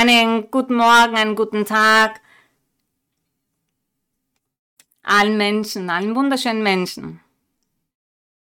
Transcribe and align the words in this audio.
Einen 0.00 0.48
guten 0.52 0.76
Morgen, 0.76 1.16
einen 1.16 1.34
guten 1.34 1.64
Tag 1.64 2.20
allen 5.02 5.36
Menschen, 5.36 5.90
allen 5.90 6.14
wunderschönen 6.14 6.62
Menschen. 6.62 7.18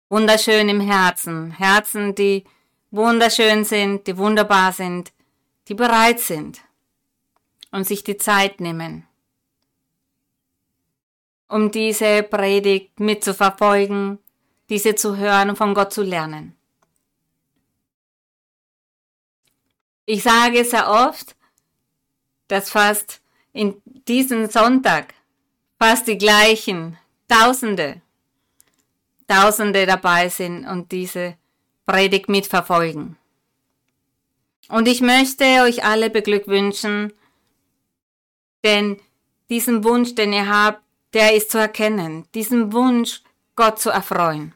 Wunderschön 0.10 0.68
im 0.68 0.82
Herzen, 0.82 1.52
Herzen, 1.52 2.14
die 2.16 2.44
wunderschön 2.92 3.64
sind, 3.64 4.08
die 4.08 4.18
wunderbar 4.18 4.74
sind, 4.74 5.14
die 5.70 5.74
bereit 5.74 6.20
sind 6.20 6.60
und 7.72 7.88
sich 7.88 8.04
die 8.04 8.18
Zeit 8.18 8.60
nehmen, 8.60 9.08
um 11.48 11.72
diese 11.72 12.24
Predigt 12.24 13.00
mitzuverfolgen, 13.00 14.20
diese 14.68 14.96
zu 14.96 15.16
hören 15.16 15.52
und 15.52 15.56
von 15.56 15.74
Gott 15.74 15.94
zu 15.94 16.04
lernen. 16.04 16.58
Ich 20.06 20.24
sage 20.24 20.66
sehr 20.66 20.90
oft, 20.90 21.37
dass 22.48 22.70
fast 22.70 23.22
in 23.54 23.82
diesem 24.08 24.50
Sonntag 24.50 25.14
fast 25.80 26.08
die 26.08 26.18
gleichen, 26.18 26.98
Tausende, 27.28 28.02
Tausende 29.28 29.86
dabei 29.86 30.30
sind 30.30 30.66
und 30.66 30.92
diese 30.92 31.36
Predigt 31.86 32.30
mitverfolgen. 32.30 33.18
Und 34.70 34.88
ich 34.88 35.02
möchte 35.02 35.44
euch 35.64 35.84
alle 35.84 36.10
beglückwünschen, 36.10 37.14
denn 38.64 39.00
diesen 39.50 39.84
Wunsch, 39.84 40.16
den 40.16 40.34
ihr 40.34 40.48
habt, 40.48 40.82
der 41.14 41.36
ist 41.36 41.52
zu 41.52 41.58
erkennen, 41.58 42.26
diesen 42.34 42.74
Wunsch, 42.74 43.22
Gott 43.56 43.80
zu 43.80 43.90
erfreuen. 43.90 44.54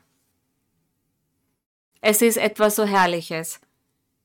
Es 2.02 2.22
ist 2.22 2.38
etwas 2.38 2.76
so 2.76 2.86
Herrliches, 2.86 3.60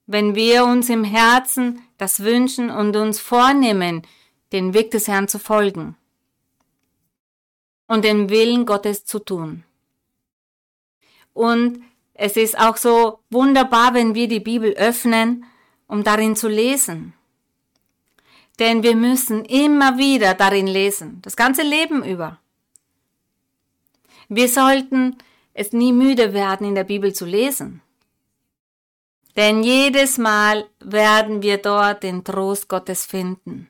wenn 0.06 0.34
wir 0.34 0.64
uns 0.64 0.88
im 0.88 1.04
Herzen 1.04 1.85
das 1.98 2.20
wünschen 2.20 2.70
und 2.70 2.96
uns 2.96 3.20
vornehmen, 3.20 4.02
den 4.52 4.74
Weg 4.74 4.90
des 4.90 5.08
Herrn 5.08 5.28
zu 5.28 5.38
folgen 5.38 5.96
und 7.86 8.04
den 8.04 8.30
Willen 8.30 8.66
Gottes 8.66 9.04
zu 9.04 9.18
tun. 9.18 9.64
Und 11.32 11.82
es 12.14 12.36
ist 12.36 12.58
auch 12.58 12.76
so 12.76 13.20
wunderbar, 13.30 13.94
wenn 13.94 14.14
wir 14.14 14.28
die 14.28 14.40
Bibel 14.40 14.72
öffnen, 14.72 15.44
um 15.86 16.02
darin 16.02 16.34
zu 16.34 16.48
lesen. 16.48 17.12
Denn 18.58 18.82
wir 18.82 18.96
müssen 18.96 19.44
immer 19.44 19.98
wieder 19.98 20.34
darin 20.34 20.66
lesen, 20.66 21.20
das 21.22 21.36
ganze 21.36 21.62
Leben 21.62 22.02
über. 22.02 22.38
Wir 24.28 24.48
sollten 24.48 25.16
es 25.52 25.72
nie 25.72 25.92
müde 25.92 26.32
werden, 26.32 26.66
in 26.66 26.74
der 26.74 26.84
Bibel 26.84 27.12
zu 27.12 27.26
lesen. 27.26 27.82
Denn 29.36 29.62
jedes 29.62 30.16
Mal 30.16 30.66
werden 30.80 31.42
wir 31.42 31.58
dort 31.58 32.02
den 32.02 32.24
Trost 32.24 32.68
Gottes 32.68 33.04
finden. 33.04 33.68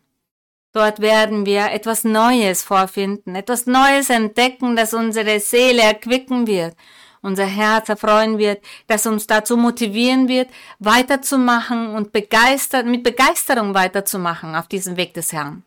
Dort 0.73 1.01
werden 1.01 1.47
wir 1.47 1.73
etwas 1.73 2.05
Neues 2.05 2.63
vorfinden, 2.63 3.35
etwas 3.35 3.67
Neues 3.67 4.11
entdecken, 4.11 4.77
das 4.77 4.93
unsere 4.93 5.41
Seele 5.41 5.83
erquicken 5.83 6.47
wird, 6.47 6.77
unser 7.23 7.47
Herz 7.47 7.89
erfreuen 7.89 8.39
wird, 8.39 8.63
das 8.87 9.07
uns 9.07 9.27
dazu 9.27 9.57
motivieren 9.57 10.29
wird, 10.29 10.51
weiterzumachen 10.79 11.95
und 11.95 12.13
begeistert, 12.13 12.85
mit 12.85 13.03
Begeisterung 13.05 13.75
weiterzumachen 13.75 14.55
auf 14.55 14.69
diesem 14.69 14.99
Weg 14.99 15.15
des 15.15 15.33
Herrn. 15.33 15.63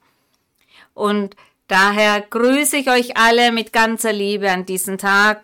Und 0.93 1.35
daher 1.67 2.21
grüße 2.21 2.77
ich 2.77 2.89
euch 2.89 3.17
alle 3.17 3.51
mit 3.51 3.73
ganzer 3.73 4.13
Liebe 4.13 4.51
an 4.51 4.65
diesem 4.65 4.99
Tag. 4.99 5.41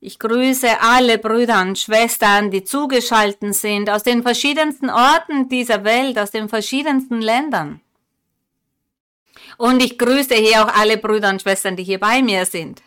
Ich 0.00 0.20
grüße 0.20 0.80
alle 0.80 1.18
Brüder 1.18 1.60
und 1.60 1.76
Schwestern, 1.76 2.52
die 2.52 2.62
zugeschaltet 2.62 3.54
sind 3.54 3.90
aus 3.90 4.04
den 4.04 4.22
verschiedensten 4.22 4.90
Orten 4.90 5.48
dieser 5.48 5.82
Welt, 5.82 6.18
aus 6.18 6.30
den 6.30 6.48
verschiedensten 6.48 7.20
Ländern. 7.20 7.80
Und 9.56 9.82
ich 9.82 9.98
grüße 9.98 10.36
hier 10.36 10.64
auch 10.64 10.72
alle 10.72 10.98
Brüder 10.98 11.30
und 11.30 11.42
Schwestern, 11.42 11.74
die 11.74 11.82
hier 11.82 11.98
bei 11.98 12.22
mir 12.22 12.46
sind. 12.46 12.80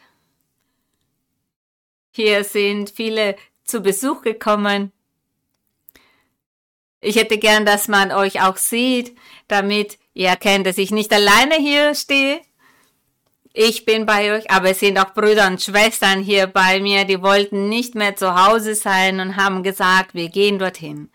Hier 2.11 2.45
sind 2.45 2.89
viele 2.89 3.35
zu 3.65 3.81
Besuch 3.81 4.21
gekommen. 4.21 4.93
Ich 7.01 7.17
hätte 7.17 7.37
gern, 7.37 7.65
dass 7.65 7.89
man 7.89 8.11
euch 8.11 8.41
auch 8.41 8.57
sieht, 8.57 9.17
damit 9.49 9.97
ihr 10.13 10.27
erkennt, 10.29 10.65
dass 10.65 10.77
ich 10.77 10.91
nicht 10.91 11.11
alleine 11.11 11.55
hier 11.55 11.93
stehe. 11.93 12.41
Ich 13.53 13.83
bin 13.83 14.05
bei 14.05 14.37
euch, 14.37 14.49
aber 14.49 14.69
es 14.69 14.79
sind 14.79 14.97
auch 14.97 15.13
Brüder 15.13 15.47
und 15.47 15.61
Schwestern 15.61 16.21
hier 16.21 16.47
bei 16.47 16.79
mir, 16.79 17.03
die 17.03 17.21
wollten 17.21 17.67
nicht 17.67 17.95
mehr 17.95 18.15
zu 18.15 18.33
Hause 18.33 18.75
sein 18.75 19.19
und 19.19 19.35
haben 19.35 19.61
gesagt, 19.61 20.13
wir 20.13 20.29
gehen 20.29 20.57
dorthin. 20.57 21.09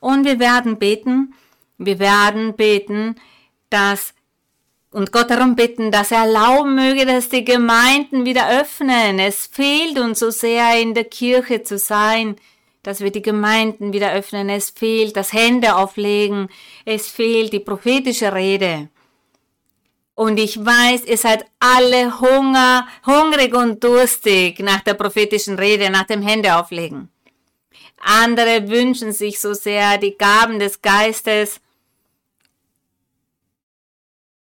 Und 0.00 0.24
wir 0.24 0.40
werden 0.40 0.78
beten, 0.78 1.34
wir 1.76 1.98
werden 2.00 2.54
beten, 2.56 3.14
dass 3.70 4.14
und 4.90 5.12
Gott 5.12 5.30
darum 5.30 5.54
bitten, 5.54 5.92
dass 5.92 6.12
er 6.12 6.20
erlauben 6.24 6.74
möge, 6.74 7.04
dass 7.04 7.28
die 7.28 7.44
Gemeinden 7.44 8.24
wieder 8.24 8.48
öffnen. 8.60 9.18
Es 9.18 9.46
fehlt 9.46 9.98
uns 9.98 10.18
so 10.18 10.30
sehr 10.30 10.80
in 10.80 10.94
der 10.94 11.04
Kirche 11.04 11.62
zu 11.62 11.76
sein, 11.76 12.36
dass 12.82 13.00
wir 13.00 13.10
die 13.10 13.22
Gemeinden 13.22 13.92
wieder 13.92 14.12
öffnen. 14.14 14.48
Es 14.48 14.70
fehlt 14.70 15.16
das 15.16 15.34
Hände 15.34 15.76
auflegen. 15.76 16.48
Es 16.86 17.08
fehlt 17.08 17.52
die 17.52 17.60
prophetische 17.60 18.32
Rede. 18.32 18.88
Und 20.18 20.36
ich 20.40 20.58
weiß, 20.58 21.04
ihr 21.04 21.16
seid 21.16 21.44
alle 21.60 22.20
Hunger, 22.20 22.88
hungrig 23.06 23.54
und 23.54 23.84
durstig 23.84 24.58
nach 24.58 24.80
der 24.80 24.94
prophetischen 24.94 25.56
Rede, 25.56 25.90
nach 25.90 26.08
dem 26.08 26.22
Hände 26.22 26.56
auflegen. 26.56 27.08
Andere 28.00 28.68
wünschen 28.68 29.12
sich 29.12 29.38
so 29.38 29.54
sehr 29.54 29.96
die 29.98 30.18
Gaben 30.18 30.58
des 30.58 30.82
Geistes, 30.82 31.60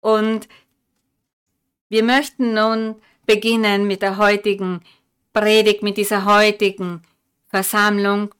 und 0.00 0.48
wir 1.88 2.04
möchten 2.04 2.52
nun 2.52 2.96
beginnen 3.26 3.86
mit 3.86 4.02
der 4.02 4.18
heutigen 4.18 4.82
Predigt, 5.32 5.82
mit 5.82 5.96
dieser 5.96 6.24
heutigen 6.24 7.00
Versammlung. 7.48 8.32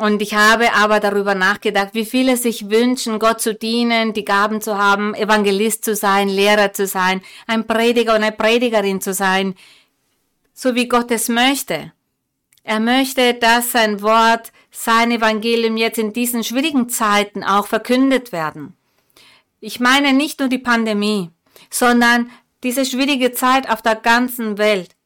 Und 0.00 0.22
ich 0.22 0.32
habe 0.32 0.72
aber 0.72 0.98
darüber 0.98 1.34
nachgedacht, 1.34 1.90
wie 1.92 2.06
viele 2.06 2.38
sich 2.38 2.70
wünschen, 2.70 3.18
Gott 3.18 3.42
zu 3.42 3.54
dienen, 3.54 4.14
die 4.14 4.24
Gaben 4.24 4.62
zu 4.62 4.78
haben, 4.78 5.14
Evangelist 5.14 5.84
zu 5.84 5.94
sein, 5.94 6.30
Lehrer 6.30 6.72
zu 6.72 6.86
sein, 6.86 7.20
ein 7.46 7.66
Prediger 7.66 8.14
und 8.14 8.22
eine 8.22 8.32
Predigerin 8.32 9.02
zu 9.02 9.12
sein, 9.12 9.54
so 10.54 10.74
wie 10.74 10.88
Gott 10.88 11.10
es 11.10 11.28
möchte. 11.28 11.92
Er 12.62 12.80
möchte, 12.80 13.34
dass 13.34 13.72
sein 13.72 14.00
Wort, 14.00 14.52
sein 14.70 15.10
Evangelium 15.10 15.76
jetzt 15.76 15.98
in 15.98 16.14
diesen 16.14 16.44
schwierigen 16.44 16.88
Zeiten 16.88 17.44
auch 17.44 17.66
verkündet 17.66 18.32
werden. 18.32 18.74
Ich 19.60 19.80
meine 19.80 20.14
nicht 20.14 20.40
nur 20.40 20.48
die 20.48 20.56
Pandemie, 20.56 21.28
sondern 21.68 22.30
diese 22.62 22.86
schwierige 22.86 23.32
Zeit 23.32 23.68
auf 23.68 23.82
der 23.82 23.96
ganzen 23.96 24.56
Welt. 24.56 24.96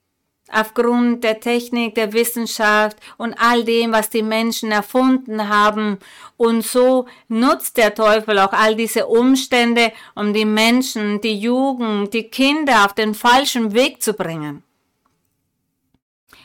Aufgrund 0.53 1.25
der 1.25 1.41
Technik, 1.41 1.95
der 1.95 2.13
Wissenschaft 2.13 2.99
und 3.17 3.35
all 3.35 3.65
dem, 3.65 3.93
was 3.93 4.11
die 4.11 4.23
Menschen 4.23 4.73
erfunden 4.73 5.49
haben. 5.49 5.99
Und 6.37 6.63
so 6.63 7.07
nutzt 7.29 7.77
der 7.79 7.95
Teufel 7.95 8.39
auch 8.39 8.53
all 8.53 8.77
diese 8.77 9.07
Umstände, 9.07 9.93
um 10.15 10.35
die 10.35 10.45
Menschen, 10.45 11.21
die 11.21 11.39
Jugend, 11.39 12.13
die 12.13 12.25
Kinder 12.25 12.85
auf 12.85 12.93
den 12.93 13.15
falschen 13.15 13.73
Weg 13.73 14.03
zu 14.03 14.13
bringen. 14.13 14.63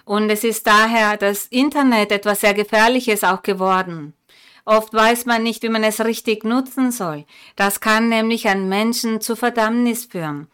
Und 0.06 0.30
es 0.32 0.44
ist 0.44 0.66
daher 0.66 1.18
das 1.18 1.46
Internet 1.46 2.12
etwas 2.12 2.42
sehr 2.42 2.56
Gefährliches 2.56 3.24
auch 3.24 3.44
geworden. 3.44 4.14
Oft 4.66 4.94
weiß 4.94 5.26
man 5.26 5.44
nicht, 5.44 5.64
wie 5.64 5.70
man 5.70 5.84
es 5.84 6.04
richtig 6.04 6.44
nutzen 6.44 6.92
soll. 6.92 7.26
Das 7.56 7.80
kann 7.80 8.10
nämlich 8.10 8.48
einen 8.48 8.70
Menschen 8.70 9.22
zu 9.22 9.36
Verdammnis 9.36 10.06
führen. 10.06 10.48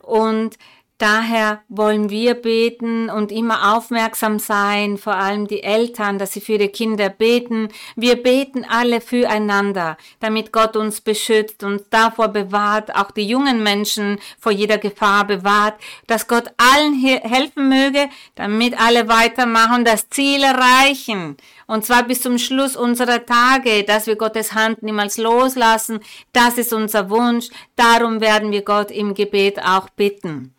Und 0.00 0.58
Daher 1.02 1.62
wollen 1.68 2.10
wir 2.10 2.34
beten 2.34 3.10
und 3.10 3.32
immer 3.32 3.74
aufmerksam 3.76 4.38
sein, 4.38 4.98
vor 4.98 5.14
allem 5.14 5.48
die 5.48 5.64
Eltern, 5.64 6.16
dass 6.16 6.30
sie 6.30 6.40
für 6.40 6.52
ihre 6.52 6.68
Kinder 6.68 7.08
beten. 7.08 7.70
Wir 7.96 8.22
beten 8.22 8.64
alle 8.64 9.00
füreinander, 9.00 9.96
damit 10.20 10.52
Gott 10.52 10.76
uns 10.76 11.00
beschützt 11.00 11.64
und 11.64 11.82
davor 11.90 12.28
bewahrt, 12.28 12.94
auch 12.94 13.10
die 13.10 13.26
jungen 13.26 13.64
Menschen 13.64 14.20
vor 14.38 14.52
jeder 14.52 14.78
Gefahr 14.78 15.26
bewahrt, 15.26 15.74
dass 16.06 16.28
Gott 16.28 16.44
allen 16.56 16.94
helfen 16.94 17.68
möge, 17.68 18.08
damit 18.36 18.80
alle 18.80 19.08
weitermachen, 19.08 19.84
das 19.84 20.08
Ziel 20.08 20.44
erreichen. 20.44 21.36
Und 21.66 21.84
zwar 21.84 22.04
bis 22.04 22.22
zum 22.22 22.38
Schluss 22.38 22.76
unserer 22.76 23.26
Tage, 23.26 23.82
dass 23.82 24.06
wir 24.06 24.14
Gottes 24.14 24.54
Hand 24.54 24.84
niemals 24.84 25.18
loslassen. 25.18 25.98
Das 26.32 26.58
ist 26.58 26.72
unser 26.72 27.10
Wunsch. 27.10 27.48
Darum 27.74 28.20
werden 28.20 28.52
wir 28.52 28.62
Gott 28.62 28.92
im 28.92 29.14
Gebet 29.14 29.60
auch 29.60 29.88
bitten. 29.88 30.54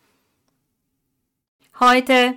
Heute 1.80 2.36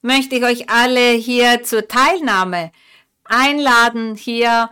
möchte 0.00 0.36
ich 0.36 0.44
euch 0.44 0.70
alle 0.70 1.10
hier 1.10 1.62
zur 1.62 1.88
Teilnahme 1.88 2.72
einladen, 3.24 4.14
hier 4.14 4.70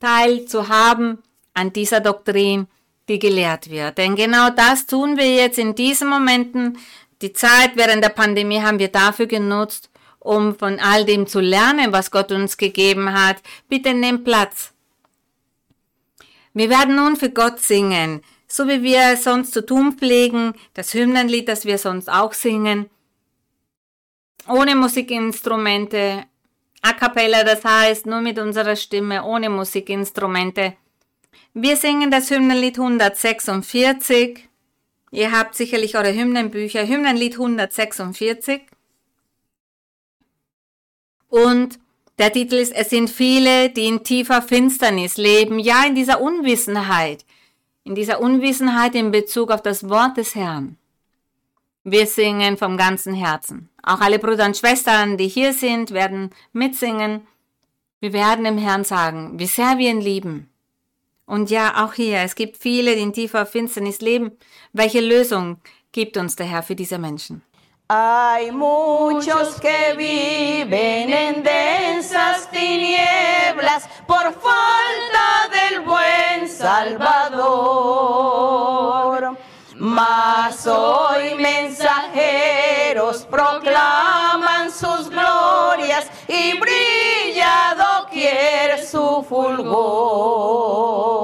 teilzuhaben 0.00 1.22
an 1.54 1.72
dieser 1.72 2.00
Doktrin, 2.00 2.66
die 3.08 3.20
gelehrt 3.20 3.70
wird. 3.70 3.98
Denn 3.98 4.16
genau 4.16 4.50
das 4.50 4.86
tun 4.86 5.16
wir 5.16 5.36
jetzt 5.36 5.58
in 5.58 5.76
diesen 5.76 6.08
Momenten. 6.08 6.78
Die 7.22 7.32
Zeit 7.32 7.76
während 7.76 8.02
der 8.02 8.10
Pandemie 8.10 8.60
haben 8.60 8.80
wir 8.80 8.88
dafür 8.88 9.26
genutzt, 9.26 9.88
um 10.18 10.58
von 10.58 10.80
all 10.80 11.04
dem 11.04 11.28
zu 11.28 11.38
lernen, 11.38 11.92
was 11.92 12.10
Gott 12.10 12.32
uns 12.32 12.56
gegeben 12.56 13.12
hat. 13.12 13.36
Bitte 13.68 13.94
nehmt 13.94 14.24
Platz. 14.24 14.72
Wir 16.54 16.70
werden 16.70 16.96
nun 16.96 17.14
für 17.14 17.30
Gott 17.30 17.60
singen, 17.60 18.22
so 18.48 18.66
wie 18.66 18.82
wir 18.82 19.16
sonst 19.16 19.52
zu 19.52 19.64
tun 19.64 19.92
pflegen, 19.92 20.54
das 20.74 20.94
Hymnenlied, 20.94 21.48
das 21.48 21.66
wir 21.66 21.78
sonst 21.78 22.08
auch 22.08 22.32
singen, 22.32 22.88
ohne 24.48 24.74
Musikinstrumente, 24.74 26.24
a 26.82 26.92
cappella, 26.94 27.44
das 27.44 27.64
heißt 27.64 28.06
nur 28.06 28.20
mit 28.20 28.38
unserer 28.38 28.76
Stimme, 28.76 29.24
ohne 29.24 29.50
Musikinstrumente. 29.50 30.74
Wir 31.52 31.76
singen 31.76 32.10
das 32.10 32.30
Hymnenlied 32.30 32.78
146. 32.78 34.48
Ihr 35.10 35.32
habt 35.32 35.54
sicherlich 35.54 35.96
eure 35.96 36.14
Hymnenbücher, 36.14 36.86
Hymnenlied 36.86 37.34
146. 37.34 38.62
Und 41.28 41.78
der 42.18 42.32
Titel 42.32 42.56
ist, 42.56 42.72
es 42.74 42.90
sind 42.90 43.10
viele, 43.10 43.70
die 43.70 43.86
in 43.86 44.02
tiefer 44.02 44.42
Finsternis 44.42 45.16
leben, 45.16 45.58
ja 45.58 45.84
in 45.84 45.94
dieser 45.94 46.20
Unwissenheit, 46.20 47.24
in 47.88 47.94
dieser 47.94 48.20
Unwissenheit 48.20 48.94
in 48.94 49.10
Bezug 49.10 49.50
auf 49.50 49.62
das 49.62 49.88
Wort 49.88 50.18
des 50.18 50.34
Herrn. 50.34 50.76
Wir 51.84 52.06
singen 52.06 52.58
vom 52.58 52.76
ganzen 52.76 53.14
Herzen. 53.14 53.70
Auch 53.82 54.00
alle 54.00 54.18
Brüder 54.18 54.44
und 54.44 54.58
Schwestern, 54.58 55.16
die 55.16 55.26
hier 55.26 55.54
sind, 55.54 55.92
werden 55.92 56.28
mitsingen. 56.52 57.26
Wir 58.00 58.12
werden 58.12 58.44
dem 58.44 58.58
Herrn 58.58 58.84
sagen, 58.84 59.38
wie 59.38 59.46
sehr 59.46 59.78
wir 59.78 59.90
ihn 59.90 60.02
lieben. 60.02 60.50
Und 61.24 61.48
ja, 61.48 61.82
auch 61.82 61.94
hier, 61.94 62.18
es 62.18 62.34
gibt 62.34 62.58
viele, 62.58 62.94
die 62.94 63.00
in 63.00 63.14
tiefer 63.14 63.46
Finsternis 63.46 64.02
leben. 64.02 64.32
Welche 64.74 65.00
Lösung 65.00 65.56
gibt 65.90 66.18
uns 66.18 66.36
der 66.36 66.46
Herr 66.46 66.62
für 66.62 66.76
diese 66.76 66.98
Menschen? 66.98 67.40
Hay 67.90 68.52
muchos 68.52 69.58
que 69.62 69.94
viven 69.96 71.10
en 71.10 71.42
densas 71.42 72.50
tinieblas 72.50 73.88
por 74.06 74.24
falta 74.24 75.48
del 75.54 75.80
buen 75.86 76.07
Salvador. 76.58 77.38
Mas 79.76 80.66
hoy 80.66 81.36
mensajeros 81.36 83.24
proclaman 83.30 84.72
sus 84.72 85.08
glorias 85.08 86.10
y 86.26 86.58
brilla 86.58 87.76
doquier 87.76 88.84
su 88.84 89.24
fulgor. 89.28 91.17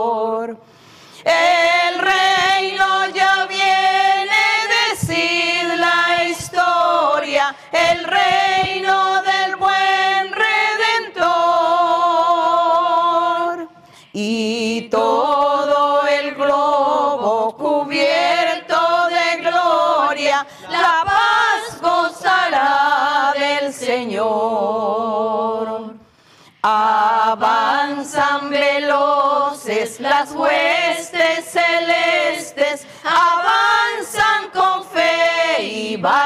Las 30.00 30.32
huestes 30.32 31.44
celestes, 31.44 32.87
avanzan 33.05 34.50
con 34.52 34.82
fe 34.85 35.62
y 35.62 35.96
valor, 35.96 36.25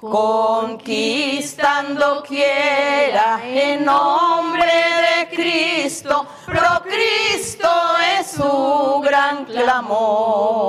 conquistando 0.00 2.22
quiera 2.22 3.40
en 3.44 3.84
nombre 3.84 4.66
de 4.66 5.28
Cristo, 5.34 6.26
pro 6.46 6.82
Cristo 6.84 7.68
es 8.18 8.30
su 8.32 9.00
gran 9.04 9.44
clamor. 9.44 10.62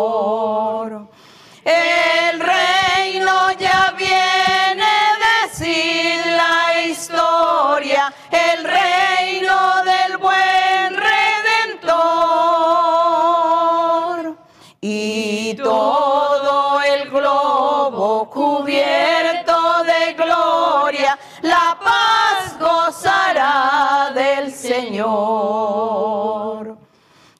Señor 24.94 26.78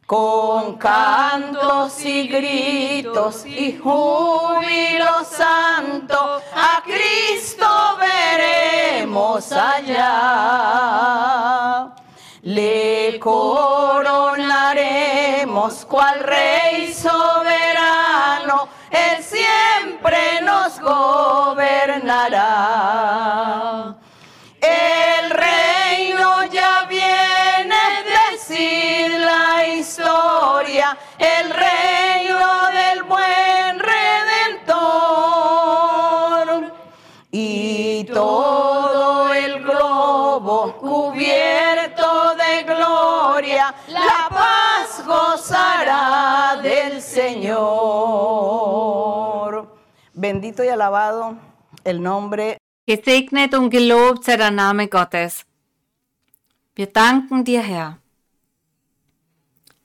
con 0.08 0.76
cantos 0.78 2.04
y 2.04 2.28
gritos 2.28 3.46
y 3.46 3.78
júbilo 3.78 5.24
santo, 5.24 6.42
a 6.56 6.82
Cristo 6.84 7.68
veremos 8.00 9.52
allá. 9.52 10.10
Le 12.42 13.20
coronaremos 13.20 15.86
cual 15.86 16.22
rey 16.22 16.92
soberano, 16.92 18.68
él 18.90 19.24
siempre 19.24 20.42
nos 20.42 20.80
gobernará. 20.80 21.54
El 31.24 31.50
reino 31.50 32.44
del 32.80 33.04
buen 33.04 33.80
redentor. 33.80 34.84
Y 37.32 38.04
todo 38.06 39.34
el 39.34 39.64
globo 39.64 40.78
cubierto 40.78 42.36
de 42.36 42.64
gloria, 42.64 43.74
la 43.88 44.28
paz 44.30 45.04
gozará 45.06 46.60
del 46.62 47.02
Señor. 47.02 47.64
Bendito 50.14 50.64
y 50.64 50.68
alabado 50.68 51.36
el 51.84 52.02
nombre 52.02 52.58
Gesegnet 52.86 53.54
und 53.54 53.72
gelobt 53.72 54.26
sei 54.26 54.36
der 54.36 54.52
Name 54.52 54.88
Gottes. 54.90 55.46
Wir 56.76 56.88
danken 56.88 57.46
dir, 57.46 57.62
Herr, 57.62 58.00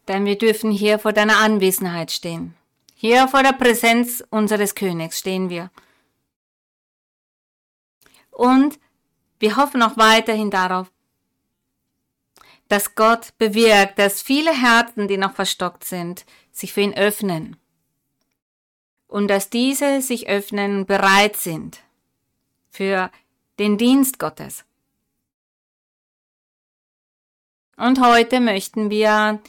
denn 0.09 0.25
wir 0.25 0.39
dürfen 0.39 0.71
hier 0.71 0.99
vor 0.99 1.13
deiner 1.13 1.39
Anwesenheit 1.39 2.11
stehen. 2.11 2.55
Hier 2.95 3.29
vor 3.29 3.43
der 3.43 3.53
Präsenz 3.53 4.25
unseres 4.31 4.75
Königs 4.75 5.19
stehen 5.19 5.51
wir. 5.51 5.71
Und 8.31 8.79
wir 9.39 9.57
hoffen 9.57 9.83
auch 9.83 9.97
weiterhin 9.97 10.51
darauf, 10.51 10.91
dass 12.69 12.95
Gott 12.95 13.37
bewirkt, 13.39 13.99
dass 13.99 14.21
viele 14.23 14.53
Herzen, 14.53 15.09
die 15.09 15.17
noch 15.17 15.35
verstockt 15.35 15.85
sind, 15.85 16.25
sich 16.53 16.73
für 16.73 16.81
ihn 16.81 16.95
öffnen. 16.95 17.57
Und 19.07 19.29
dass 19.29 19.49
diese 19.49 20.03
sich 20.03 20.29
öffnen 20.29 20.79
und 20.79 20.87
bereit 20.87 21.37
sind 21.37 21.81
für 22.69 23.11
den 23.59 23.79
Dienst 23.79 24.19
Gottes. 24.19 24.65
Und 27.77 28.01
heute 28.01 28.41
möchten 28.41 28.91
wir 28.91 29.41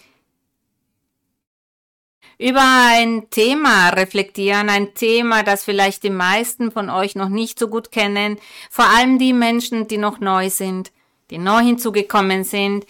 über 2.39 2.61
ein 2.63 3.29
Thema 3.29 3.89
reflektieren, 3.89 4.69
ein 4.69 4.93
Thema, 4.95 5.43
das 5.43 5.65
vielleicht 5.65 6.03
die 6.03 6.09
meisten 6.09 6.71
von 6.71 6.89
euch 6.89 7.15
noch 7.15 7.27
nicht 7.27 7.59
so 7.59 7.67
gut 7.67 7.91
kennen, 7.91 8.39
vor 8.71 8.85
allem 8.85 9.19
die 9.19 9.33
Menschen, 9.33 9.89
die 9.89 9.97
noch 9.97 10.21
neu 10.21 10.49
sind, 10.49 10.93
die 11.29 11.37
neu 11.37 11.59
hinzugekommen 11.59 12.45
sind. 12.45 12.87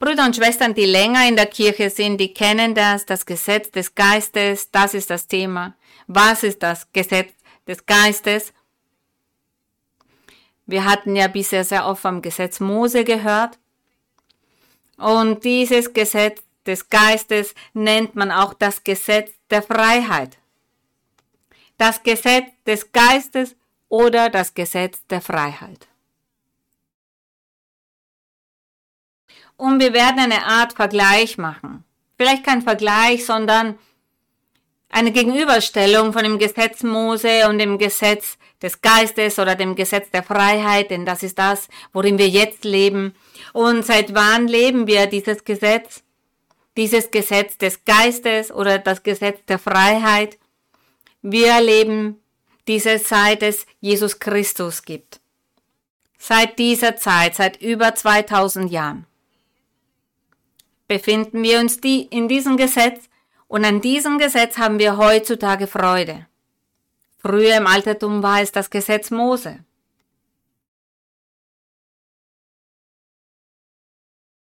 Brüder 0.00 0.24
und 0.24 0.34
Schwestern, 0.34 0.74
die 0.74 0.86
länger 0.86 1.26
in 1.28 1.36
der 1.36 1.46
Kirche 1.46 1.88
sind, 1.88 2.18
die 2.18 2.34
kennen 2.34 2.74
das, 2.74 3.06
das 3.06 3.24
Gesetz 3.24 3.70
des 3.70 3.94
Geistes, 3.94 4.72
das 4.72 4.92
ist 4.92 5.08
das 5.08 5.28
Thema. 5.28 5.76
Was 6.08 6.42
ist 6.42 6.60
das 6.64 6.92
Gesetz 6.92 7.32
des 7.68 7.86
Geistes? 7.86 8.52
Wir 10.66 10.84
hatten 10.84 11.14
ja 11.14 11.28
bisher 11.28 11.62
sehr 11.62 11.86
oft 11.86 12.02
vom 12.02 12.22
Gesetz 12.22 12.58
Mose 12.58 13.04
gehört. 13.04 13.56
Und 14.96 15.44
dieses 15.44 15.92
Gesetz 15.92 16.43
des 16.66 16.88
Geistes 16.88 17.54
nennt 17.72 18.14
man 18.14 18.30
auch 18.30 18.54
das 18.54 18.84
Gesetz 18.84 19.32
der 19.50 19.62
Freiheit. 19.62 20.38
Das 21.78 22.02
Gesetz 22.02 22.46
des 22.66 22.92
Geistes 22.92 23.56
oder 23.88 24.30
das 24.30 24.54
Gesetz 24.54 25.06
der 25.06 25.20
Freiheit. 25.20 25.88
Und 29.56 29.80
wir 29.80 29.92
werden 29.92 30.18
eine 30.18 30.44
Art 30.46 30.72
Vergleich 30.72 31.38
machen. 31.38 31.84
Vielleicht 32.16 32.44
kein 32.44 32.62
Vergleich, 32.62 33.24
sondern 33.24 33.78
eine 34.88 35.10
Gegenüberstellung 35.10 36.12
von 36.12 36.22
dem 36.22 36.38
Gesetz 36.38 36.84
Mose 36.84 37.48
und 37.48 37.58
dem 37.58 37.78
Gesetz 37.78 38.38
des 38.62 38.80
Geistes 38.80 39.40
oder 39.40 39.56
dem 39.56 39.74
Gesetz 39.74 40.10
der 40.10 40.22
Freiheit, 40.22 40.90
denn 40.90 41.04
das 41.04 41.24
ist 41.24 41.38
das, 41.38 41.68
worin 41.92 42.16
wir 42.16 42.28
jetzt 42.28 42.64
leben. 42.64 43.14
Und 43.52 43.84
seit 43.84 44.14
wann 44.14 44.46
leben 44.46 44.86
wir 44.86 45.06
dieses 45.06 45.44
Gesetz? 45.44 46.03
Dieses 46.76 47.10
Gesetz 47.10 47.56
des 47.58 47.84
Geistes 47.84 48.50
oder 48.50 48.78
das 48.78 49.02
Gesetz 49.02 49.44
der 49.46 49.58
Freiheit? 49.58 50.38
Wir 51.22 51.60
leben 51.60 52.20
diese 52.66 52.98
seit 52.98 53.42
es 53.42 53.66
Jesus 53.80 54.18
Christus 54.18 54.82
gibt. 54.82 55.20
Seit 56.18 56.58
dieser 56.58 56.96
Zeit, 56.96 57.34
seit 57.34 57.60
über 57.60 57.94
2000 57.94 58.72
Jahren, 58.72 59.06
befinden 60.88 61.42
wir 61.42 61.60
uns 61.60 61.80
die 61.80 62.02
in 62.02 62.28
diesem 62.28 62.56
Gesetz 62.56 63.08
und 63.46 63.64
an 63.64 63.80
diesem 63.80 64.18
Gesetz 64.18 64.58
haben 64.58 64.78
wir 64.78 64.96
heutzutage 64.96 65.66
Freude. 65.66 66.26
Früher 67.18 67.56
im 67.56 67.66
Altertum 67.66 68.22
war 68.22 68.40
es 68.40 68.52
das 68.52 68.70
Gesetz 68.70 69.10
Mose. 69.10 69.64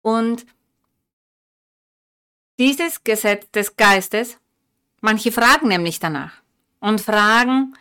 Und 0.01 0.45
dieses 2.60 3.03
Gesetz 3.03 3.50
des 3.51 3.75
Geistes, 3.75 4.38
manche 5.01 5.31
fragen 5.31 5.67
nämlich 5.67 6.00
danach 6.00 6.33
und 6.79 7.01
fragen, 7.01 7.75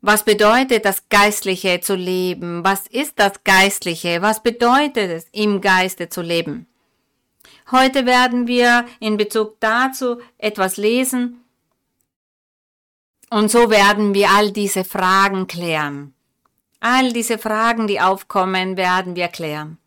was 0.00 0.24
bedeutet 0.24 0.84
das 0.84 1.08
Geistliche 1.08 1.80
zu 1.80 1.96
leben? 1.96 2.62
Was 2.64 2.86
ist 2.86 3.18
das 3.18 3.42
Geistliche? 3.42 4.22
Was 4.22 4.42
bedeutet 4.42 5.10
es, 5.10 5.26
im 5.32 5.60
Geiste 5.60 6.08
zu 6.08 6.22
leben? 6.22 6.66
Heute 7.70 8.06
werden 8.06 8.46
wir 8.46 8.86
in 9.00 9.16
Bezug 9.16 9.58
dazu 9.60 10.20
etwas 10.38 10.76
lesen, 10.76 11.44
und 13.30 13.50
so 13.50 13.70
werden 13.70 14.14
wir 14.14 14.30
all 14.30 14.52
diese 14.52 14.84
Fragen 14.84 15.46
klären. 15.46 16.14
All 16.80 17.12
diese 17.12 17.38
Fragen, 17.38 17.86
die 17.86 18.00
aufkommen, 18.00 18.76
werden 18.76 19.16
wir 19.16 19.28
klären. 19.28 19.78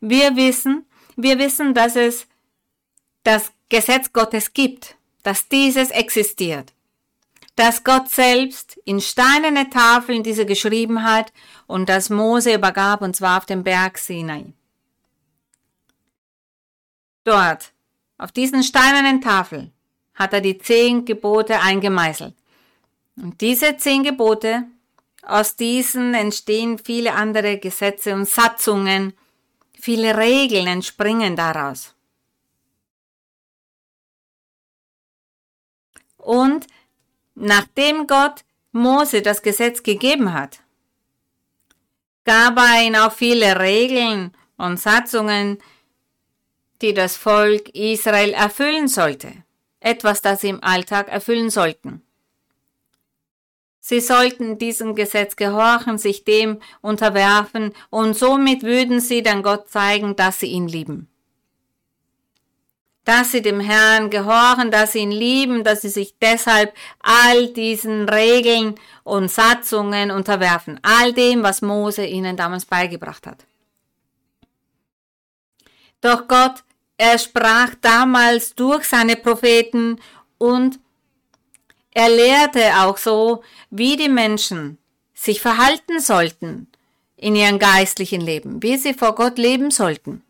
Wir 0.00 0.36
wissen, 0.36 0.84
wir 1.22 1.38
wissen, 1.38 1.74
dass 1.74 1.96
es 1.96 2.26
das 3.22 3.52
Gesetz 3.68 4.12
Gottes 4.12 4.52
gibt, 4.52 4.96
dass 5.22 5.48
dieses 5.48 5.90
existiert, 5.90 6.72
dass 7.56 7.84
Gott 7.84 8.08
selbst 8.08 8.78
in 8.84 9.00
steinerne 9.00 9.68
Tafeln 9.70 10.22
diese 10.22 10.46
geschrieben 10.46 11.02
hat 11.02 11.32
und 11.66 11.88
dass 11.88 12.10
Mose 12.10 12.54
übergab 12.54 13.02
und 13.02 13.14
zwar 13.14 13.38
auf 13.38 13.46
dem 13.46 13.62
Berg 13.62 13.98
Sinai. 13.98 14.52
Dort, 17.24 17.72
auf 18.18 18.32
diesen 18.32 18.62
steinernen 18.62 19.20
Tafeln, 19.20 19.72
hat 20.14 20.32
er 20.32 20.40
die 20.40 20.58
zehn 20.58 21.04
Gebote 21.04 21.60
eingemeißelt. 21.60 22.34
Und 23.16 23.40
diese 23.40 23.76
zehn 23.76 24.02
Gebote, 24.02 24.64
aus 25.22 25.56
diesen 25.56 26.14
entstehen 26.14 26.78
viele 26.78 27.14
andere 27.14 27.58
Gesetze 27.58 28.14
und 28.14 28.26
Satzungen, 28.26 29.12
viele 29.80 30.16
Regeln 30.16 30.66
entspringen 30.66 31.36
daraus. 31.36 31.94
Und 36.16 36.66
nachdem 37.34 38.06
Gott 38.06 38.44
Mose 38.72 39.22
das 39.22 39.42
Gesetz 39.42 39.82
gegeben 39.82 40.32
hat, 40.32 40.60
gab 42.24 42.58
er 42.58 42.82
ihm 42.82 42.94
auch 42.94 43.12
viele 43.12 43.58
Regeln 43.58 44.36
und 44.56 44.78
Satzungen, 44.78 45.58
die 46.82 46.94
das 46.94 47.16
Volk 47.16 47.70
Israel 47.70 48.32
erfüllen 48.32 48.88
sollte 48.88 49.44
etwas, 49.80 50.20
das 50.22 50.42
sie 50.42 50.50
im 50.50 50.62
Alltag 50.62 51.08
erfüllen 51.08 51.50
sollten. 51.50 52.02
Sie 53.80 54.00
sollten 54.00 54.58
diesem 54.58 54.94
Gesetz 54.94 55.36
gehorchen, 55.36 55.98
sich 55.98 56.24
dem 56.24 56.60
unterwerfen, 56.82 57.72
und 57.88 58.16
somit 58.16 58.62
würden 58.62 59.00
sie 59.00 59.22
dann 59.22 59.42
Gott 59.42 59.68
zeigen, 59.68 60.16
dass 60.16 60.40
sie 60.40 60.48
ihn 60.48 60.68
lieben. 60.68 61.08
Dass 63.04 63.32
sie 63.32 63.40
dem 63.40 63.60
Herrn 63.60 64.10
gehorchen, 64.10 64.70
dass 64.70 64.92
sie 64.92 65.00
ihn 65.00 65.10
lieben, 65.10 65.64
dass 65.64 65.80
sie 65.80 65.88
sich 65.88 66.18
deshalb 66.20 66.74
all 67.00 67.48
diesen 67.48 68.08
Regeln 68.08 68.74
und 69.02 69.30
Satzungen 69.30 70.10
unterwerfen, 70.10 70.78
all 70.82 71.12
dem, 71.12 71.42
was 71.42 71.62
Mose 71.62 72.04
ihnen 72.04 72.36
damals 72.36 72.66
beigebracht 72.66 73.26
hat. 73.26 73.46
Doch 76.02 76.28
Gott 76.28 76.62
er 77.00 77.18
sprach 77.18 77.74
damals 77.80 78.54
durch 78.54 78.84
seine 78.84 79.16
Propheten 79.16 79.98
und 80.36 80.79
er 81.92 82.08
lehrte 82.08 82.62
auch 82.80 82.98
so, 82.98 83.42
wie 83.70 83.96
die 83.96 84.08
Menschen 84.08 84.78
sich 85.14 85.40
verhalten 85.40 86.00
sollten 86.00 86.68
in 87.16 87.36
ihrem 87.36 87.58
geistlichen 87.58 88.20
Leben, 88.20 88.62
wie 88.62 88.76
sie 88.76 88.94
vor 88.94 89.14
Gott 89.14 89.38
leben 89.38 89.70
sollten. 89.70 90.22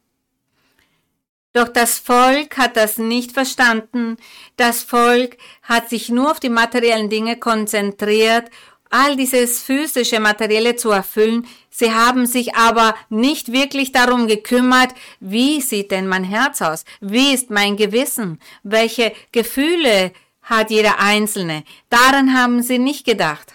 Doch 1.53 1.69
das 1.69 1.99
Volk 1.99 2.57
hat 2.59 2.77
das 2.77 2.99
nicht 2.99 3.33
verstanden. 3.33 4.17
Das 4.57 4.83
Volk 4.83 5.37
hat 5.63 5.91
sich 5.91 6.09
nur 6.09 6.31
auf 6.31 6.41
die 6.41 6.49
materiellen 6.49 7.11
Dinge 7.11 7.37
konzentriert 7.39 8.51
all 8.91 9.17
dieses 9.17 9.63
physische, 9.63 10.21
materielle 10.21 10.77
zu 10.77 10.91
erfüllen. 10.91 11.47
Sie 11.71 11.93
haben 11.95 12.27
sich 12.27 12.57
aber 12.57 12.95
nicht 13.09 13.53
wirklich 13.53 13.93
darum 13.93 14.27
gekümmert, 14.27 14.93
wie 15.21 15.61
sieht 15.61 15.93
denn 15.93 16.09
mein 16.09 16.25
Herz 16.25 16.61
aus? 16.61 16.85
Wie 17.01 17.33
ist 17.33 17.51
mein 17.51 17.77
Gewissen? 17.77 18.41
Welche 18.65 19.13
Gefühle 19.33 20.13
hat 20.51 20.71
jeder 20.71 20.99
Einzelne? 20.99 21.65
Daran 21.89 22.37
haben 22.37 22.63
sie 22.63 22.79
nicht 22.79 23.07
gedacht. 23.07 23.55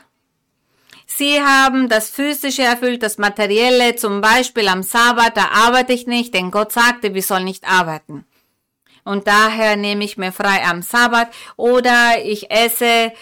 Sie 1.06 1.40
haben 1.40 1.88
das 1.88 2.10
Physische 2.10 2.64
erfüllt, 2.64 3.04
das 3.04 3.18
Materielle, 3.18 3.96
zum 3.96 4.22
Beispiel 4.22 4.68
am 4.68 4.82
Sabbat, 4.82 5.38
da 5.38 5.50
arbeite 5.50 5.94
ich 5.94 6.08
nicht, 6.08 6.34
denn 6.34 6.50
Gott 6.50 6.72
sagte, 6.72 7.14
wir 7.14 7.22
sollen 7.22 7.46
nicht 7.46 7.64
arbeiten. 7.64 8.26
Und 9.04 9.28
daher 9.28 9.76
nehme 9.76 10.04
ich 10.04 10.18
mir 10.18 10.32
frei 10.32 10.64
am 10.66 10.82
Sabbat 10.82 11.30
oder 11.58 12.24
ich 12.24 12.50
esse 12.50 13.14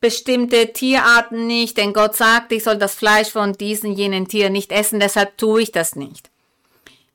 bestimmte 0.00 0.72
Tierarten 0.72 1.46
nicht, 1.46 1.78
denn 1.78 1.94
Gott 1.94 2.14
sagt, 2.14 2.52
ich 2.52 2.64
soll 2.64 2.76
das 2.76 2.94
Fleisch 2.94 3.30
von 3.30 3.54
diesen 3.54 3.92
jenen 3.92 4.28
Tieren 4.28 4.52
nicht 4.52 4.70
essen, 4.70 5.00
deshalb 5.00 5.38
tue 5.38 5.62
ich 5.62 5.72
das 5.72 5.96
nicht. 5.96 6.30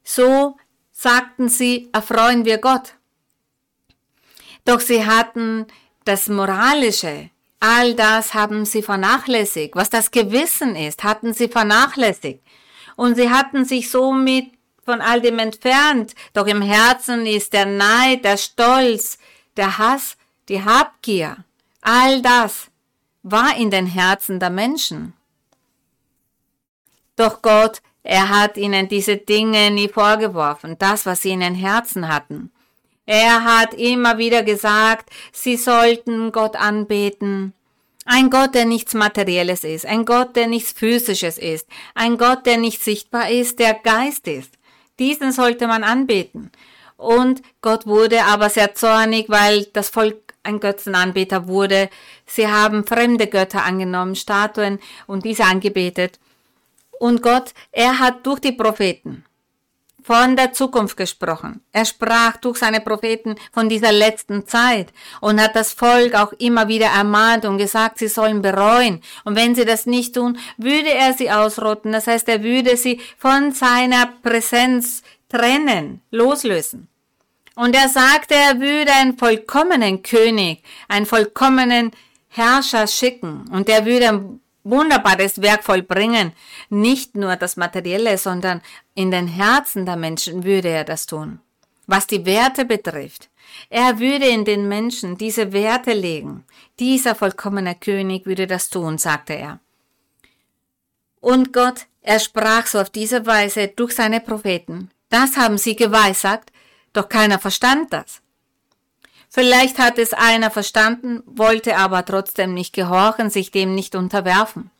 So 0.04 0.58
sagten 0.92 1.50
sie, 1.50 1.90
erfreuen 1.94 2.46
wir 2.46 2.58
Gott. 2.58 2.97
Doch 4.68 4.82
sie 4.82 5.06
hatten 5.06 5.66
das 6.04 6.28
Moralische, 6.28 7.30
all 7.62 7.94
das 7.94 8.34
haben 8.34 8.66
sie 8.66 8.82
vernachlässigt, 8.82 9.78
was 9.78 9.90
das 9.90 10.12
Gewissen 10.12 10.76
ist, 10.76 11.06
hatten 11.06 11.34
sie 11.34 11.48
vernachlässigt. 11.48 12.42
Und 12.98 13.16
sie 13.16 13.30
hatten 13.30 13.64
sich 13.64 13.90
somit 13.90 14.52
von 14.84 15.00
all 15.00 15.22
dem 15.22 15.40
entfernt, 15.40 16.16
doch 16.34 16.48
im 16.48 16.62
Herzen 16.62 17.26
ist 17.26 17.54
der 17.54 17.66
Neid, 17.66 18.26
der 18.26 18.36
Stolz, 18.36 19.18
der 19.56 19.78
Hass, 19.78 20.18
die 20.50 20.62
Habgier, 20.62 21.38
all 21.80 22.22
das 22.22 22.68
war 23.24 23.56
in 23.56 23.72
den 23.72 23.86
Herzen 23.86 24.38
der 24.38 24.50
Menschen. 24.50 25.14
Doch 27.16 27.42
Gott, 27.42 27.82
er 28.04 28.28
hat 28.28 28.58
ihnen 28.58 28.90
diese 28.90 29.16
Dinge 29.16 29.72
nie 29.72 29.88
vorgeworfen, 29.88 30.78
das, 30.78 31.06
was 31.06 31.22
sie 31.22 31.32
in 31.32 31.40
den 31.40 31.56
Herzen 31.56 32.10
hatten. 32.10 32.52
Er 33.08 33.46
hat 33.46 33.74
immer 33.74 34.18
wieder 34.18 34.44
gesagt, 34.44 35.10
sie 35.32 35.56
sollten 35.56 36.34
Gott 36.34 36.58
anbeten. 36.58 37.54
Ein 38.06 38.30
Gott, 38.30 38.54
der 38.54 38.66
nichts 38.66 38.94
Materielles 38.94 39.64
ist, 39.64 39.86
ein 39.86 40.04
Gott, 40.06 40.36
der 40.36 40.48
nichts 40.48 40.74
Physisches 40.74 41.38
ist, 41.38 41.68
ein 41.96 42.18
Gott, 42.18 42.46
der 42.46 42.58
nicht 42.58 42.84
sichtbar 42.84 43.30
ist, 43.30 43.60
der 43.60 43.76
Geist 43.76 44.28
ist. 44.28 44.52
Diesen 45.00 45.32
sollte 45.32 45.68
man 45.68 45.86
anbeten. 45.86 46.52
Und 46.98 47.42
Gott 47.62 47.86
wurde 47.86 48.24
aber 48.26 48.50
sehr 48.50 48.76
zornig, 48.76 49.30
weil 49.30 49.66
das 49.72 49.90
Volk 49.90 50.34
ein 50.44 50.60
Götzenanbeter 50.60 51.48
wurde. 51.48 51.90
Sie 52.26 52.48
haben 52.48 52.86
fremde 52.86 53.28
Götter 53.28 53.64
angenommen, 53.64 54.16
Statuen 54.16 54.80
und 55.06 55.24
diese 55.24 55.46
angebetet. 55.46 56.20
Und 57.00 57.22
Gott, 57.22 57.54
er 57.72 58.00
hat 58.00 58.26
durch 58.26 58.40
die 58.40 58.52
Propheten 58.52 59.24
von 60.08 60.38
der 60.38 60.54
Zukunft 60.54 60.96
gesprochen. 60.96 61.60
Er 61.74 61.84
sprach 61.84 62.38
durch 62.38 62.60
seine 62.60 62.80
Propheten 62.80 63.36
von 63.52 63.68
dieser 63.68 63.92
letzten 63.92 64.48
Zeit 64.48 64.94
und 65.20 65.42
hat 65.42 65.54
das 65.54 65.74
Volk 65.74 66.16
auch 66.16 66.32
immer 66.40 66.70
wieder 66.70 66.86
ermahnt 66.86 67.44
und 67.44 67.58
gesagt, 67.58 67.98
sie 68.00 68.08
sollen 68.08 68.42
bereuen. 68.42 69.02
Und 69.26 69.36
wenn 69.36 69.54
sie 69.54 69.66
das 69.66 69.86
nicht 69.86 70.16
tun, 70.16 70.38
würde 70.56 70.94
er 70.94 71.12
sie 71.12 71.30
ausrotten. 71.30 71.92
Das 71.92 72.08
heißt, 72.08 72.30
er 72.30 72.42
würde 72.42 72.78
sie 72.78 73.02
von 73.18 73.52
seiner 73.52 74.08
Präsenz 74.24 75.04
trennen, 75.28 76.02
loslösen. 76.10 76.88
Und 77.56 77.76
er 77.76 77.90
sagte, 77.90 78.34
er 78.34 78.62
würde 78.62 78.94
einen 78.94 79.18
vollkommenen 79.18 80.04
König, 80.04 80.64
einen 80.88 81.06
vollkommenen 81.06 81.92
Herrscher 82.30 82.88
schicken 82.88 83.44
und 83.52 83.68
er 83.68 83.86
würde 83.86 84.40
wunderbares 84.70 85.42
Werk 85.42 85.64
vollbringen. 85.64 86.34
Nicht 86.70 87.16
nur 87.16 87.36
das 87.36 87.58
Materielle, 87.58 88.18
sondern 88.18 88.62
in 88.94 89.12
den 89.12 89.28
Herzen 89.28 89.86
der 89.86 89.96
Menschen 89.96 90.44
würde 90.44 90.70
er 90.70 90.84
das 90.84 91.06
tun. 91.06 91.40
Was 91.86 92.08
die 92.08 92.26
Werte 92.26 92.66
betrifft, 92.66 93.30
Er 93.70 94.00
würde 94.00 94.28
in 94.28 94.46
den 94.46 94.68
Menschen 94.68 95.18
diese 95.18 95.54
Werte 95.54 95.94
legen. 95.94 96.46
Dieser 96.80 97.16
vollkommene 97.16 97.76
König 97.76 98.26
würde 98.26 98.48
das 98.48 98.70
tun, 98.70 98.98
sagte 98.98 99.34
er. 99.34 99.60
Und 101.20 101.54
Gott, 101.54 101.88
er 102.02 102.20
sprach 102.20 102.68
so 102.68 102.80
auf 102.80 102.90
diese 102.90 103.26
Weise 103.26 103.70
durch 103.70 103.94
seine 103.94 104.22
Propheten. 104.22 104.92
Das 105.10 105.38
haben 105.38 105.58
sie 105.58 105.76
geweissagt, 105.76 106.52
doch 106.94 107.10
keiner 107.10 107.40
verstand 107.40 107.92
das. 107.94 108.22
Vielleicht 109.40 109.78
hat 109.78 110.00
es 110.00 110.14
einer 110.14 110.50
verstanden, 110.50 111.22
wollte 111.28 111.78
aber 111.78 112.04
trotzdem 112.04 112.56
nicht 112.56 112.74
gehorchen, 112.74 113.30
sich 113.30 113.52
dem 113.52 113.76
nicht 113.76 113.94
unterwerfen. 113.94 114.72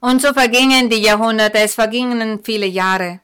Und 0.00 0.20
so 0.20 0.32
vergingen 0.32 0.90
die 0.90 1.00
Jahrhunderte, 1.00 1.58
es 1.58 1.76
vergingen 1.76 2.42
viele 2.42 2.66
Jahre. 2.66 3.20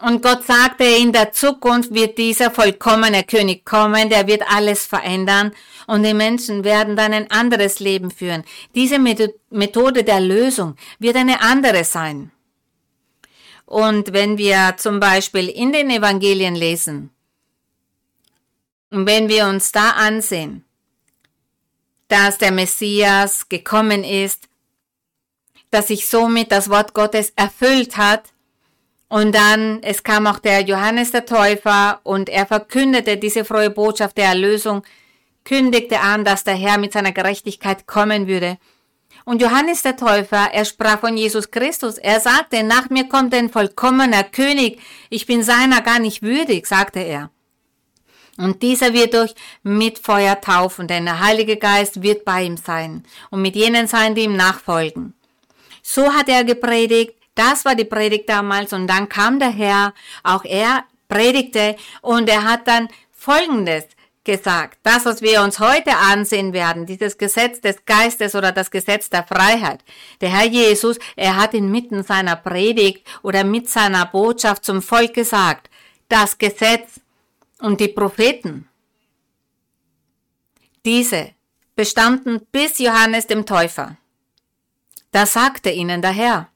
Und 0.00 0.22
Gott 0.22 0.44
sagte, 0.44 0.84
in 0.84 1.12
der 1.12 1.32
Zukunft 1.32 1.92
wird 1.92 2.16
dieser 2.16 2.52
vollkommene 2.52 3.24
König 3.24 3.64
kommen, 3.64 4.08
der 4.08 4.28
wird 4.28 4.44
alles 4.48 4.86
verändern 4.86 5.50
und 5.88 6.04
die 6.04 6.14
Menschen 6.14 6.62
werden 6.62 6.94
dann 6.94 7.12
ein 7.12 7.28
anderes 7.32 7.80
Leben 7.80 8.12
führen. 8.12 8.44
Diese 8.76 9.00
Methode 9.00 10.04
der 10.04 10.20
Lösung 10.20 10.76
wird 11.00 11.16
eine 11.16 11.40
andere 11.40 11.82
sein. 11.82 12.30
Und 13.72 14.12
wenn 14.12 14.36
wir 14.36 14.74
zum 14.76 15.00
Beispiel 15.00 15.48
in 15.48 15.72
den 15.72 15.88
Evangelien 15.88 16.54
lesen, 16.54 17.08
und 18.90 19.06
wenn 19.06 19.30
wir 19.30 19.46
uns 19.46 19.72
da 19.72 19.92
ansehen, 19.92 20.62
dass 22.06 22.36
der 22.36 22.52
Messias 22.52 23.48
gekommen 23.48 24.04
ist, 24.04 24.46
dass 25.70 25.88
sich 25.88 26.06
somit 26.06 26.52
das 26.52 26.68
Wort 26.68 26.92
Gottes 26.92 27.32
erfüllt 27.34 27.96
hat, 27.96 28.34
und 29.08 29.34
dann, 29.34 29.82
es 29.82 30.02
kam 30.02 30.26
auch 30.26 30.38
der 30.38 30.60
Johannes 30.60 31.12
der 31.12 31.24
Täufer 31.24 32.00
und 32.02 32.28
er 32.28 32.44
verkündete 32.44 33.16
diese 33.16 33.42
frohe 33.42 33.70
Botschaft 33.70 34.18
der 34.18 34.26
Erlösung, 34.26 34.82
kündigte 35.44 36.00
an, 36.00 36.26
dass 36.26 36.44
der 36.44 36.56
Herr 36.56 36.76
mit 36.76 36.92
seiner 36.92 37.12
Gerechtigkeit 37.12 37.86
kommen 37.86 38.26
würde. 38.26 38.58
Und 39.24 39.40
Johannes 39.40 39.82
der 39.82 39.96
Täufer, 39.96 40.50
er 40.52 40.64
sprach 40.64 41.00
von 41.00 41.16
Jesus 41.16 41.50
Christus. 41.50 41.98
Er 41.98 42.20
sagte, 42.20 42.62
nach 42.62 42.90
mir 42.90 43.08
kommt 43.08 43.34
ein 43.34 43.50
vollkommener 43.50 44.24
König. 44.24 44.80
Ich 45.10 45.26
bin 45.26 45.42
seiner 45.42 45.80
gar 45.80 45.98
nicht 45.98 46.22
würdig, 46.22 46.66
sagte 46.66 47.00
er. 47.00 47.30
Und 48.38 48.62
dieser 48.62 48.92
wird 48.94 49.14
euch 49.14 49.34
mit 49.62 49.98
Feuer 49.98 50.40
taufen, 50.40 50.88
denn 50.88 51.04
der 51.04 51.20
Heilige 51.20 51.56
Geist 51.56 52.02
wird 52.02 52.24
bei 52.24 52.42
ihm 52.44 52.56
sein 52.56 53.04
und 53.30 53.42
mit 53.42 53.54
jenen 53.54 53.86
sein, 53.86 54.14
die 54.14 54.22
ihm 54.22 54.36
nachfolgen. 54.36 55.14
So 55.82 56.12
hat 56.14 56.28
er 56.28 56.44
gepredigt, 56.44 57.14
das 57.34 57.64
war 57.64 57.74
die 57.74 57.84
Predigt 57.84 58.28
damals 58.28 58.72
und 58.72 58.86
dann 58.86 59.08
kam 59.08 59.38
der 59.38 59.50
Herr, 59.50 59.94
auch 60.22 60.44
er 60.44 60.84
predigte 61.08 61.76
und 62.00 62.28
er 62.28 62.44
hat 62.44 62.66
dann 62.66 62.88
Folgendes 63.10 63.84
gesagt. 64.24 64.78
Das, 64.82 65.04
was 65.04 65.22
wir 65.22 65.42
uns 65.42 65.58
heute 65.58 65.96
ansehen 65.96 66.52
werden, 66.52 66.86
dieses 66.86 67.18
Gesetz 67.18 67.60
des 67.60 67.84
Geistes 67.84 68.34
oder 68.34 68.52
das 68.52 68.70
Gesetz 68.70 69.10
der 69.10 69.24
Freiheit. 69.24 69.84
Der 70.20 70.30
Herr 70.30 70.46
Jesus, 70.46 70.98
er 71.16 71.36
hat 71.36 71.54
inmitten 71.54 72.02
seiner 72.02 72.36
Predigt 72.36 73.06
oder 73.22 73.44
mit 73.44 73.68
seiner 73.68 74.06
Botschaft 74.06 74.64
zum 74.64 74.82
Volk 74.82 75.14
gesagt, 75.14 75.70
das 76.08 76.38
Gesetz 76.38 77.00
und 77.58 77.80
die 77.80 77.88
Propheten, 77.88 78.68
diese 80.84 81.30
bestanden 81.74 82.46
bis 82.50 82.78
Johannes 82.78 83.26
dem 83.26 83.46
Täufer. 83.46 83.96
Da 85.10 85.26
sagte 85.26 85.70
ihnen 85.70 86.02
der 86.02 86.12
Herr, 86.12 86.48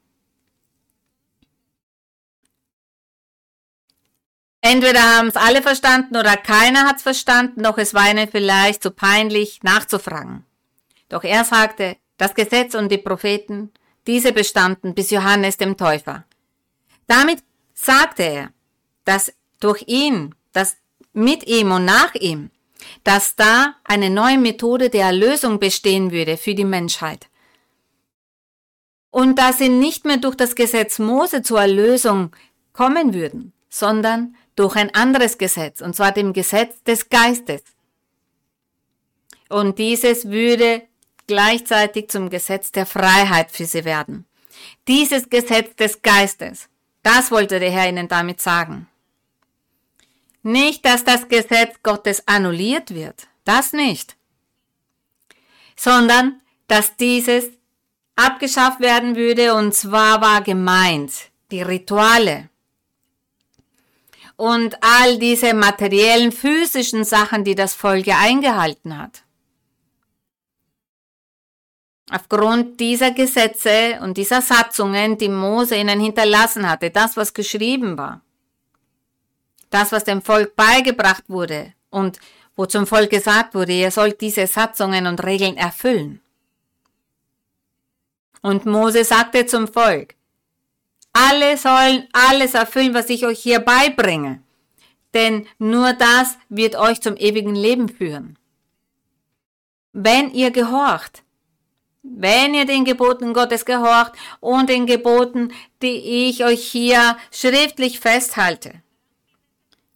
Entweder 4.68 5.00
haben 5.00 5.28
es 5.28 5.36
alle 5.36 5.62
verstanden 5.62 6.16
oder 6.16 6.36
keiner 6.36 6.86
hat 6.88 6.96
es 6.96 7.04
verstanden, 7.04 7.62
doch 7.62 7.78
es 7.78 7.94
war 7.94 8.10
ihnen 8.10 8.28
vielleicht 8.28 8.82
zu 8.82 8.90
peinlich 8.90 9.62
nachzufragen. 9.62 10.44
Doch 11.08 11.22
er 11.22 11.44
sagte, 11.44 11.96
das 12.16 12.34
Gesetz 12.34 12.74
und 12.74 12.90
die 12.90 12.98
Propheten, 12.98 13.70
diese 14.08 14.32
bestanden 14.32 14.92
bis 14.92 15.10
Johannes 15.10 15.56
dem 15.56 15.76
Täufer. 15.76 16.24
Damit 17.06 17.44
sagte 17.74 18.24
er, 18.24 18.50
dass 19.04 19.32
durch 19.60 19.84
ihn, 19.86 20.34
dass 20.52 20.76
mit 21.12 21.46
ihm 21.46 21.70
und 21.70 21.84
nach 21.84 22.16
ihm, 22.16 22.50
dass 23.04 23.36
da 23.36 23.76
eine 23.84 24.10
neue 24.10 24.38
Methode 24.38 24.90
der 24.90 25.06
Erlösung 25.06 25.60
bestehen 25.60 26.10
würde 26.10 26.36
für 26.36 26.56
die 26.56 26.64
Menschheit. 26.64 27.28
Und 29.12 29.38
dass 29.38 29.58
sie 29.58 29.68
nicht 29.68 30.04
mehr 30.04 30.16
durch 30.16 30.34
das 30.34 30.56
Gesetz 30.56 30.98
Mose 30.98 31.42
zur 31.42 31.60
Erlösung 31.60 32.34
kommen 32.72 33.14
würden, 33.14 33.52
sondern 33.70 34.34
durch 34.56 34.74
ein 34.76 34.94
anderes 34.94 35.38
Gesetz, 35.38 35.80
und 35.80 35.94
zwar 35.94 36.12
dem 36.12 36.32
Gesetz 36.32 36.82
des 36.82 37.08
Geistes. 37.08 37.62
Und 39.48 39.78
dieses 39.78 40.28
würde 40.30 40.82
gleichzeitig 41.26 42.08
zum 42.08 42.30
Gesetz 42.30 42.72
der 42.72 42.86
Freiheit 42.86 43.50
für 43.50 43.64
sie 43.64 43.84
werden. 43.84 44.26
Dieses 44.88 45.28
Gesetz 45.28 45.76
des 45.76 46.02
Geistes, 46.02 46.68
das 47.02 47.30
wollte 47.30 47.60
der 47.60 47.70
Herr 47.70 47.88
ihnen 47.88 48.08
damit 48.08 48.40
sagen. 48.40 48.88
Nicht, 50.42 50.84
dass 50.84 51.04
das 51.04 51.28
Gesetz 51.28 51.76
Gottes 51.82 52.26
annulliert 52.26 52.94
wird, 52.94 53.28
das 53.44 53.72
nicht, 53.72 54.16
sondern 55.76 56.40
dass 56.68 56.96
dieses 56.96 57.50
abgeschafft 58.16 58.80
werden 58.80 59.16
würde, 59.16 59.54
und 59.54 59.74
zwar 59.74 60.20
war 60.20 60.40
gemeint 60.42 61.12
die 61.50 61.62
Rituale, 61.62 62.48
und 64.36 64.76
all 64.82 65.18
diese 65.18 65.54
materiellen, 65.54 66.30
physischen 66.32 67.04
Sachen, 67.04 67.44
die 67.44 67.54
das 67.54 67.74
Volk 67.74 68.08
eingehalten 68.08 68.98
hat. 68.98 69.22
Aufgrund 72.10 72.78
dieser 72.78 73.10
Gesetze 73.10 73.98
und 74.02 74.16
dieser 74.16 74.40
Satzungen, 74.40 75.18
die 75.18 75.28
Mose 75.28 75.76
ihnen 75.76 75.98
hinterlassen 75.98 76.68
hatte, 76.68 76.90
das, 76.90 77.16
was 77.16 77.34
geschrieben 77.34 77.98
war, 77.98 78.20
das, 79.70 79.90
was 79.90 80.04
dem 80.04 80.22
Volk 80.22 80.54
beigebracht 80.54 81.24
wurde 81.28 81.72
und 81.90 82.20
wo 82.54 82.66
zum 82.66 82.86
Volk 82.86 83.10
gesagt 83.10 83.54
wurde, 83.54 83.72
ihr 83.72 83.90
sollt 83.90 84.20
diese 84.20 84.46
Satzungen 84.46 85.06
und 85.06 85.24
Regeln 85.24 85.56
erfüllen. 85.56 86.20
Und 88.40 88.64
Mose 88.66 89.04
sagte 89.04 89.46
zum 89.46 89.66
Volk, 89.66 90.15
alle 91.16 91.56
sollen 91.56 92.08
alles 92.12 92.52
erfüllen, 92.52 92.92
was 92.92 93.08
ich 93.08 93.24
euch 93.24 93.40
hier 93.40 93.60
beibringe. 93.60 94.42
Denn 95.14 95.46
nur 95.58 95.94
das 95.94 96.36
wird 96.50 96.76
euch 96.76 97.00
zum 97.00 97.16
ewigen 97.16 97.54
Leben 97.54 97.88
führen. 97.88 98.38
Wenn 99.92 100.30
ihr 100.32 100.50
gehorcht, 100.50 101.22
wenn 102.02 102.52
ihr 102.54 102.66
den 102.66 102.84
Geboten 102.84 103.32
Gottes 103.32 103.64
gehorcht 103.64 104.12
und 104.40 104.68
den 104.68 104.84
Geboten, 104.84 105.52
die 105.80 106.28
ich 106.28 106.44
euch 106.44 106.70
hier 106.70 107.16
schriftlich 107.32 107.98
festhalte. 107.98 108.74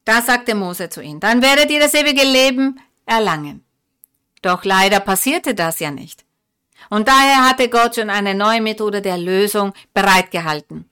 Da 0.04 0.22
sagte 0.22 0.54
Mose 0.54 0.88
zu 0.88 1.02
ihnen, 1.02 1.20
dann 1.20 1.42
werdet 1.42 1.70
ihr 1.70 1.80
das 1.80 1.94
ewige 1.94 2.24
Leben 2.24 2.80
erlangen. 3.04 3.62
Doch 4.42 4.64
leider 4.64 5.00
passierte 5.00 5.54
das 5.54 5.80
ja 5.80 5.90
nicht. 5.90 6.24
Und 6.88 7.06
daher 7.06 7.48
hatte 7.48 7.68
Gott 7.68 7.96
schon 7.96 8.08
eine 8.08 8.34
neue 8.34 8.62
Methode 8.62 9.02
der 9.02 9.18
Lösung 9.18 9.74
bereitgehalten 9.92 10.89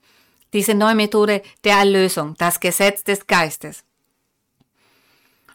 diese 0.53 0.75
neue 0.75 0.95
Methode 0.95 1.43
der 1.65 1.77
Erlösung, 1.77 2.35
das 2.39 2.61
Gesetz 2.61 3.05
des 3.05 3.27
Geistes. 3.27 3.85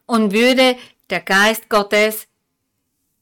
Und 0.06 0.34
würde 0.34 0.76
der 1.10 1.22
Geist 1.22 1.70
Gottes 1.70 2.28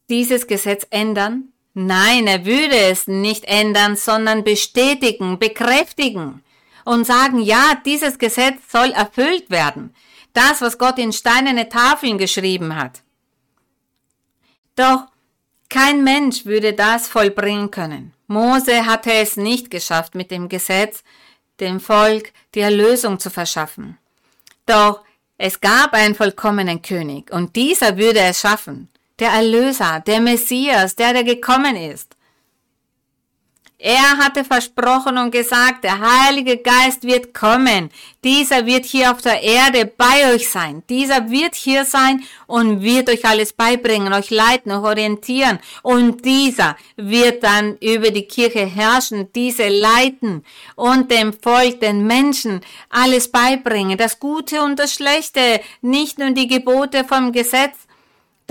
dieses 0.10 0.48
Gesetz 0.48 0.86
ändern? 0.90 1.50
Nein, 1.74 2.28
er 2.28 2.46
würde 2.46 2.78
es 2.78 3.08
nicht 3.08 3.46
ändern, 3.46 3.96
sondern 3.96 4.44
bestätigen, 4.44 5.40
bekräftigen 5.40 6.44
und 6.84 7.06
sagen, 7.06 7.40
ja, 7.40 7.76
dieses 7.86 8.18
Gesetz 8.18 8.60
soll 8.70 8.92
erfüllt 8.92 9.50
werden. 9.50 9.96
Das, 10.34 10.62
was 10.62 10.78
Gott 10.78 10.98
in 10.98 11.14
steinerne 11.14 11.70
Tafeln 11.70 12.18
geschrieben 12.18 12.76
hat. 12.76 13.04
Doch 14.76 15.08
kein 15.70 16.04
Mensch 16.04 16.46
würde 16.46 16.74
das 16.74 17.08
vollbringen 17.08 17.72
können. 17.72 18.14
Mose 18.28 18.86
hatte 18.86 19.14
es 19.14 19.38
nicht 19.38 19.70
geschafft 19.72 20.16
mit 20.16 20.32
dem 20.32 20.50
Gesetz, 20.50 21.04
dem 21.62 21.80
Volk 21.80 22.34
die 22.54 22.60
Erlösung 22.60 23.20
zu 23.20 23.30
verschaffen. 23.30 23.98
Doch 24.66 25.02
es 25.38 25.62
gab 25.62 25.94
einen 25.94 26.16
vollkommenen 26.16 26.82
König 26.82 27.32
und 27.32 27.56
dieser 27.56 27.98
würde 27.98 28.20
es 28.20 28.42
schaffen. 28.42 28.90
Der 29.20 29.30
Erlöser, 29.30 30.02
der 30.06 30.20
Messias, 30.20 30.96
der, 30.96 31.14
der 31.14 31.24
gekommen 31.24 31.76
ist. 31.76 32.16
Er 33.84 34.18
hatte 34.20 34.44
versprochen 34.44 35.18
und 35.18 35.32
gesagt, 35.32 35.84
der 35.84 36.00
Heilige 36.00 36.58
Geist 36.58 37.02
wird 37.02 37.34
kommen. 37.34 37.90
Dieser 38.24 38.68
wird 38.68 38.86
hier 38.86 39.10
auf 39.12 39.22
der 39.22 39.42
Erde 39.42 39.88
bei 39.88 40.32
euch 40.32 40.48
sein. 40.48 40.84
Dieser 40.88 41.32
wird 41.32 41.56
hier 41.56 41.84
sein 41.84 42.22
und 42.46 42.84
wird 42.84 43.10
euch 43.10 43.26
alles 43.26 43.54
beibringen, 43.54 44.14
euch 44.14 44.30
leiten, 44.30 44.72
euch 44.72 44.84
orientieren. 44.84 45.58
Und 45.82 46.24
dieser 46.24 46.78
wird 46.96 47.44
dann 47.44 47.78
über 47.78 48.12
die 48.12 48.28
Kirche 48.28 48.68
herrschen, 48.68 49.34
diese 49.34 49.68
leiten 49.68 50.46
und 50.76 51.10
dem 51.10 51.34
Volk, 51.34 51.80
den 51.80 52.06
Menschen 52.06 52.62
alles 52.92 53.32
beibringen. 53.32 53.98
Das 53.98 54.20
Gute 54.20 54.62
und 54.62 54.78
das 54.78 54.94
Schlechte, 54.94 55.60
nicht 55.82 56.20
nur 56.20 56.30
die 56.30 56.48
Gebote 56.48 57.04
vom 57.04 57.32
Gesetz, 57.32 57.78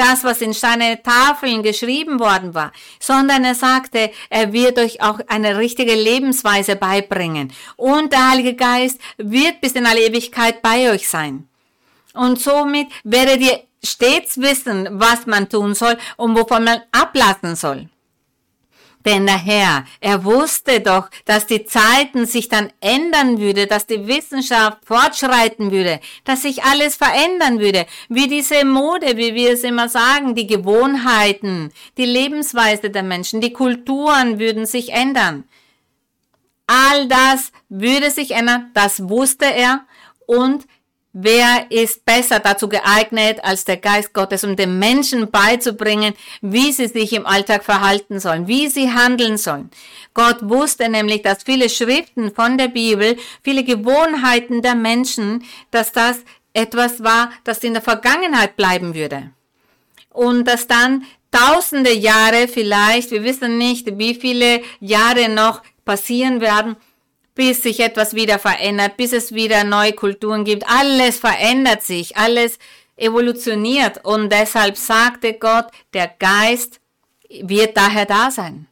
das, 0.01 0.25
was 0.25 0.41
in 0.41 0.53
seine 0.53 1.03
Tafeln 1.03 1.63
geschrieben 1.63 2.19
worden 2.19 2.55
war, 2.55 2.73
sondern 2.99 3.45
er 3.45 3.55
sagte, 3.55 4.11
er 4.31 4.53
wird 4.53 4.79
euch 4.79 5.03
auch 5.03 5.21
eine 5.29 5.59
richtige 5.59 5.95
Lebensweise 5.95 6.77
beibringen. 6.77 7.53
Und 7.77 8.13
der 8.13 8.31
Heilige 8.31 8.55
Geist 8.55 8.99
wird 9.19 9.61
bis 9.61 9.73
in 9.73 9.87
alle 9.87 10.01
Ewigkeit 10.07 10.63
bei 10.63 10.91
euch 10.91 11.09
sein. 11.09 11.49
Und 12.15 12.41
somit 12.41 12.89
werdet 13.05 13.41
ihr 13.41 13.61
stets 13.85 14.41
wissen, 14.41 14.89
was 14.93 15.27
man 15.27 15.49
tun 15.49 15.75
soll 15.75 15.97
und 16.17 16.37
wovon 16.37 16.65
man 16.65 16.81
ablassen 16.93 17.55
soll. 17.55 17.89
Denn 19.07 19.25
der 19.27 19.39
Herr, 19.39 19.85
er 20.01 20.25
wusste 20.25 20.81
doch, 20.81 21.09
dass 21.25 21.47
die 21.47 21.65
Zeiten 21.65 22.27
sich 22.27 22.49
dann 22.49 22.71
ändern 22.81 23.39
würde, 23.41 23.67
dass 23.67 23.87
die 23.87 24.07
Wissenschaft 24.07 24.85
fortschreiten 24.85 25.71
würde, 25.71 26.01
dass 26.25 26.43
sich 26.43 26.65
alles 26.65 26.97
verändern 26.97 27.61
würde, 27.61 27.87
wie 28.11 28.29
diese 28.29 28.65
Mode, 28.65 29.17
wie 29.17 29.35
wir 29.35 29.53
es 29.53 29.65
immer 29.65 29.89
sagen, 29.89 30.35
die 30.35 30.47
Gewohnheiten, 30.47 31.73
die 31.97 32.05
Lebensweise 32.05 32.91
der 32.91 33.03
Menschen, 33.03 33.41
die 33.41 33.55
Kulturen 33.55 34.39
würden 34.39 34.67
sich 34.67 34.93
ändern. 34.93 35.45
All 36.67 37.09
das 37.09 37.53
würde 37.69 38.11
sich 38.11 38.33
ändern, 38.33 38.71
das 38.75 39.09
wusste 39.09 39.47
er 39.47 39.87
und 40.27 40.67
Wer 41.13 41.67
ist 41.71 42.05
besser 42.05 42.39
dazu 42.39 42.69
geeignet 42.69 43.43
als 43.43 43.65
der 43.65 43.79
Geist 43.79 44.15
Gottes, 44.15 44.45
um 44.45 44.55
den 44.55 44.79
Menschen 44.79 45.29
beizubringen, 45.29 46.15
wie 46.41 46.71
sie 46.71 46.87
sich 46.87 47.13
im 47.13 47.27
Alltag 47.27 47.65
verhalten 47.65 48.21
sollen, 48.21 48.47
wie 48.47 48.69
sie 48.69 48.93
handeln 48.93 49.37
sollen? 49.37 49.71
Gott 50.15 50.37
wusste 50.43 50.89
nämlich, 50.89 51.23
dass 51.23 51.43
viele 51.43 51.69
Schriften 51.69 52.33
von 52.33 52.59
der 52.59 52.69
Bibel, 52.69 53.17
viele 53.43 53.65
Gewohnheiten 53.65 54.63
der 54.63 54.77
Menschen, 54.77 55.43
dass 55.73 55.91
das 55.91 56.21
etwas 56.53 57.03
war, 57.03 57.31
das 57.43 57.65
in 57.65 57.73
der 57.73 57.83
Vergangenheit 57.83 58.57
bleiben 58.57 58.95
würde. 58.95 59.31
Und 60.11 60.45
dass 60.45 60.69
dann 60.69 61.05
tausende 61.33 61.93
Jahre 61.93 62.47
vielleicht, 62.47 63.11
wir 63.11 63.25
wissen 63.25 63.59
nicht, 63.59 63.99
wie 63.99 64.15
viele 64.15 64.63
Jahre 64.79 65.29
noch 65.29 65.63
passieren 65.85 66.41
werden, 66.41 66.77
bis 67.41 67.63
sich 67.63 67.81
etwas 67.81 68.13
wieder 68.13 68.39
verändert, 68.39 68.99
bis 68.99 69.15
es 69.15 69.33
wieder 69.33 69.65
neue 69.65 69.95
Kulturen 69.95 70.45
gibt. 70.45 70.69
Alles 70.69 71.19
verändert 71.19 71.83
sich, 71.83 72.19
alles 72.19 72.59
evolutioniert 72.97 74.05
und 74.05 74.31
deshalb 74.31 74.77
sagte 74.77 75.33
Gott, 75.33 75.69
der 75.95 76.09
Geist 76.19 76.81
wird 77.31 77.79
daher 77.79 78.05
da 78.05 78.31
sein, 78.31 78.67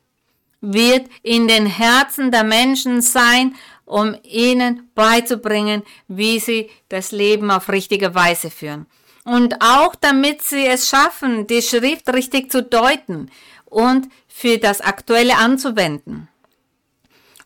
wird 0.60 1.06
in 1.22 1.48
den 1.48 1.64
Herzen 1.64 2.30
der 2.30 2.44
Menschen 2.44 3.00
sein, 3.00 3.54
um 3.86 4.14
ihnen 4.22 4.90
beizubringen, 4.94 5.82
wie 6.06 6.38
sie 6.38 6.68
das 6.90 7.10
Leben 7.10 7.50
auf 7.50 7.70
richtige 7.70 8.14
Weise 8.14 8.50
führen. 8.50 8.84
Und 9.24 9.62
auch 9.62 9.94
damit 9.94 10.42
sie 10.42 10.66
es 10.66 10.90
schaffen, 10.90 11.46
die 11.46 11.62
Schrift 11.62 12.12
richtig 12.12 12.52
zu 12.52 12.62
deuten 12.62 13.30
und 13.64 14.08
für 14.28 14.58
das 14.58 14.82
Aktuelle 14.82 15.38
anzuwenden. 15.38 16.28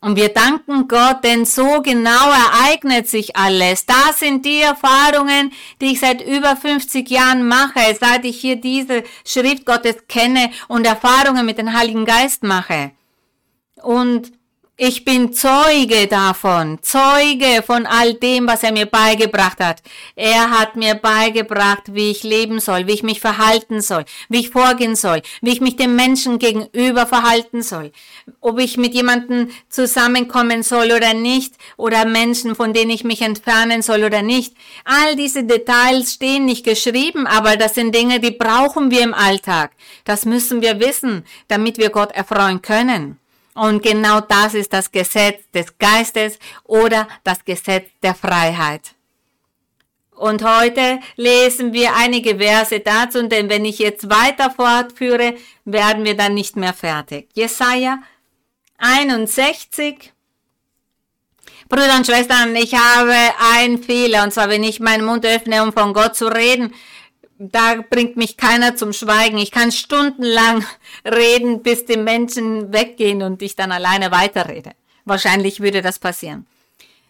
Und 0.03 0.17
wir 0.17 0.31
danken 0.31 0.89
Gott, 0.89 1.23
denn 1.23 1.45
so 1.45 1.81
genau 1.81 2.29
ereignet 2.29 3.09
sich 3.09 3.37
alles. 3.37 3.87
Das 3.87 4.19
sind 4.19 4.45
die 4.45 4.61
Erfahrungen, 4.61 5.53
die 5.81 5.93
ich 5.93 6.01
seit 6.01 6.21
über 6.27 6.57
50 6.57 7.09
Jahren 7.09 7.47
mache, 7.47 7.81
seit 8.01 8.25
ich 8.25 8.41
hier 8.41 8.57
diese 8.57 9.05
Schrift 9.25 9.65
Gottes 9.65 10.09
kenne 10.09 10.51
und 10.67 10.89
Erfahrungen 10.89 11.47
mit 11.47 11.57
dem 11.57 11.73
Heiligen 11.73 12.05
Geist 12.05 12.43
mache. 12.43 12.91
Und 13.81 14.33
ich 14.79 15.05
bin 15.05 15.33
Zeuge 15.33 16.09
davon, 16.09 16.79
Zeuge 16.83 17.63
von 17.65 17.87
all 17.87 18.15
dem, 18.15 18.49
was 18.49 18.65
er 18.65 18.73
mir 18.73 18.87
beigebracht 18.87 19.61
hat. 19.61 19.81
Er 20.17 20.51
hat 20.51 20.77
mir 20.77 20.95
beigebracht, 20.95 21.95
wie 21.95 22.11
ich 22.11 22.25
leben 22.25 22.59
soll, 22.59 22.89
wie 22.89 22.93
ich 22.95 23.05
mich 23.05 23.21
verhalten 23.21 23.81
soll, 23.81 24.05
wie 24.29 24.41
ich 24.41 24.51
vorgehen 24.51 24.97
soll, 24.97 25.23
wie 25.41 25.53
ich 25.53 25.61
mich 25.61 25.77
dem 25.77 25.95
Menschen 25.95 26.41
gegenüber 26.41 27.07
verhalten 27.07 27.63
soll, 27.63 27.93
ob 28.41 28.59
ich 28.59 28.77
mit 28.77 28.93
jemandem 28.93 29.51
zusammenkommen 29.69 30.65
soll 30.65 30.91
oder 30.91 31.15
nicht, 31.15 31.55
oder 31.77 32.05
Menschen, 32.05 32.57
von 32.57 32.73
denen 32.73 32.91
ich 32.91 33.05
mich 33.05 33.23
entfernen 33.23 33.83
soll 33.83 34.03
oder 34.03 34.23
nicht. 34.23 34.57
All 34.85 35.15
diese 35.15 35.45
Details 35.45 36.15
stehen 36.15 36.47
nicht 36.47 36.65
geschrieben, 36.65 37.29
aber 37.29 37.57
das 37.57 37.75
sind 37.75 37.95
Dinge, 37.95 38.19
die 38.19 38.33
brauchen 38.33 38.91
wir 38.91 39.03
im 39.03 39.15
Alltag. 39.15 39.73
Das 40.05 40.25
müssen 40.25 40.61
wir 40.61 40.81
wissen, 40.81 41.25
damit 41.47 41.79
wir 41.79 41.91
Gott 41.91 42.11
erfreuen 42.13 42.63
können. 42.63 43.22
Und 43.55 43.83
genau 43.83 44.21
das 44.21 44.55
ist 44.55 44.73
das 44.73 44.91
Gesetz 44.91 45.43
des 45.53 45.79
Geistes 45.79 46.39
oder 46.65 47.07
das 47.25 47.45
Gesetz 47.45 47.89
der 48.03 48.15
Freiheit. 48.15 48.95
Und 50.23 50.45
heute 50.45 51.01
lesen 51.17 51.73
wir 51.73 51.97
einige 51.97 52.39
Verse 52.39 52.79
dazu, 52.81 53.27
denn 53.27 53.49
wenn 53.49 53.65
ich 53.65 53.79
jetzt 53.79 54.09
weiter 54.09 54.51
fortführe, 54.51 55.35
werden 55.65 56.05
wir 56.05 56.17
dann 56.17 56.35
nicht 56.35 56.57
mehr 56.57 56.73
fertig. 56.73 57.29
Jesaja 57.35 57.99
61. 58.79 60.13
Brüder 61.69 61.97
und 61.97 62.07
Schwestern, 62.07 62.55
ich 62.55 62.75
habe 62.75 63.15
einen 63.55 63.83
Fehler, 63.83 64.25
und 64.25 64.33
zwar 64.33 64.49
wenn 64.49 64.63
ich 64.63 64.79
meinen 64.79 65.05
Mund 65.05 65.25
öffne, 65.25 65.63
um 65.63 65.73
von 65.73 65.95
Gott 65.95 66.15
zu 66.15 66.27
reden, 66.27 66.75
da 67.51 67.83
bringt 67.89 68.17
mich 68.17 68.37
keiner 68.37 68.77
zum 68.77 68.93
Schweigen. 68.93 69.39
Ich 69.39 69.51
kann 69.51 69.73
stundenlang 69.73 70.65
reden, 71.05 71.63
bis 71.63 71.85
die 71.85 71.97
Menschen 71.97 72.73
weggehen 72.73 73.23
und 73.23 73.43
ich 73.43 73.57
dann 73.57 73.73
alleine 73.73 74.11
weiterrede. 74.13 74.73
Wahrscheinlich 75.05 75.61
würde 75.61 75.83
das 75.83 75.99
passieren. 75.99 76.47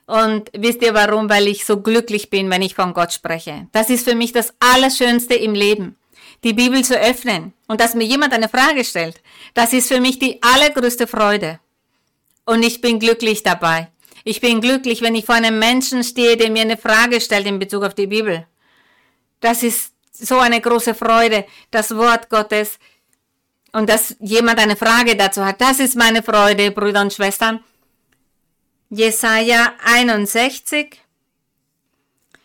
Und 0.06 0.50
wisst 0.56 0.82
ihr 0.82 0.94
warum? 0.94 1.28
Weil 1.28 1.46
ich 1.48 1.64
so 1.64 1.80
glücklich 1.80 2.30
bin, 2.30 2.50
wenn 2.50 2.62
ich 2.62 2.74
von 2.74 2.94
Gott 2.94 3.12
spreche. 3.12 3.68
Das 3.72 3.90
ist 3.90 4.08
für 4.08 4.14
mich 4.14 4.32
das 4.32 4.54
Allerschönste 4.58 5.34
im 5.34 5.54
Leben. 5.54 5.96
Die 6.44 6.54
Bibel 6.54 6.82
zu 6.82 6.98
öffnen 6.98 7.52
und 7.68 7.80
dass 7.80 7.94
mir 7.94 8.04
jemand 8.04 8.32
eine 8.32 8.48
Frage 8.48 8.84
stellt. 8.84 9.20
Das 9.54 9.72
ist 9.72 9.88
für 9.88 10.00
mich 10.00 10.18
die 10.18 10.40
allergrößte 10.42 11.06
Freude. 11.06 11.60
Und 12.44 12.64
ich 12.64 12.80
bin 12.80 12.98
glücklich 12.98 13.42
dabei. 13.42 13.88
Ich 14.24 14.40
bin 14.40 14.60
glücklich, 14.60 15.02
wenn 15.02 15.14
ich 15.14 15.26
vor 15.26 15.36
einem 15.36 15.58
Menschen 15.58 16.02
stehe, 16.02 16.36
der 16.36 16.50
mir 16.50 16.62
eine 16.62 16.76
Frage 16.76 17.20
stellt 17.20 17.46
in 17.46 17.58
Bezug 17.58 17.84
auf 17.84 17.94
die 17.94 18.06
Bibel. 18.06 18.46
Das 19.40 19.62
ist 19.62 19.91
so 20.22 20.38
eine 20.38 20.60
große 20.60 20.94
Freude, 20.94 21.44
das 21.70 21.94
Wort 21.94 22.30
Gottes 22.30 22.78
und 23.72 23.88
dass 23.88 24.16
jemand 24.20 24.58
eine 24.58 24.76
Frage 24.76 25.16
dazu 25.16 25.44
hat. 25.44 25.60
Das 25.60 25.80
ist 25.80 25.96
meine 25.96 26.22
Freude, 26.22 26.70
Brüder 26.70 27.00
und 27.00 27.12
Schwestern. 27.12 27.62
Jesaja 28.90 29.72
61. 29.84 31.00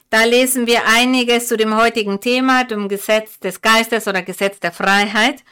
Da 0.09 0.23
lesen 0.23 0.67
wir 0.67 0.87
einiges 0.87 1.49
zu 1.49 1.57
dem 1.57 1.75
heutigen 1.75 2.21
Thema, 2.21 2.63
dem 2.63 2.87
Gesetz 2.87 3.39
des 3.39 3.61
Geistes 3.61 4.07
oder 4.07 4.21
Gesetz 4.21 4.59
der 4.59 4.71
Freiheit. 4.71 5.43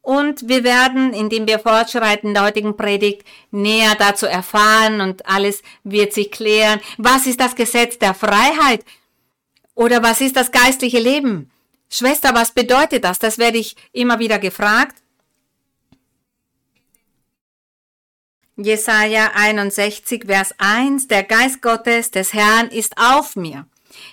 Und 0.00 0.48
wir 0.48 0.64
werden, 0.64 1.12
indem 1.12 1.46
wir 1.46 1.60
fortschreiten 1.60 2.30
in 2.30 2.34
der 2.34 2.42
heutigen 2.42 2.76
Predigt, 2.76 3.22
näher 3.52 3.94
dazu 3.96 4.26
erfahren 4.26 5.00
und 5.00 5.24
alles 5.26 5.62
wird 5.84 6.12
sich 6.12 6.32
klären. 6.32 6.80
Was 6.98 7.26
ist 7.26 7.40
das 7.40 7.54
Gesetz 7.54 7.98
der 7.98 8.14
Freiheit? 8.14 8.84
Oder 9.74 10.02
was 10.02 10.20
ist 10.20 10.36
das 10.36 10.50
geistliche 10.50 10.98
Leben? 10.98 11.50
Schwester, 11.88 12.34
was 12.34 12.52
bedeutet 12.52 13.04
das? 13.04 13.18
Das 13.18 13.38
werde 13.38 13.58
ich 13.58 13.76
immer 13.92 14.18
wieder 14.18 14.38
gefragt. 14.38 15.02
Jesaja 18.56 19.32
61, 19.34 20.24
Vers 20.26 20.54
1, 20.58 21.08
der 21.08 21.22
Geist 21.24 21.62
Gottes 21.62 22.10
des 22.10 22.32
Herrn 22.32 22.68
ist 22.68 22.96
auf 22.98 23.34
mir. 23.34 23.66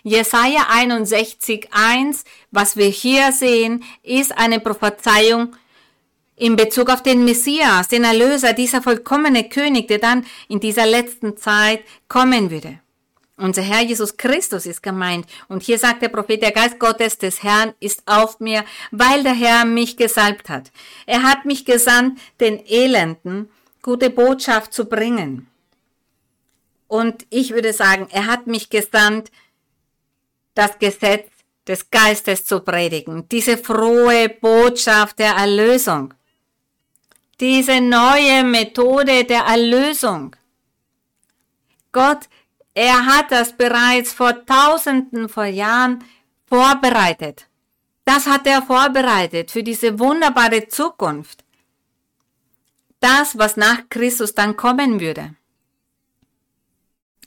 Jesaja 0.04 0.67
61, 0.69 1.69
1, 1.72 2.24
was 2.52 2.78
wir 2.78 2.88
hier 2.88 3.32
sehen, 3.32 3.84
ist 4.02 4.38
eine 4.38 4.60
Prophezeiung 4.60 5.56
in 6.36 6.56
Bezug 6.56 6.89
auf 6.89 7.04
den 7.04 7.26
Messias, 7.26 7.89
den 7.89 8.06
Erlöser, 8.06 8.54
dieser 8.54 8.82
vollkommene 8.82 9.50
König, 9.50 9.89
der 9.89 10.00
dann 10.00 10.26
in 10.48 10.60
dieser 10.60 10.86
letzten 10.86 11.38
Zeit 11.38 11.84
kommen 12.08 12.50
würde. 12.50 12.80
Unser 13.39 13.62
Herr 13.62 13.82
Jesus 13.82 14.17
Christus 14.17 14.65
ist 14.65 14.84
gemeint. 14.84 15.25
Und 15.47 15.63
hier 15.63 15.80
sagt 15.80 16.02
der 16.02 16.10
Prophet, 16.10 16.41
der 16.41 16.52
Geist 16.52 16.80
Gottes 16.80 17.17
des 17.17 17.41
Herrn 17.41 17.73
ist 17.80 18.04
auf 18.06 18.39
mir, 18.39 18.65
weil 18.91 19.23
der 19.23 19.34
Herr 19.34 19.65
mich 19.65 19.97
gesalbt 19.97 20.49
hat. 20.49 20.71
Er 21.06 21.23
hat 21.23 21.45
mich 21.45 21.65
gesandt, 21.65 22.19
den 22.39 22.63
Elenden 22.65 23.49
gute 23.82 24.10
Botschaft 24.10 24.73
zu 24.73 24.86
bringen. 24.86 25.47
Und 26.88 27.25
ich 27.30 27.52
würde 27.52 27.73
sagen, 27.73 28.08
er 28.12 28.28
hat 28.28 28.47
mich 28.47 28.69
gesandt, 28.69 29.32
das 30.54 30.78
Gesetz 30.80 31.30
des 31.67 31.89
Geistes 31.91 32.45
zu 32.45 32.60
predigen, 32.62 33.30
diese 33.30 33.58
frohe 33.58 34.28
Botschaft 34.30 35.19
der 35.19 35.34
Erlösung. 35.34 36.13
diese 37.39 37.80
neue 37.80 38.43
Methode 38.43 39.23
der 39.23 39.43
Erlösung. 39.43 40.36
Gott, 41.91 42.28
er 42.80 43.06
hat 43.06 43.30
das 43.30 43.58
bereits 43.58 44.13
vor 44.13 44.46
Tausenden 44.46 45.28
von 45.28 45.54
Jahren 45.54 46.02
vorbereitet. 46.46 47.48
Das 48.06 48.26
hat 48.26 48.48
er 48.48 48.62
vorbereitet 48.62 49.52
für 49.52 49.63
diese 49.63 50.00
wunderbare 50.00 50.65
Zukunft. 50.70 51.44
Das, 53.02 53.38
was 53.38 53.58
nach 53.58 53.89
Christus 53.89 54.34
dann 54.34 54.56
kommen 54.56 55.02
würde. 55.02 55.36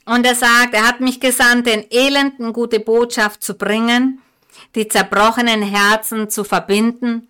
Und 0.05 0.25
er 0.25 0.33
sagt, 0.33 0.73
er 0.73 0.87
hat 0.87 1.01
mich 1.01 1.19
gesandt, 1.19 1.67
den 1.67 1.85
Elenden 1.91 2.51
gute 2.51 2.79
Botschaft 2.79 3.43
zu 3.43 3.53
bringen, 3.53 4.23
die 4.73 4.87
zerbrochenen 4.87 5.61
Herzen 5.61 6.31
zu 6.31 6.43
verbinden, 6.43 7.29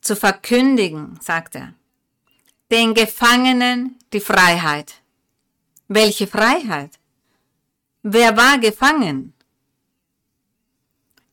zu 0.00 0.16
verkündigen, 0.16 1.20
sagt 1.22 1.54
er. 1.54 1.72
Den 2.72 2.94
Gefangenen 2.94 3.96
die 4.12 4.18
Freiheit. 4.18 5.03
Welche 5.88 6.26
Freiheit? 6.26 6.92
Wer 8.02 8.36
war 8.36 8.58
gefangen? 8.58 9.34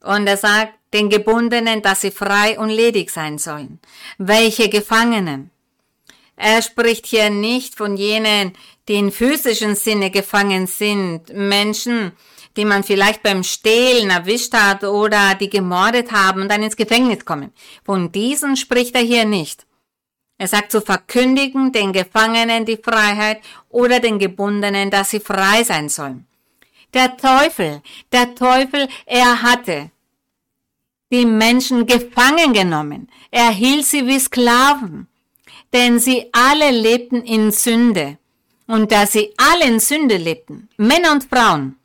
Und 0.01 0.27
er 0.27 0.37
sagt 0.37 0.73
den 0.93 1.09
Gebundenen, 1.09 1.81
dass 1.81 2.01
sie 2.01 2.11
frei 2.11 2.59
und 2.59 2.69
ledig 2.69 3.11
sein 3.11 3.37
sollen. 3.37 3.79
Welche 4.17 4.67
Gefangenen? 4.67 5.51
Er 6.35 6.61
spricht 6.61 7.05
hier 7.05 7.29
nicht 7.29 7.75
von 7.75 7.95
jenen, 7.95 8.53
die 8.87 8.95
in 8.95 9.11
physischen 9.11 9.75
Sinne 9.75 10.09
gefangen 10.09 10.67
sind, 10.67 11.31
Menschen, 11.33 12.11
die 12.57 12.65
man 12.65 12.83
vielleicht 12.83 13.23
beim 13.23 13.43
Stehlen 13.43 14.09
erwischt 14.09 14.53
hat 14.53 14.83
oder 14.83 15.35
die 15.35 15.49
gemordet 15.49 16.11
haben 16.11 16.41
und 16.41 16.49
dann 16.49 16.63
ins 16.63 16.75
Gefängnis 16.75 17.23
kommen. 17.23 17.53
Von 17.85 18.11
diesen 18.11 18.57
spricht 18.57 18.95
er 18.95 19.01
hier 19.01 19.23
nicht. 19.23 19.65
Er 20.41 20.47
sagt 20.47 20.71
zu 20.71 20.81
verkündigen 20.81 21.71
den 21.71 21.93
Gefangenen 21.93 22.65
die 22.65 22.79
Freiheit 22.83 23.41
oder 23.69 23.99
den 23.99 24.17
Gebundenen, 24.17 24.89
dass 24.89 25.11
sie 25.11 25.19
frei 25.19 25.63
sein 25.63 25.87
sollen. 25.87 26.25
Der 26.95 27.15
Teufel, 27.15 27.83
der 28.11 28.33
Teufel, 28.33 28.87
er 29.05 29.43
hatte 29.43 29.91
die 31.11 31.27
Menschen 31.27 31.85
gefangen 31.85 32.53
genommen. 32.53 33.07
Er 33.29 33.51
hielt 33.51 33.85
sie 33.85 34.07
wie 34.07 34.19
Sklaven, 34.19 35.07
denn 35.73 35.99
sie 35.99 36.29
alle 36.31 36.71
lebten 36.71 37.21
in 37.21 37.51
Sünde. 37.51 38.17
Und 38.65 38.91
da 38.91 39.05
sie 39.05 39.35
alle 39.37 39.65
in 39.65 39.79
Sünde 39.79 40.17
lebten, 40.17 40.69
Männer 40.75 41.11
und 41.11 41.23
Frauen, 41.25 41.75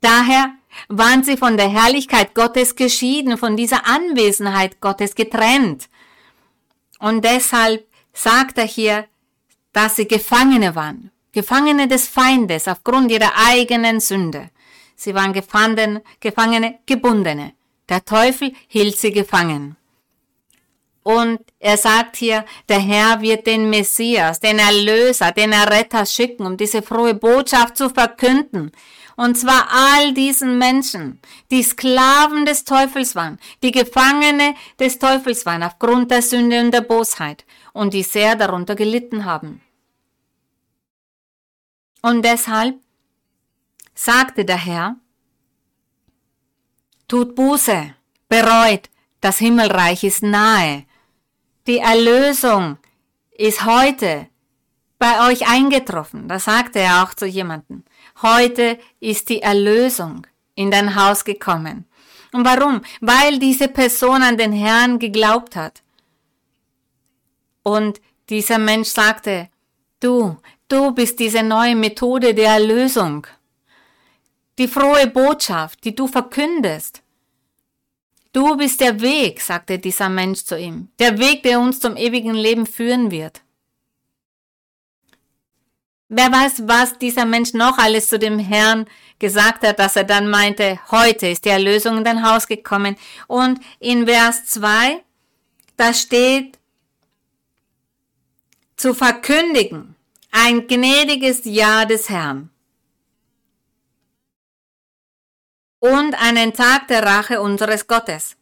daher 0.00 0.56
waren 0.88 1.22
sie 1.22 1.36
von 1.36 1.56
der 1.56 1.68
Herrlichkeit 1.68 2.34
Gottes 2.34 2.74
geschieden, 2.74 3.38
von 3.38 3.56
dieser 3.56 3.86
Anwesenheit 3.86 4.80
Gottes 4.80 5.14
getrennt. 5.14 5.88
Und 6.98 7.24
deshalb 7.24 7.86
sagt 8.12 8.58
er 8.58 8.66
hier, 8.66 9.06
dass 9.72 9.96
sie 9.96 10.08
Gefangene 10.08 10.74
waren, 10.74 11.10
Gefangene 11.32 11.86
des 11.86 12.08
Feindes 12.08 12.66
aufgrund 12.66 13.10
ihrer 13.10 13.32
eigenen 13.48 14.00
Sünde. 14.00 14.50
Sie 14.94 15.14
waren 15.14 15.32
Gefangene, 15.34 16.02
Gefangene, 16.20 16.78
Gebundene. 16.86 17.52
Der 17.88 18.04
Teufel 18.04 18.52
hielt 18.68 18.96
sie 18.96 19.12
gefangen. 19.12 19.76
Und 21.02 21.38
er 21.60 21.76
sagt 21.76 22.16
hier, 22.16 22.44
der 22.68 22.80
Herr 22.80 23.20
wird 23.20 23.46
den 23.46 23.70
Messias, 23.70 24.40
den 24.40 24.58
Erlöser, 24.58 25.30
den 25.30 25.52
Erretter 25.52 26.04
schicken, 26.04 26.44
um 26.44 26.56
diese 26.56 26.82
frohe 26.82 27.14
Botschaft 27.14 27.76
zu 27.76 27.90
verkünden. 27.90 28.72
Und 29.16 29.36
zwar 29.38 29.68
all 29.70 30.12
diesen 30.12 30.58
Menschen, 30.58 31.20
die 31.50 31.62
Sklaven 31.62 32.44
des 32.44 32.64
Teufels 32.64 33.14
waren, 33.14 33.38
die 33.62 33.72
Gefangene 33.72 34.54
des 34.78 34.98
Teufels 34.98 35.46
waren 35.46 35.62
aufgrund 35.62 36.10
der 36.10 36.20
Sünde 36.20 36.60
und 36.60 36.70
der 36.70 36.82
Bosheit 36.82 37.46
und 37.72 37.94
die 37.94 38.02
sehr 38.02 38.36
darunter 38.36 38.74
gelitten 38.74 39.24
haben. 39.24 39.62
Und 42.02 42.22
deshalb 42.24 42.76
sagte 43.94 44.44
der 44.44 44.58
Herr, 44.58 44.96
tut 47.08 47.34
Buße, 47.34 47.94
bereut, 48.28 48.90
das 49.22 49.38
Himmelreich 49.38 50.04
ist 50.04 50.22
nahe. 50.22 50.84
Die 51.66 51.78
Erlösung 51.78 52.76
ist 53.30 53.64
heute 53.64 54.28
bei 54.98 55.28
euch 55.28 55.48
eingetroffen. 55.48 56.28
Da 56.28 56.38
sagte 56.38 56.80
er 56.80 57.02
auch 57.02 57.14
zu 57.14 57.26
jemandem. 57.26 57.82
Heute 58.22 58.78
ist 58.98 59.28
die 59.28 59.42
Erlösung 59.42 60.26
in 60.54 60.70
dein 60.70 60.94
Haus 60.94 61.24
gekommen. 61.24 61.84
Und 62.32 62.44
warum? 62.44 62.82
Weil 63.00 63.38
diese 63.38 63.68
Person 63.68 64.22
an 64.22 64.38
den 64.38 64.52
Herrn 64.52 64.98
geglaubt 64.98 65.54
hat. 65.54 65.82
Und 67.62 68.00
dieser 68.28 68.58
Mensch 68.58 68.88
sagte, 68.88 69.48
du, 70.00 70.36
du 70.68 70.92
bist 70.92 71.18
diese 71.18 71.42
neue 71.42 71.76
Methode 71.76 72.34
der 72.34 72.52
Erlösung. 72.52 73.26
Die 74.58 74.68
frohe 74.68 75.06
Botschaft, 75.08 75.84
die 75.84 75.94
du 75.94 76.06
verkündest. 76.06 77.02
Du 78.32 78.56
bist 78.56 78.80
der 78.80 79.00
Weg, 79.00 79.40
sagte 79.40 79.78
dieser 79.78 80.08
Mensch 80.08 80.44
zu 80.44 80.58
ihm. 80.58 80.88
Der 80.98 81.18
Weg, 81.18 81.42
der 81.42 81.60
uns 81.60 81.80
zum 81.80 81.96
ewigen 81.96 82.34
Leben 82.34 82.66
führen 82.66 83.10
wird. 83.10 83.42
Wer 86.08 86.30
weiß, 86.30 86.68
was 86.68 86.98
dieser 86.98 87.24
Mensch 87.24 87.52
noch 87.52 87.78
alles 87.78 88.08
zu 88.08 88.18
dem 88.18 88.38
Herrn 88.38 88.86
gesagt 89.18 89.66
hat, 89.66 89.78
dass 89.78 89.96
er 89.96 90.04
dann 90.04 90.30
meinte, 90.30 90.78
heute 90.90 91.26
ist 91.26 91.44
die 91.44 91.48
Erlösung 91.48 91.98
in 91.98 92.04
dein 92.04 92.24
Haus 92.24 92.46
gekommen. 92.46 92.96
Und 93.26 93.60
in 93.80 94.06
Vers 94.06 94.46
2, 94.46 95.02
da 95.76 95.92
steht, 95.92 96.58
zu 98.76 98.94
verkündigen, 98.94 99.96
ein 100.30 100.68
gnädiges 100.68 101.40
Ja 101.44 101.86
des 101.86 102.08
Herrn. 102.08 102.50
Und 105.80 106.14
einen 106.14 106.52
Tag 106.52 106.88
der 106.88 107.02
Rache 107.02 107.40
unseres 107.40 107.86
Gottes. 107.86 108.36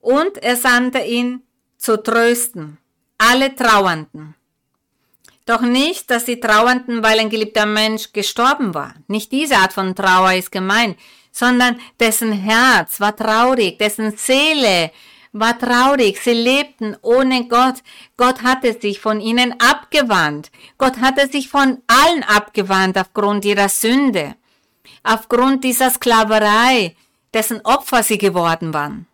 Und 0.00 0.38
er 0.38 0.56
sandte 0.56 1.00
ihn 1.00 1.42
zu 1.78 2.02
trösten, 2.02 2.78
alle 3.18 3.54
Trauernden 3.54 4.34
doch 5.46 5.62
nicht, 5.62 6.10
dass 6.10 6.26
sie 6.26 6.40
trauernden, 6.40 7.02
weil 7.02 7.20
ein 7.20 7.30
geliebter 7.30 7.66
Mensch 7.66 8.12
gestorben 8.12 8.74
war. 8.74 8.94
Nicht 9.06 9.32
diese 9.32 9.56
Art 9.56 9.72
von 9.72 9.94
Trauer 9.94 10.32
ist 10.32 10.52
gemeint, 10.52 10.98
sondern 11.30 11.80
dessen 12.00 12.32
Herz 12.32 13.00
war 13.00 13.14
traurig, 13.14 13.78
dessen 13.78 14.16
Seele 14.16 14.90
war 15.32 15.58
traurig. 15.58 16.20
Sie 16.20 16.32
lebten 16.32 16.96
ohne 17.02 17.46
Gott. 17.46 17.76
Gott 18.16 18.42
hatte 18.42 18.78
sich 18.78 19.00
von 19.00 19.20
ihnen 19.20 19.54
abgewandt. 19.60 20.50
Gott 20.78 20.98
hatte 21.00 21.28
sich 21.28 21.48
von 21.48 21.78
allen 21.86 22.22
abgewandt 22.24 22.98
aufgrund 22.98 23.44
ihrer 23.44 23.68
Sünde, 23.68 24.34
aufgrund 25.04 25.62
dieser 25.62 25.90
Sklaverei, 25.90 26.96
dessen 27.32 27.60
Opfer 27.64 28.02
sie 28.02 28.18
geworden 28.18 28.74
waren. 28.74 29.06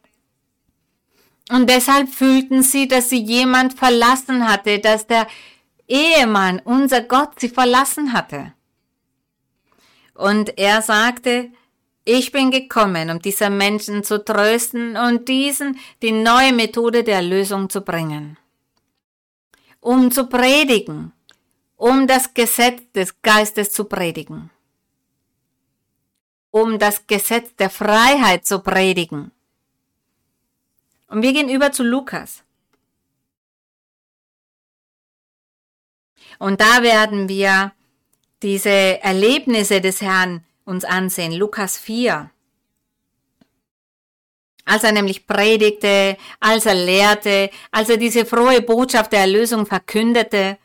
Und 1.50 1.68
deshalb 1.68 2.08
fühlten 2.08 2.62
sie, 2.62 2.88
dass 2.88 3.10
sie 3.10 3.20
jemand 3.20 3.74
verlassen 3.74 4.48
hatte, 4.48 4.78
dass 4.78 5.06
der 5.06 5.26
Ehemann, 5.92 6.58
unser 6.64 7.02
Gott, 7.02 7.38
sie 7.38 7.50
verlassen 7.50 8.14
hatte. 8.14 8.54
Und 10.14 10.58
er 10.58 10.80
sagte, 10.80 11.50
ich 12.04 12.32
bin 12.32 12.50
gekommen, 12.50 13.10
um 13.10 13.20
diese 13.20 13.50
Menschen 13.50 14.02
zu 14.02 14.24
trösten 14.24 14.96
und 14.96 15.28
diesen 15.28 15.78
die 16.00 16.12
neue 16.12 16.54
Methode 16.54 17.04
der 17.04 17.20
Lösung 17.20 17.68
zu 17.68 17.82
bringen. 17.82 18.38
Um 19.80 20.10
zu 20.10 20.28
predigen, 20.28 21.12
um 21.76 22.06
das 22.06 22.32
Gesetz 22.32 22.80
des 22.94 23.20
Geistes 23.20 23.70
zu 23.70 23.84
predigen. 23.84 24.48
Um 26.50 26.78
das 26.78 27.06
Gesetz 27.06 27.54
der 27.56 27.68
Freiheit 27.68 28.46
zu 28.46 28.60
predigen. 28.60 29.30
Und 31.08 31.20
wir 31.20 31.34
gehen 31.34 31.50
über 31.50 31.70
zu 31.70 31.82
Lukas. 31.82 32.44
Und 36.42 36.60
da 36.60 36.82
werden 36.82 37.28
wir 37.28 37.70
diese 38.42 38.68
Erlebnisse 38.68 39.80
des 39.80 40.00
Herrn 40.00 40.44
uns 40.64 40.84
ansehen. 40.84 41.32
Lukas 41.34 41.78
4. 41.78 42.32
Als 44.64 44.82
er 44.82 44.90
nämlich 44.90 45.28
predigte, 45.28 46.16
als 46.40 46.66
er 46.66 46.74
lehrte, 46.74 47.48
als 47.70 47.90
er 47.90 47.96
diese 47.96 48.26
frohe 48.26 48.60
Botschaft 48.60 49.12
der 49.12 49.20
Erlösung 49.20 49.66
verkündete, 49.66 50.58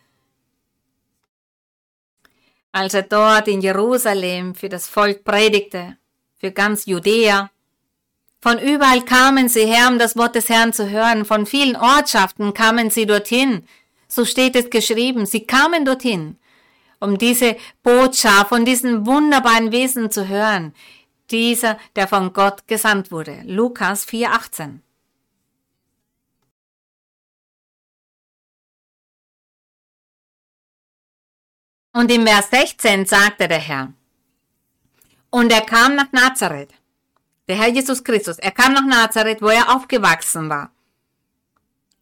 als 2.72 2.96
er 2.96 3.04
dort 3.04 3.48
in 3.48 3.62
Jerusalem 3.62 4.56
für 4.56 4.70
das 4.70 4.88
Volk 4.88 5.24
predigte, 5.24 5.96
für 6.40 6.52
ganz 6.52 6.88
Judäa. 6.88 7.52
Von 8.42 8.58
überall 8.58 9.06
kamen 9.06 9.48
sie 9.48 9.68
her, 9.68 9.90
um 9.92 10.00
das 10.00 10.18
Wort 10.18 10.34
des 10.34 10.50
Herrn 10.50 10.74
zu 10.74 10.90
hören. 10.90 11.24
Von 11.24 11.46
vielen 11.46 11.76
Ortschaften 11.76 12.56
kamen 12.56 12.90
sie 12.90 13.06
dorthin, 13.06 13.68
so 14.08 14.26
steht 14.26 14.56
es 14.56 14.70
geschrieben. 14.70 15.26
Sie 15.26 15.46
kamen 15.46 15.86
dorthin, 15.86 16.38
um 17.00 17.17
diese 17.17 17.58
Botschaft 17.84 18.50
von 18.50 18.65
diesen 18.65 19.06
wunderbaren 19.06 19.72
Wesen 19.72 20.12
zu 20.12 20.28
hören. 20.28 20.74
Dieser, 21.30 21.78
der 21.96 22.08
von 22.08 22.32
Gott 22.32 22.67
gesandt 22.67 23.12
wurde. 23.12 23.41
Lukas 23.46 24.08
4,18. 24.08 24.80
Und 31.98 32.12
im 32.12 32.28
Vers 32.28 32.50
16 32.52 33.08
sagte 33.08 33.48
der 33.48 33.60
Herr, 33.60 33.93
und 35.32 35.52
er 35.52 35.62
kam 35.62 35.96
nach 35.96 36.12
Nazareth, 36.12 36.74
der 37.48 37.58
Herr 37.58 37.70
Jesus 37.70 38.04
Christus, 38.04 38.38
er 38.38 38.52
kam 38.52 38.74
nach 38.74 38.86
Nazareth, 38.86 39.41
wo 39.41 39.48
er 39.48 39.76
aufgewachsen 39.76 40.48
war. 40.48 40.72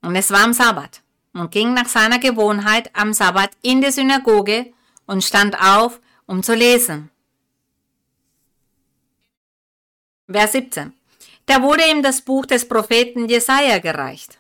Und 0.02 0.16
es 0.16 0.32
war 0.32 0.44
am 0.44 0.52
Sabbat 0.54 1.02
und 1.36 1.52
ging 1.52 1.74
nach 1.74 1.88
seiner 1.88 2.18
Gewohnheit 2.18 2.90
am 2.94 3.14
Sabbat 3.14 3.52
in 3.62 3.82
die 3.82 3.92
Synagoge 3.92 4.74
und 5.06 5.24
stand 5.24 5.60
auf, 5.62 6.00
um 6.26 6.42
zu 6.42 6.56
lesen. 6.56 7.12
Vers 10.32 10.54
17. 10.54 10.94
Da 11.46 11.62
wurde 11.62 11.84
ihm 11.92 12.02
das 12.02 12.22
Buch 12.22 12.46
des 12.46 12.68
Propheten 12.68 13.28
Jesaja 13.30 13.78
gereicht. 13.80 14.40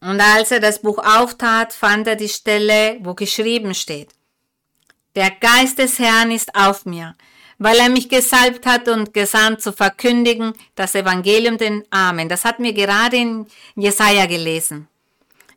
Und 0.00 0.20
als 0.20 0.50
er 0.50 0.58
das 0.58 0.80
Buch 0.82 0.98
auftat, 0.98 1.72
fand 1.72 2.08
er 2.08 2.16
die 2.16 2.28
Stelle, 2.28 2.96
wo 3.02 3.14
geschrieben 3.14 3.74
steht. 3.74 4.08
Der 5.14 5.30
Geist 5.30 5.78
des 5.78 5.98
Herrn 5.98 6.32
ist 6.32 6.56
auf 6.56 6.86
mir, 6.86 7.14
weil 7.58 7.78
er 7.78 7.90
mich 7.90 8.08
gesalbt 8.08 8.66
hat 8.66 8.88
und 8.88 9.14
gesandt 9.14 9.60
zu 9.62 9.72
verkündigen 9.72 10.54
das 10.74 10.94
Evangelium 10.94 11.58
den 11.58 11.84
Armen. 11.90 12.28
Das 12.28 12.44
hat 12.44 12.58
mir 12.58 12.72
gerade 12.72 13.18
in 13.18 13.46
Jesaja 13.76 14.26
gelesen. 14.26 14.88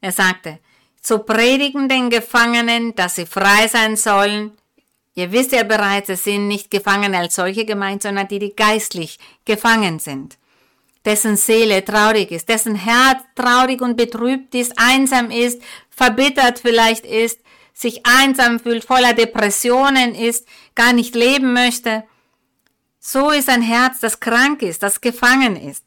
Er 0.05 0.11
sagte, 0.11 0.59
zu 1.01 1.17
predigen 1.17 1.89
den 1.89 2.11
Gefangenen, 2.11 2.93
dass 2.93 3.15
sie 3.15 3.25
frei 3.25 3.67
sein 3.67 3.95
sollen. 3.95 4.51
Ihr 5.15 5.31
wisst 5.31 5.51
ja 5.51 5.63
bereits, 5.63 6.09
es 6.09 6.25
sind 6.25 6.47
nicht 6.47 6.69
Gefangene 6.69 7.17
als 7.17 7.33
solche 7.33 7.65
gemeint, 7.65 8.03
sondern 8.03 8.27
die, 8.27 8.37
die 8.37 8.55
geistlich 8.55 9.17
gefangen 9.45 9.97
sind 9.97 10.37
dessen 11.05 11.37
Seele 11.37 11.85
traurig 11.85 12.31
ist, 12.31 12.49
dessen 12.49 12.75
Herz 12.75 13.21
traurig 13.35 13.79
und 13.81 13.95
betrübt 13.95 14.55
ist, 14.55 14.73
einsam 14.77 15.29
ist, 15.29 15.61
verbittert 15.91 16.57
vielleicht 16.59 17.05
ist, 17.05 17.39
sich 17.73 18.01
einsam 18.05 18.59
fühlt, 18.59 18.85
voller 18.85 19.13
Depressionen 19.13 20.15
ist, 20.15 20.47
gar 20.73 20.93
nicht 20.93 21.13
leben 21.13 21.53
möchte. 21.53 22.03
So 22.99 23.29
ist 23.29 23.49
ein 23.49 23.61
Herz, 23.61 23.99
das 23.99 24.19
krank 24.19 24.63
ist, 24.63 24.81
das 24.81 24.99
gefangen 24.99 25.55
ist. 25.55 25.83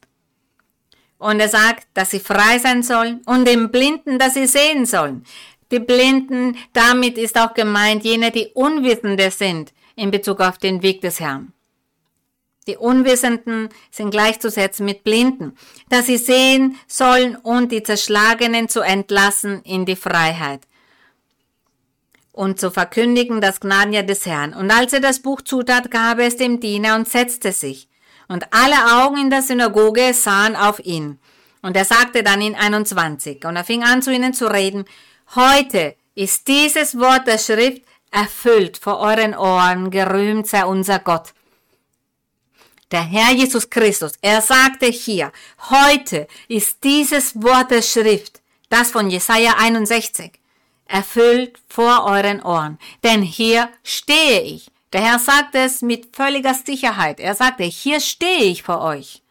Und 1.19 1.39
er 1.39 1.49
sagt, 1.49 1.87
dass 1.93 2.09
sie 2.09 2.19
frei 2.19 2.57
sein 2.57 2.81
sollen 2.81 3.21
und 3.25 3.45
den 3.45 3.69
Blinden, 3.69 4.17
dass 4.17 4.33
sie 4.33 4.47
sehen 4.47 4.87
sollen. 4.87 5.25
Die 5.71 5.79
Blinden, 5.79 6.57
damit 6.73 7.19
ist 7.19 7.37
auch 7.37 7.53
gemeint 7.53 8.03
jene, 8.03 8.31
die 8.31 8.47
Unwissende 8.55 9.29
sind 9.29 9.71
in 9.95 10.09
Bezug 10.09 10.39
auf 10.39 10.57
den 10.57 10.81
Weg 10.81 11.01
des 11.01 11.19
Herrn. 11.19 11.53
Die 12.67 12.77
Unwissenden 12.77 13.69
sind 13.91 14.11
gleichzusetzen 14.11 14.85
mit 14.85 15.03
Blinden, 15.03 15.55
dass 15.89 16.07
sie 16.07 16.17
sehen 16.17 16.77
sollen 16.87 17.35
und 17.35 17.71
die 17.71 17.83
Zerschlagenen 17.83 18.67
zu 18.67 18.81
entlassen 18.81 19.61
in 19.63 19.85
die 19.85 19.95
Freiheit 19.95 20.61
und 22.39 22.57
zu 22.57 22.71
verkündigen 22.71 23.41
das 23.41 23.59
Gnadenjahr 23.59 24.03
des 24.03 24.25
Herrn. 24.25 24.53
Und 24.53 24.71
als 24.71 24.93
er 24.93 25.01
das 25.01 25.19
Buch 25.19 25.41
zutat, 25.41 25.91
gab 25.91 26.19
er 26.19 26.27
es 26.27 26.37
dem 26.37 26.61
Diener 26.61 26.95
und 26.95 27.09
setzte 27.09 27.51
sich. 27.51 27.89
Und 28.29 28.45
alle 28.53 29.03
Augen 29.03 29.17
in 29.17 29.29
der 29.29 29.41
Synagoge 29.41 30.13
sahen 30.13 30.55
auf 30.55 30.79
ihn. 30.79 31.19
Und 31.61 31.75
er 31.75 31.83
sagte 31.83 32.23
dann 32.23 32.41
in 32.41 32.55
21, 32.55 33.43
und 33.43 33.57
er 33.57 33.65
fing 33.65 33.83
an 33.83 34.01
zu 34.01 34.13
ihnen 34.13 34.33
zu 34.33 34.47
reden, 34.47 34.85
heute 35.35 35.95
ist 36.15 36.47
dieses 36.47 36.97
Wort 36.97 37.27
der 37.27 37.39
Schrift 37.39 37.81
erfüllt 38.11 38.77
vor 38.77 38.99
euren 38.99 39.35
Ohren, 39.35 39.91
gerühmt 39.91 40.47
sei 40.47 40.63
unser 40.63 40.99
Gott. 40.99 41.33
Der 42.91 43.03
Herr 43.03 43.33
Jesus 43.33 43.69
Christus, 43.69 44.13
er 44.21 44.41
sagte 44.41 44.87
hier, 44.87 45.31
heute 45.69 46.27
ist 46.47 46.83
dieses 46.83 47.41
Wort 47.41 47.71
der 47.71 47.81
Schrift, 47.81 48.41
das 48.69 48.91
von 48.91 49.09
Jesaja 49.09 49.55
61, 49.57 50.39
erfüllt 50.85 51.59
vor 51.67 52.05
euren 52.05 52.41
Ohren. 52.41 52.79
Denn 53.03 53.21
hier 53.21 53.69
stehe 53.83 54.41
ich. 54.41 54.71
Der 54.93 55.01
Herr 55.01 55.19
sagt 55.19 55.55
es 55.55 55.81
mit 55.81 56.15
völliger 56.15 56.53
Sicherheit. 56.53 57.19
Er 57.19 57.35
sagte, 57.35 57.63
hier 57.63 57.99
stehe 57.99 58.45
ich 58.45 58.63
vor 58.63 58.81
euch. 58.81 59.21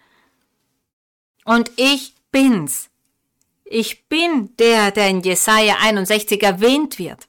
Und 1.45 1.73
ich 1.77 2.15
bin's. 2.31 2.91
Ich 3.65 4.07
bin 4.09 4.57
der, 4.57 4.91
der 4.93 5.09
in 5.09 5.21
Jesaja 5.21 5.77
61 5.81 6.43
erwähnt 6.43 6.99
wird. 6.99 7.27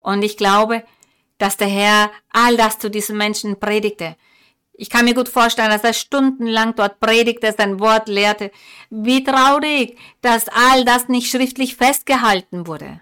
Und 0.00 0.22
ich 0.22 0.36
glaube, 0.36 0.84
dass 1.38 1.56
der 1.56 1.68
Herr 1.68 2.10
all 2.30 2.56
das 2.56 2.78
zu 2.78 2.90
diesen 2.90 3.16
Menschen 3.16 3.58
predigte. 3.58 4.16
Ich 4.72 4.90
kann 4.90 5.04
mir 5.04 5.14
gut 5.14 5.28
vorstellen, 5.28 5.70
dass 5.70 5.84
er 5.84 5.92
stundenlang 5.92 6.74
dort 6.74 6.98
predigte, 6.98 7.54
sein 7.56 7.78
Wort 7.78 8.08
lehrte. 8.08 8.50
Wie 8.90 9.22
traurig, 9.22 9.96
dass 10.20 10.48
all 10.48 10.84
das 10.84 11.08
nicht 11.08 11.30
schriftlich 11.30 11.76
festgehalten 11.76 12.66
wurde. 12.66 13.00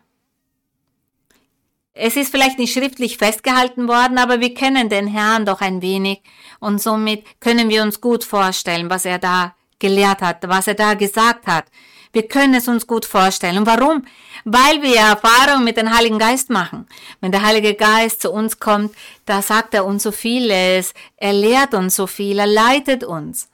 Es 1.95 2.17
ist 2.17 2.31
vielleicht 2.31 2.59
nicht 2.59 2.73
schriftlich 2.73 3.19
festgehalten 3.19 3.87
worden, 3.87 4.17
aber 4.19 4.41
wir 4.41 4.55
kennen 4.55 4.89
den 4.89 5.07
Herrn 5.07 5.45
doch 5.45 5.61
ein 5.61 5.83
wenig 5.83 6.23
und 6.59 6.81
somit 6.81 7.25
können 7.41 7.69
wir 7.69 7.83
uns 7.83 8.01
gut 8.01 8.25
vorstellen, 8.25 8.89
was 8.89 9.05
er 9.05 9.19
da 9.19 9.55
gelehrt 9.79 10.23
hat, 10.23 10.49
was 10.49 10.67
er 10.67 10.75
da 10.75 10.95
gesagt 10.95 11.47
hat. 11.47 11.67
Wir 12.13 12.29
können 12.29 12.55
es 12.55 12.69
uns 12.69 12.87
gut 12.87 13.07
vorstellen. 13.07 13.59
Und 13.59 13.67
warum? 13.67 14.05
Weil 14.45 14.83
wir 14.83 14.97
Erfahrung 14.97 15.65
mit 15.65 15.79
dem 15.79 15.95
Heiligen 15.95 16.19
Geist 16.19 16.51
machen. 16.51 16.87
Wenn 17.21 17.33
der 17.33 17.43
Heilige 17.43 17.75
Geist 17.75 18.21
zu 18.21 18.31
uns 18.31 18.61
kommt, 18.61 18.95
da 19.25 19.41
sagt 19.41 19.73
er 19.75 19.87
uns 19.87 20.03
so 20.03 20.13
vieles, 20.13 20.93
er 21.17 21.33
lehrt 21.33 21.73
uns 21.73 21.97
so 21.97 22.07
viel, 22.07 22.39
er 22.39 22.47
leitet 22.47 23.03
uns. 23.03 23.49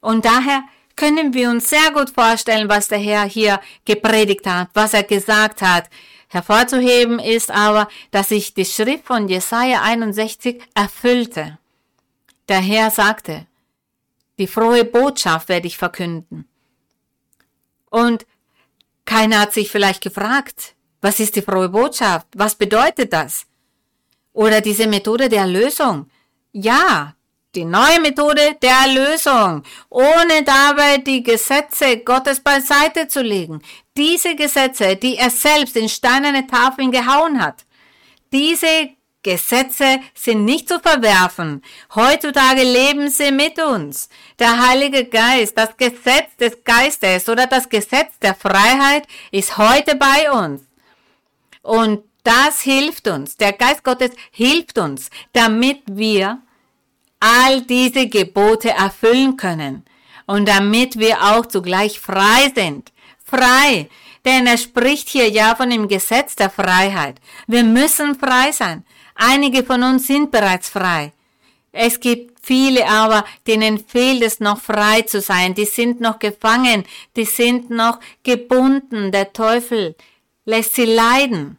Und 0.00 0.26
daher 0.26 0.62
können 0.94 1.32
wir 1.32 1.48
uns 1.48 1.70
sehr 1.70 1.90
gut 1.92 2.10
vorstellen, 2.10 2.68
was 2.68 2.88
der 2.88 2.98
Herr 2.98 3.24
hier 3.24 3.60
gepredigt 3.86 4.46
hat, 4.46 4.68
was 4.74 4.92
er 4.92 5.02
gesagt 5.02 5.62
hat. 5.62 5.88
Hervorzuheben 6.32 7.18
ist 7.18 7.50
aber, 7.50 7.88
dass 8.12 8.28
sich 8.28 8.54
die 8.54 8.64
Schrift 8.64 9.04
von 9.04 9.26
Jesaja 9.26 9.82
61 9.82 10.62
erfüllte. 10.74 11.58
Der 12.48 12.60
Herr 12.60 12.92
sagte, 12.92 13.48
die 14.38 14.46
frohe 14.46 14.84
Botschaft 14.84 15.48
werde 15.48 15.66
ich 15.66 15.76
verkünden. 15.76 16.48
Und 17.90 18.26
keiner 19.04 19.40
hat 19.40 19.52
sich 19.52 19.72
vielleicht 19.72 20.04
gefragt, 20.04 20.76
was 21.00 21.18
ist 21.18 21.34
die 21.34 21.42
frohe 21.42 21.68
Botschaft? 21.68 22.28
Was 22.36 22.54
bedeutet 22.54 23.12
das? 23.12 23.46
Oder 24.32 24.60
diese 24.60 24.86
Methode 24.86 25.28
der 25.28 25.40
Erlösung? 25.40 26.08
Ja, 26.52 27.16
die 27.56 27.64
neue 27.64 28.00
Methode 28.00 28.56
der 28.62 28.76
Erlösung, 28.86 29.64
ohne 29.88 30.44
dabei 30.44 30.98
die 30.98 31.24
Gesetze 31.24 31.98
Gottes 31.98 32.38
beiseite 32.38 33.08
zu 33.08 33.20
legen. 33.20 33.60
Diese 34.00 34.34
Gesetze, 34.34 34.96
die 34.96 35.18
er 35.18 35.28
selbst 35.28 35.76
in 35.76 35.90
steinerne 35.90 36.46
Tafeln 36.46 36.90
gehauen 36.90 37.38
hat. 37.38 37.66
Diese 38.32 38.88
Gesetze 39.22 40.00
sind 40.14 40.46
nicht 40.46 40.70
zu 40.70 40.80
verwerfen. 40.80 41.62
Heutzutage 41.94 42.62
leben 42.62 43.10
sie 43.10 43.30
mit 43.30 43.62
uns. 43.62 44.08
Der 44.38 44.66
Heilige 44.66 45.04
Geist, 45.04 45.58
das 45.58 45.76
Gesetz 45.76 46.34
des 46.40 46.64
Geistes 46.64 47.28
oder 47.28 47.46
das 47.46 47.68
Gesetz 47.68 48.18
der 48.22 48.34
Freiheit 48.34 49.06
ist 49.32 49.58
heute 49.58 49.96
bei 49.96 50.32
uns. 50.32 50.62
Und 51.60 52.02
das 52.24 52.62
hilft 52.62 53.06
uns. 53.06 53.36
Der 53.36 53.52
Geist 53.52 53.84
Gottes 53.84 54.12
hilft 54.30 54.78
uns, 54.78 55.10
damit 55.34 55.82
wir 55.86 56.40
all 57.20 57.60
diese 57.60 58.08
Gebote 58.08 58.70
erfüllen 58.70 59.36
können 59.36 59.84
und 60.24 60.48
damit 60.48 60.98
wir 60.98 61.22
auch 61.22 61.44
zugleich 61.44 62.00
frei 62.00 62.50
sind. 62.54 62.92
Frei. 63.30 63.88
Denn 64.24 64.46
er 64.46 64.58
spricht 64.58 65.08
hier 65.08 65.28
ja 65.30 65.54
von 65.54 65.70
dem 65.70 65.88
Gesetz 65.88 66.36
der 66.36 66.50
Freiheit. 66.50 67.16
Wir 67.46 67.64
müssen 67.64 68.14
frei 68.18 68.52
sein. 68.52 68.84
Einige 69.14 69.64
von 69.64 69.82
uns 69.82 70.06
sind 70.06 70.30
bereits 70.30 70.68
frei. 70.68 71.12
Es 71.72 72.00
gibt 72.00 72.38
viele 72.42 72.86
aber, 72.88 73.24
denen 73.46 73.78
fehlt 73.78 74.22
es 74.22 74.40
noch 74.40 74.60
frei 74.60 75.02
zu 75.02 75.20
sein. 75.20 75.54
Die 75.54 75.64
sind 75.64 76.00
noch 76.00 76.18
gefangen, 76.18 76.84
die 77.16 77.24
sind 77.24 77.70
noch 77.70 78.00
gebunden. 78.22 79.12
Der 79.12 79.32
Teufel 79.32 79.94
lässt 80.44 80.74
sie 80.74 80.86
leiden. 80.86 81.58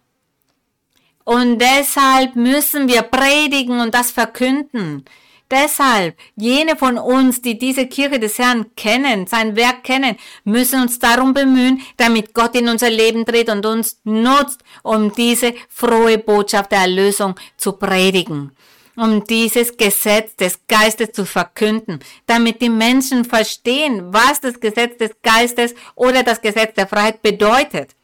Und 1.23 1.59
deshalb 1.59 2.35
müssen 2.35 2.87
wir 2.87 3.03
predigen 3.03 3.79
und 3.79 3.93
das 3.93 4.11
verkünden. 4.11 5.05
Deshalb, 5.51 6.17
jene 6.37 6.77
von 6.77 6.97
uns, 6.97 7.41
die 7.41 7.57
diese 7.57 7.85
Kirche 7.85 8.19
des 8.19 8.39
Herrn 8.39 8.73
kennen, 8.77 9.27
sein 9.27 9.57
Werk 9.57 9.83
kennen, 9.83 10.15
müssen 10.45 10.81
uns 10.81 10.97
darum 10.97 11.33
bemühen, 11.33 11.81
damit 11.97 12.33
Gott 12.33 12.55
in 12.55 12.69
unser 12.69 12.89
Leben 12.89 13.25
tritt 13.25 13.49
und 13.49 13.65
uns 13.65 13.99
nutzt, 14.05 14.61
um 14.81 15.13
diese 15.13 15.53
frohe 15.67 16.17
Botschaft 16.17 16.71
der 16.71 16.79
Erlösung 16.79 17.35
zu 17.57 17.73
predigen 17.73 18.51
um 18.97 19.23
dieses 19.23 19.77
Gesetz 19.77 20.35
des 20.35 20.59
Geistes 20.67 21.13
zu 21.13 21.25
verkünden, 21.25 21.99
damit 22.27 22.61
die 22.61 22.69
Menschen 22.69 23.25
verstehen, 23.25 24.13
was 24.13 24.41
das 24.41 24.59
Gesetz 24.59 24.97
des 24.97 25.11
Geistes 25.23 25.73
oder 25.95 26.23
das 26.23 26.41
Gesetz 26.41 26.75
der 26.75 26.87
Freiheit 26.87 27.21
bedeutet. 27.21 27.95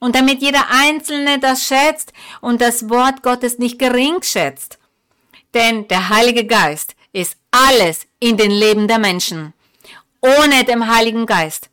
Und 0.00 0.14
damit 0.14 0.42
jeder 0.42 0.66
Einzelne 0.70 1.38
das 1.38 1.66
schätzt 1.66 2.12
und 2.40 2.60
das 2.60 2.88
Wort 2.90 3.22
Gottes 3.22 3.58
nicht 3.58 3.78
gering 3.78 4.22
schätzt. 4.22 4.78
Denn 5.54 5.88
der 5.88 6.08
Heilige 6.08 6.44
Geist 6.44 6.96
ist 7.12 7.36
alles 7.50 8.06
in 8.18 8.36
den 8.36 8.50
Leben 8.50 8.88
der 8.88 8.98
Menschen. 8.98 9.54
Ohne 10.20 10.64
den 10.64 10.92
Heiligen 10.92 11.26
Geist 11.26 11.70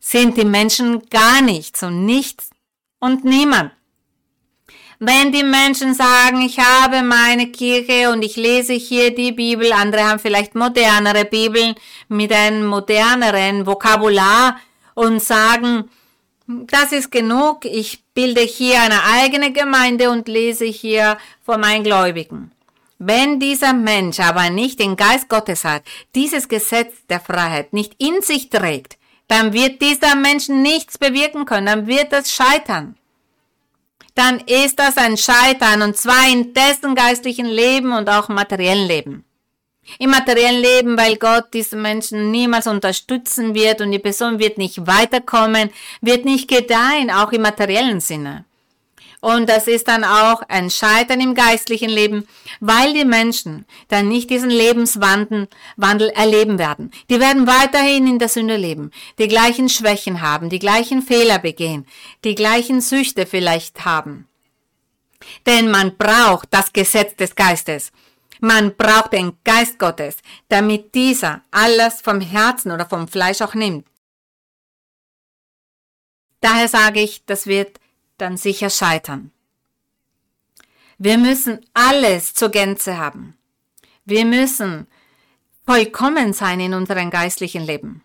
sind 0.00 0.36
die 0.36 0.44
Menschen 0.44 1.08
gar 1.10 1.40
nichts 1.40 1.82
und 1.82 2.04
nichts 2.04 2.50
und 2.98 3.24
niemand. 3.24 3.72
Wenn 4.98 5.32
die 5.32 5.44
Menschen 5.44 5.94
sagen, 5.94 6.42
ich 6.42 6.58
habe 6.58 7.02
meine 7.02 7.50
Kirche 7.50 8.10
und 8.10 8.22
ich 8.22 8.36
lese 8.36 8.74
hier 8.74 9.14
die 9.14 9.32
Bibel, 9.32 9.72
andere 9.72 10.04
haben 10.04 10.18
vielleicht 10.18 10.54
modernere 10.54 11.24
Bibeln 11.24 11.74
mit 12.08 12.32
einem 12.32 12.66
moderneren 12.66 13.66
Vokabular 13.66 14.58
und 14.94 15.22
sagen, 15.22 15.88
das 16.46 16.92
ist 16.92 17.10
genug, 17.10 17.64
ich 17.64 18.02
bilde 18.12 18.42
hier 18.42 18.82
eine 18.82 19.02
eigene 19.04 19.52
Gemeinde 19.52 20.10
und 20.10 20.28
lese 20.28 20.66
hier 20.66 21.16
vor 21.42 21.56
meinen 21.56 21.84
Gläubigen. 21.84 22.50
Wenn 23.02 23.40
dieser 23.40 23.72
Mensch 23.72 24.20
aber 24.20 24.50
nicht 24.50 24.78
den 24.78 24.94
Geist 24.94 25.28
Gottes 25.28 25.64
hat, 25.64 25.82
dieses 26.14 26.48
Gesetz 26.48 26.94
der 27.08 27.18
Freiheit 27.18 27.72
nicht 27.72 27.94
in 27.98 28.22
sich 28.22 28.50
trägt, 28.50 28.98
dann 29.26 29.52
wird 29.52 29.82
dieser 29.82 30.14
Mensch 30.14 30.48
nichts 30.48 30.98
bewirken 30.98 31.44
können, 31.44 31.66
dann 31.66 31.86
wird 31.86 32.12
es 32.12 32.32
scheitern 32.32 32.96
dann 34.20 34.40
ist 34.40 34.78
das 34.78 34.98
ein 34.98 35.16
Scheitern 35.16 35.80
und 35.80 35.96
zwar 35.96 36.28
in 36.30 36.52
dessen 36.52 36.94
geistlichen 36.94 37.46
Leben 37.46 37.92
und 37.92 38.08
auch 38.10 38.28
materiellen 38.28 38.86
Leben. 38.86 39.24
Im 39.98 40.10
materiellen 40.10 40.60
Leben, 40.60 40.98
weil 40.98 41.16
Gott 41.16 41.46
diese 41.54 41.76
Menschen 41.76 42.30
niemals 42.30 42.66
unterstützen 42.66 43.54
wird 43.54 43.80
und 43.80 43.90
die 43.92 43.98
Person 43.98 44.38
wird 44.38 44.58
nicht 44.58 44.86
weiterkommen, 44.86 45.70
wird 46.00 46.26
nicht 46.26 46.48
gedeihen, 46.48 47.10
auch 47.10 47.32
im 47.32 47.42
materiellen 47.42 48.00
Sinne. 48.00 48.44
Und 49.20 49.50
das 49.50 49.66
ist 49.66 49.88
dann 49.88 50.02
auch 50.02 50.42
ein 50.48 50.70
Scheitern 50.70 51.20
im 51.20 51.34
geistlichen 51.34 51.90
Leben, 51.90 52.26
weil 52.60 52.94
die 52.94 53.04
Menschen 53.04 53.66
dann 53.88 54.08
nicht 54.08 54.30
diesen 54.30 54.48
Lebenswandel 54.48 55.48
Wandel 55.76 56.08
erleben 56.10 56.58
werden. 56.58 56.90
Die 57.10 57.20
werden 57.20 57.46
weiterhin 57.46 58.06
in 58.06 58.18
der 58.18 58.30
Sünde 58.30 58.56
leben, 58.56 58.90
die 59.18 59.28
gleichen 59.28 59.68
Schwächen 59.68 60.22
haben, 60.22 60.48
die 60.48 60.58
gleichen 60.58 61.02
Fehler 61.02 61.38
begehen, 61.38 61.86
die 62.24 62.34
gleichen 62.34 62.80
Süchte 62.80 63.26
vielleicht 63.26 63.84
haben. 63.84 64.26
Denn 65.46 65.70
man 65.70 65.96
braucht 65.98 66.48
das 66.50 66.72
Gesetz 66.72 67.14
des 67.16 67.34
Geistes. 67.34 67.92
Man 68.40 68.74
braucht 68.74 69.12
den 69.12 69.36
Geist 69.44 69.78
Gottes, 69.78 70.16
damit 70.48 70.94
dieser 70.94 71.42
alles 71.50 72.00
vom 72.00 72.22
Herzen 72.22 72.72
oder 72.72 72.86
vom 72.86 73.06
Fleisch 73.06 73.42
auch 73.42 73.54
nimmt. 73.54 73.86
Daher 76.40 76.68
sage 76.68 77.02
ich, 77.02 77.22
das 77.26 77.46
wird 77.46 77.78
dann 78.20 78.36
sicher 78.36 78.70
scheitern. 78.70 79.30
Wir 80.98 81.18
müssen 81.18 81.64
alles 81.72 82.34
zur 82.34 82.50
Gänze 82.50 82.98
haben. 82.98 83.36
Wir 84.04 84.24
müssen 84.24 84.86
vollkommen 85.66 86.32
sein 86.32 86.60
in 86.60 86.74
unserem 86.74 87.10
geistlichen 87.10 87.64
Leben. 87.64 88.02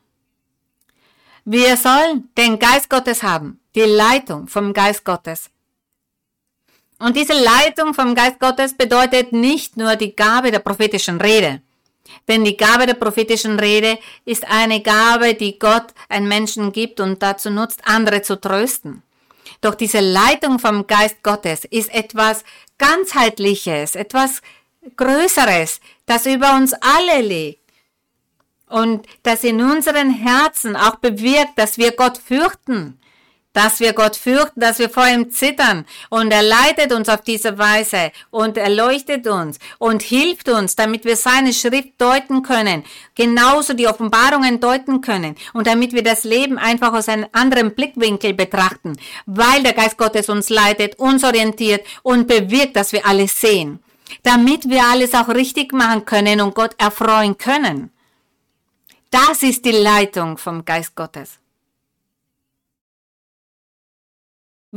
Wir 1.43 1.77
sollen 1.77 2.29
den 2.37 2.57
Geist 2.57 2.89
Gottes 2.89 3.21
haben, 3.21 3.59
die 3.75 3.81
Leitung 3.81 4.47
vom 4.47 4.73
Geist 4.73 5.03
Gottes. 5.03 5.49
Und 6.97 7.17
diese 7.17 7.33
Leitung 7.33 7.93
vom 7.93 8.15
Geist 8.15 8.39
Gottes 8.39 8.75
bedeutet 8.75 9.33
nicht 9.33 9.77
nur 9.77 9.95
die 9.95 10.15
Gabe 10.15 10.51
der 10.51 10.59
prophetischen 10.59 11.19
Rede. 11.19 11.61
Denn 12.27 12.43
die 12.45 12.55
Gabe 12.55 12.85
der 12.85 12.93
prophetischen 12.93 13.59
Rede 13.59 13.99
ist 14.23 14.45
eine 14.47 14.81
Gabe, 14.81 15.33
die 15.33 15.59
Gott 15.59 15.87
einem 16.07 16.27
Menschen 16.27 16.71
gibt 16.71 16.99
und 16.99 17.21
dazu 17.21 17.49
nutzt, 17.49 17.81
andere 17.85 18.21
zu 18.21 18.39
trösten. 18.39 19.03
Doch 19.65 19.73
diese 19.73 19.99
Leitung 19.99 20.59
vom 20.59 20.85
Geist 20.85 21.23
Gottes 21.23 21.65
ist 21.65 21.91
etwas 21.91 22.43
ganzheitliches, 22.77 23.95
etwas 23.95 24.43
Größeres, 24.95 25.81
das 26.05 26.27
über 26.27 26.53
uns 26.53 26.73
alle 26.73 27.23
liegt. 27.23 27.63
Und 28.67 29.07
das 29.23 29.43
in 29.43 29.63
unseren 29.63 30.11
Herzen 30.11 30.75
auch 30.75 30.97
bewirkt, 30.97 31.57
dass 31.57 31.79
wir 31.79 31.93
Gott 31.93 32.19
fürchten, 32.19 32.99
dass 33.55 33.79
wir 33.79 33.93
Gott 33.93 34.17
fürchten, 34.17 34.59
dass 34.59 34.79
wir 34.79 34.89
vor 34.89 35.07
ihm 35.07 35.31
zittern 35.31 35.85
und 36.09 36.31
er 36.31 36.43
leitet 36.43 36.91
uns 36.91 37.07
auf 37.07 37.21
diese 37.21 37.57
Weise 37.57 38.11
und 38.29 38.57
erleuchtet 38.57 39.25
uns 39.27 39.59
und 39.79 40.03
hilft 40.03 40.49
uns, 40.49 40.75
damit 40.75 41.05
wir 41.05 41.15
seine 41.15 41.53
Schrift 41.53 41.93
deuten 41.97 42.43
können, 42.43 42.83
genauso 43.15 43.73
die 43.73 43.87
Offenbarungen 43.87 44.59
deuten 44.59 44.99
können 44.99 45.35
und 45.53 45.67
damit 45.67 45.93
wir 45.93 46.03
das 46.03 46.25
Leben 46.25 46.57
einfach 46.57 46.93
aus 46.93 47.07
einem 47.07 47.27
anderen 47.31 47.73
Blickwinkel 47.73 48.33
betrachten, 48.33 48.97
weil 49.25 49.63
der 49.63 49.73
Geist 49.73 49.97
Gottes 49.97 50.27
uns 50.27 50.49
leitet, 50.49 50.99
uns 50.99 51.23
orientiert 51.23 51.85
und 52.03 52.27
bewirkt, 52.27 52.75
dass 52.75 52.91
wir 52.91 53.05
alles 53.07 53.39
sehen, 53.39 53.79
damit 54.23 54.69
wir 54.69 54.83
alles 54.83 55.13
auch 55.13 55.29
richtig 55.29 55.71
machen 55.71 56.03
können 56.03 56.41
und 56.41 56.55
Gott 56.55 56.75
erfreuen 56.77 57.37
können. 57.37 57.89
Das 59.11 59.43
ist 59.43 59.63
die 59.63 59.71
Leitung 59.71 60.37
vom 60.37 60.65
Geist 60.65 60.93
Gottes. 60.93 61.39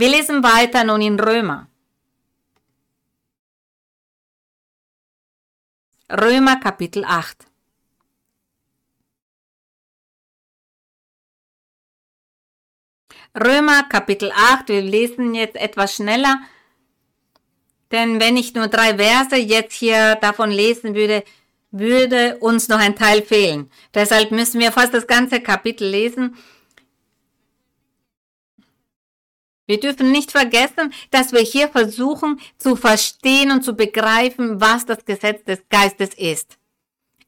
Wir 0.00 0.10
lesen 0.10 0.44
weiter 0.44 0.84
nun 0.84 1.02
in 1.02 1.18
Römer. 1.18 1.66
Römer 6.08 6.60
Kapitel 6.60 7.04
8. 7.04 7.36
Römer 13.34 13.88
Kapitel 13.88 14.30
8, 14.30 14.68
wir 14.68 14.82
lesen 14.82 15.34
jetzt 15.34 15.56
etwas 15.56 15.96
schneller, 15.96 16.42
denn 17.90 18.20
wenn 18.20 18.36
ich 18.36 18.54
nur 18.54 18.68
drei 18.68 18.96
Verse 18.96 19.34
jetzt 19.34 19.74
hier 19.74 20.14
davon 20.14 20.52
lesen 20.52 20.94
würde, 20.94 21.24
würde 21.72 22.36
uns 22.38 22.68
noch 22.68 22.78
ein 22.78 22.94
Teil 22.94 23.22
fehlen. 23.22 23.68
Deshalb 23.94 24.30
müssen 24.30 24.60
wir 24.60 24.70
fast 24.70 24.94
das 24.94 25.08
ganze 25.08 25.40
Kapitel 25.40 25.88
lesen 25.88 26.36
Wir 29.68 29.78
dürfen 29.78 30.10
nicht 30.10 30.32
vergessen, 30.32 30.94
dass 31.10 31.32
wir 31.32 31.42
hier 31.42 31.68
versuchen 31.68 32.40
zu 32.56 32.74
verstehen 32.74 33.50
und 33.50 33.62
zu 33.62 33.74
begreifen, 33.74 34.62
was 34.62 34.86
das 34.86 35.04
Gesetz 35.04 35.44
des 35.44 35.62
Geistes 35.68 36.14
ist. 36.14 36.56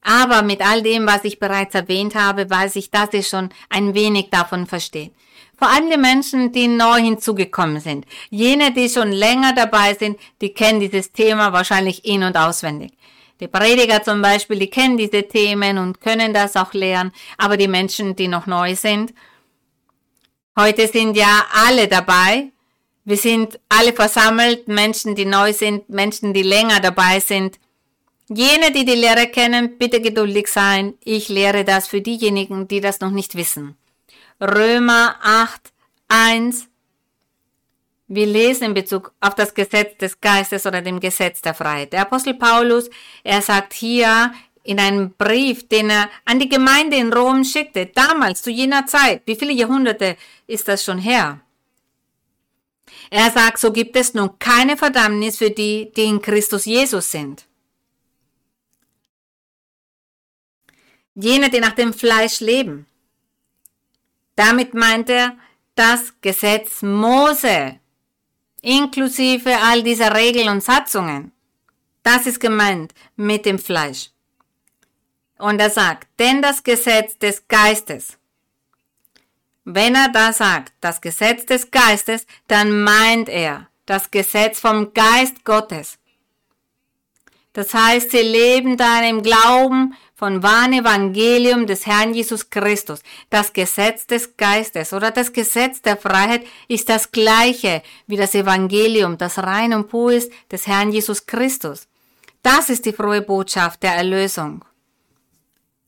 Aber 0.00 0.40
mit 0.40 0.66
all 0.66 0.82
dem, 0.82 1.06
was 1.06 1.24
ich 1.24 1.38
bereits 1.38 1.74
erwähnt 1.74 2.14
habe, 2.14 2.48
weiß 2.48 2.76
ich, 2.76 2.90
dass 2.90 3.12
ich 3.12 3.28
schon 3.28 3.50
ein 3.68 3.92
wenig 3.92 4.30
davon 4.30 4.66
verstehe. 4.66 5.10
Vor 5.58 5.68
allem 5.68 5.90
die 5.90 5.98
Menschen, 5.98 6.50
die 6.50 6.66
neu 6.66 6.98
hinzugekommen 7.00 7.78
sind. 7.78 8.06
Jene, 8.30 8.72
die 8.72 8.88
schon 8.88 9.12
länger 9.12 9.52
dabei 9.52 9.92
sind, 9.92 10.18
die 10.40 10.54
kennen 10.54 10.80
dieses 10.80 11.12
Thema 11.12 11.52
wahrscheinlich 11.52 12.06
in- 12.06 12.22
und 12.22 12.38
auswendig. 12.38 12.92
Die 13.40 13.48
Prediger 13.48 14.02
zum 14.02 14.22
Beispiel, 14.22 14.58
die 14.58 14.70
kennen 14.70 14.96
diese 14.96 15.28
Themen 15.28 15.76
und 15.76 16.00
können 16.00 16.32
das 16.32 16.56
auch 16.56 16.72
lernen. 16.72 17.12
Aber 17.36 17.58
die 17.58 17.68
Menschen, 17.68 18.16
die 18.16 18.28
noch 18.28 18.46
neu 18.46 18.74
sind 18.74 19.12
Heute 20.60 20.88
sind 20.88 21.16
ja 21.16 21.46
alle 21.54 21.88
dabei. 21.88 22.52
Wir 23.06 23.16
sind 23.16 23.58
alle 23.70 23.94
versammelt, 23.94 24.68
Menschen, 24.68 25.14
die 25.14 25.24
neu 25.24 25.54
sind, 25.54 25.88
Menschen, 25.88 26.34
die 26.34 26.42
länger 26.42 26.80
dabei 26.80 27.18
sind. 27.18 27.58
Jene, 28.28 28.70
die 28.70 28.84
die 28.84 28.94
Lehre 28.94 29.28
kennen, 29.28 29.78
bitte 29.78 30.02
geduldig 30.02 30.48
sein. 30.48 30.92
Ich 31.02 31.30
lehre 31.30 31.64
das 31.64 31.88
für 31.88 32.02
diejenigen, 32.02 32.68
die 32.68 32.82
das 32.82 33.00
noch 33.00 33.10
nicht 33.10 33.36
wissen. 33.36 33.74
Römer 34.38 35.16
8, 35.22 35.72
1. 36.08 36.66
Wir 38.08 38.26
lesen 38.26 38.64
in 38.64 38.74
Bezug 38.74 39.14
auf 39.20 39.34
das 39.34 39.54
Gesetz 39.54 39.96
des 39.96 40.20
Geistes 40.20 40.66
oder 40.66 40.82
dem 40.82 41.00
Gesetz 41.00 41.40
der 41.40 41.54
Freiheit. 41.54 41.94
Der 41.94 42.02
Apostel 42.02 42.34
Paulus, 42.34 42.90
er 43.24 43.40
sagt 43.40 43.72
hier 43.72 44.34
in 44.70 44.78
einem 44.78 45.12
Brief, 45.18 45.66
den 45.68 45.90
er 45.90 46.08
an 46.24 46.38
die 46.38 46.48
Gemeinde 46.48 46.96
in 46.96 47.12
Rom 47.12 47.42
schickte, 47.44 47.86
damals 47.86 48.42
zu 48.42 48.50
jener 48.50 48.86
Zeit, 48.86 49.22
wie 49.26 49.34
viele 49.34 49.52
Jahrhunderte 49.52 50.16
ist 50.46 50.68
das 50.68 50.84
schon 50.84 50.98
her? 50.98 51.40
Er 53.10 53.32
sagt, 53.32 53.58
so 53.58 53.72
gibt 53.72 53.96
es 53.96 54.14
nun 54.14 54.38
keine 54.38 54.76
Verdammnis 54.76 55.38
für 55.38 55.50
die, 55.50 55.90
die 55.96 56.04
in 56.04 56.22
Christus 56.22 56.66
Jesus 56.66 57.10
sind. 57.10 57.46
Jene, 61.16 61.50
die 61.50 61.58
nach 61.58 61.74
dem 61.74 61.92
Fleisch 61.92 62.38
leben. 62.38 62.86
Damit 64.36 64.72
meint 64.72 65.10
er 65.10 65.36
das 65.74 66.14
Gesetz 66.20 66.82
Mose, 66.82 67.80
inklusive 68.62 69.58
all 69.58 69.82
dieser 69.82 70.14
Regeln 70.14 70.48
und 70.48 70.62
Satzungen. 70.62 71.32
Das 72.04 72.26
ist 72.26 72.38
gemeint 72.38 72.94
mit 73.16 73.44
dem 73.44 73.58
Fleisch. 73.58 74.10
Und 75.40 75.58
er 75.60 75.70
sagt, 75.70 76.06
denn 76.18 76.42
das 76.42 76.62
Gesetz 76.62 77.18
des 77.18 77.48
Geistes. 77.48 78.18
Wenn 79.64 79.94
er 79.94 80.10
da 80.10 80.32
sagt, 80.32 80.72
das 80.80 81.00
Gesetz 81.00 81.46
des 81.46 81.70
Geistes, 81.70 82.26
dann 82.46 82.82
meint 82.82 83.28
er 83.28 83.68
das 83.86 84.10
Gesetz 84.10 84.60
vom 84.60 84.92
Geist 84.92 85.44
Gottes. 85.44 85.98
Das 87.52 87.74
heißt, 87.74 88.10
sie 88.10 88.18
leben 88.18 88.76
da 88.76 89.02
im 89.02 89.22
Glauben 89.22 89.94
von 90.14 90.42
wahren 90.42 90.74
Evangelium 90.74 91.66
des 91.66 91.86
Herrn 91.86 92.12
Jesus 92.14 92.50
Christus. 92.50 93.02
Das 93.30 93.52
Gesetz 93.52 94.06
des 94.06 94.36
Geistes 94.36 94.92
oder 94.92 95.10
das 95.10 95.32
Gesetz 95.32 95.80
der 95.80 95.96
Freiheit 95.96 96.46
ist 96.68 96.88
das 96.88 97.10
gleiche 97.10 97.82
wie 98.06 98.16
das 98.16 98.34
Evangelium, 98.34 99.16
das 99.16 99.38
rein 99.38 99.72
und 99.72 99.88
pur 99.88 100.12
ist 100.12 100.30
des 100.52 100.66
Herrn 100.66 100.92
Jesus 100.92 101.26
Christus. 101.26 101.88
Das 102.42 102.68
ist 102.68 102.84
die 102.84 102.92
frohe 102.92 103.22
Botschaft 103.22 103.82
der 103.82 103.94
Erlösung. 103.94 104.64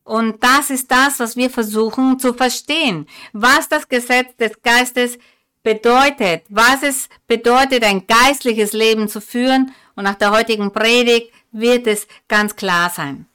Und 0.05 0.43
das 0.43 0.71
ist 0.71 0.91
das, 0.91 1.21
was 1.21 1.37
wir 1.37 1.51
versuchen 1.51 2.19
zu 2.19 2.35
verstehen, 2.35 3.07
was 3.33 3.69
das 3.69 3.89
Gesetz 3.89 4.35
des 4.37 4.61
Geistes 4.63 5.19
bedeutet, 5.63 6.45
was 6.49 6.83
es 6.83 7.09
bedeutet, 7.27 7.85
ein 7.85 8.07
geistliches 8.07 8.73
Leben 8.73 9.09
zu 9.09 9.21
führen. 9.21 9.73
Und 9.95 10.05
nach 10.05 10.17
der 10.17 10.33
heutigen 10.33 10.73
Predigt 10.73 11.33
wird 11.53 11.87
es 11.87 12.07
ganz 12.29 12.57
klar 12.57 12.91
sein. 12.91 13.27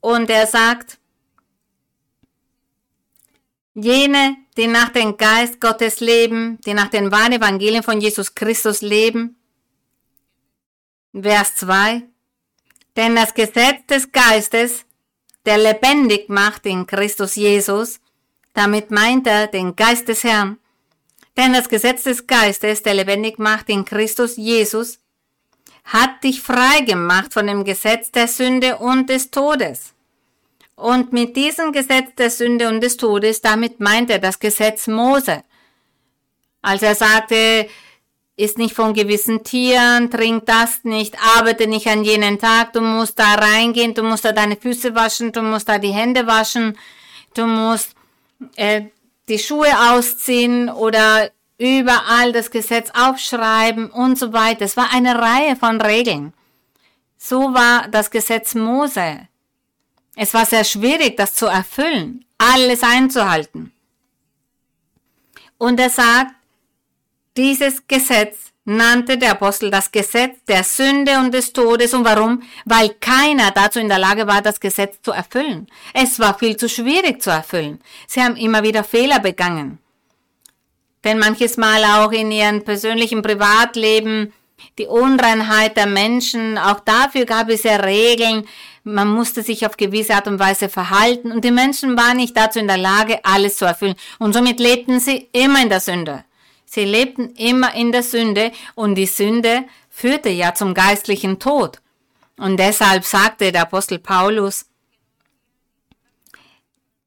Und 0.00 0.28
er 0.28 0.46
sagt, 0.46 0.98
jene, 3.74 4.36
die 4.56 4.66
nach 4.66 4.90
dem 4.90 5.16
Geist 5.16 5.60
Gottes 5.60 6.00
leben, 6.00 6.58
die 6.66 6.74
nach 6.74 6.88
den 6.88 7.10
wahren 7.10 7.32
Evangelien 7.32 7.82
von 7.82 8.00
Jesus 8.00 8.34
Christus 8.34 8.82
leben. 8.82 9.36
Vers 11.12 11.56
2. 11.56 12.02
Denn 12.96 13.16
das 13.16 13.34
Gesetz 13.34 13.86
des 13.88 14.12
Geistes, 14.12 14.84
der 15.46 15.58
lebendig 15.58 16.28
macht 16.28 16.66
in 16.66 16.86
Christus 16.86 17.34
Jesus, 17.34 18.00
damit 18.54 18.90
meint 18.90 19.26
er 19.26 19.46
den 19.46 19.76
Geist 19.76 20.08
des 20.08 20.24
Herrn, 20.24 20.58
denn 21.36 21.52
das 21.52 21.68
Gesetz 21.68 22.04
des 22.04 22.26
Geistes, 22.26 22.82
der 22.82 22.94
lebendig 22.94 23.38
macht 23.38 23.68
in 23.68 23.84
Christus 23.84 24.36
Jesus, 24.36 25.00
hat 25.84 26.22
dich 26.24 26.40
frei 26.40 26.80
gemacht 26.80 27.32
von 27.32 27.46
dem 27.46 27.64
Gesetz 27.64 28.10
der 28.10 28.28
Sünde 28.28 28.78
und 28.78 29.10
des 29.10 29.30
Todes. 29.30 29.92
Und 30.76 31.12
mit 31.12 31.36
diesem 31.36 31.72
Gesetz 31.72 32.14
der 32.16 32.30
Sünde 32.30 32.68
und 32.68 32.80
des 32.80 32.96
Todes, 32.96 33.40
damit 33.40 33.80
meint 33.80 34.10
er 34.10 34.18
das 34.18 34.38
Gesetz 34.38 34.86
Mose. 34.86 35.42
Als 36.62 36.82
er 36.82 36.94
sagte, 36.94 37.68
isst 38.36 38.58
nicht 38.58 38.74
von 38.74 38.94
gewissen 38.94 39.44
Tieren, 39.44 40.10
trink 40.10 40.46
das 40.46 40.82
nicht, 40.82 41.16
arbeite 41.36 41.66
nicht 41.66 41.86
an 41.86 42.04
jenen 42.04 42.38
Tag, 42.38 42.72
du 42.72 42.80
musst 42.80 43.18
da 43.18 43.34
reingehen, 43.34 43.94
du 43.94 44.02
musst 44.02 44.24
da 44.24 44.32
deine 44.32 44.56
Füße 44.56 44.94
waschen, 44.94 45.32
du 45.32 45.42
musst 45.42 45.68
da 45.68 45.78
die 45.78 45.92
Hände 45.92 46.26
waschen, 46.26 46.76
du 47.34 47.46
musst 47.46 47.94
äh, 48.56 48.86
die 49.28 49.38
Schuhe 49.38 49.68
ausziehen 49.92 50.68
oder 50.68 51.30
überall 51.58 52.32
das 52.32 52.50
Gesetz 52.50 52.90
aufschreiben 52.92 53.90
und 53.90 54.18
so 54.18 54.32
weiter. 54.32 54.64
Es 54.64 54.76
war 54.76 54.92
eine 54.92 55.16
Reihe 55.16 55.54
von 55.56 55.80
Regeln. 55.80 56.32
So 57.16 57.54
war 57.54 57.88
das 57.88 58.10
Gesetz 58.10 58.54
Mose. 58.54 59.28
Es 60.16 60.34
war 60.34 60.46
sehr 60.46 60.64
schwierig, 60.64 61.16
das 61.16 61.34
zu 61.34 61.46
erfüllen, 61.46 62.24
alles 62.38 62.82
einzuhalten. 62.82 63.72
Und 65.56 65.80
er 65.80 65.90
sagt, 65.90 66.34
dieses 67.36 67.86
Gesetz 67.86 68.52
nannte 68.64 69.18
der 69.18 69.32
Apostel 69.32 69.70
das 69.70 69.92
Gesetz 69.92 70.36
der 70.48 70.64
Sünde 70.64 71.18
und 71.18 71.32
des 71.32 71.52
Todes. 71.52 71.92
Und 71.92 72.04
warum? 72.04 72.42
Weil 72.64 72.90
keiner 73.00 73.50
dazu 73.50 73.78
in 73.78 73.88
der 73.88 73.98
Lage 73.98 74.26
war, 74.26 74.40
das 74.40 74.60
Gesetz 74.60 75.02
zu 75.02 75.12
erfüllen. 75.12 75.66
Es 75.92 76.18
war 76.18 76.38
viel 76.38 76.56
zu 76.56 76.68
schwierig 76.68 77.22
zu 77.22 77.30
erfüllen. 77.30 77.80
Sie 78.06 78.22
haben 78.22 78.36
immer 78.36 78.62
wieder 78.62 78.84
Fehler 78.84 79.20
begangen. 79.20 79.78
Denn 81.04 81.18
manches 81.18 81.58
Mal 81.58 81.84
auch 81.84 82.12
in 82.12 82.30
ihrem 82.30 82.64
persönlichen 82.64 83.20
Privatleben 83.20 84.32
die 84.78 84.86
Unreinheit 84.86 85.76
der 85.76 85.86
Menschen, 85.86 86.56
auch 86.56 86.80
dafür 86.80 87.26
gab 87.26 87.50
es 87.50 87.64
ja 87.64 87.76
Regeln, 87.76 88.46
man 88.82 89.08
musste 89.08 89.42
sich 89.42 89.66
auf 89.66 89.76
gewisse 89.76 90.14
Art 90.14 90.26
und 90.26 90.38
Weise 90.38 90.68
verhalten 90.68 91.32
und 91.32 91.44
die 91.44 91.50
Menschen 91.50 91.98
waren 91.98 92.16
nicht 92.16 92.36
dazu 92.36 92.58
in 92.58 92.68
der 92.68 92.78
Lage, 92.78 93.18
alles 93.24 93.56
zu 93.56 93.64
erfüllen 93.64 93.94
und 94.18 94.32
somit 94.32 94.60
lebten 94.60 95.00
sie 95.00 95.28
immer 95.32 95.62
in 95.62 95.68
der 95.68 95.80
Sünde. 95.80 96.24
Sie 96.74 96.84
lebten 96.84 97.30
immer 97.36 97.72
in 97.76 97.92
der 97.92 98.02
Sünde 98.02 98.50
und 98.74 98.96
die 98.96 99.06
Sünde 99.06 99.64
führte 99.90 100.28
ja 100.28 100.54
zum 100.54 100.74
geistlichen 100.74 101.38
Tod. 101.38 101.80
Und 102.36 102.56
deshalb 102.56 103.04
sagte 103.04 103.52
der 103.52 103.62
Apostel 103.62 104.00
Paulus, 104.00 104.66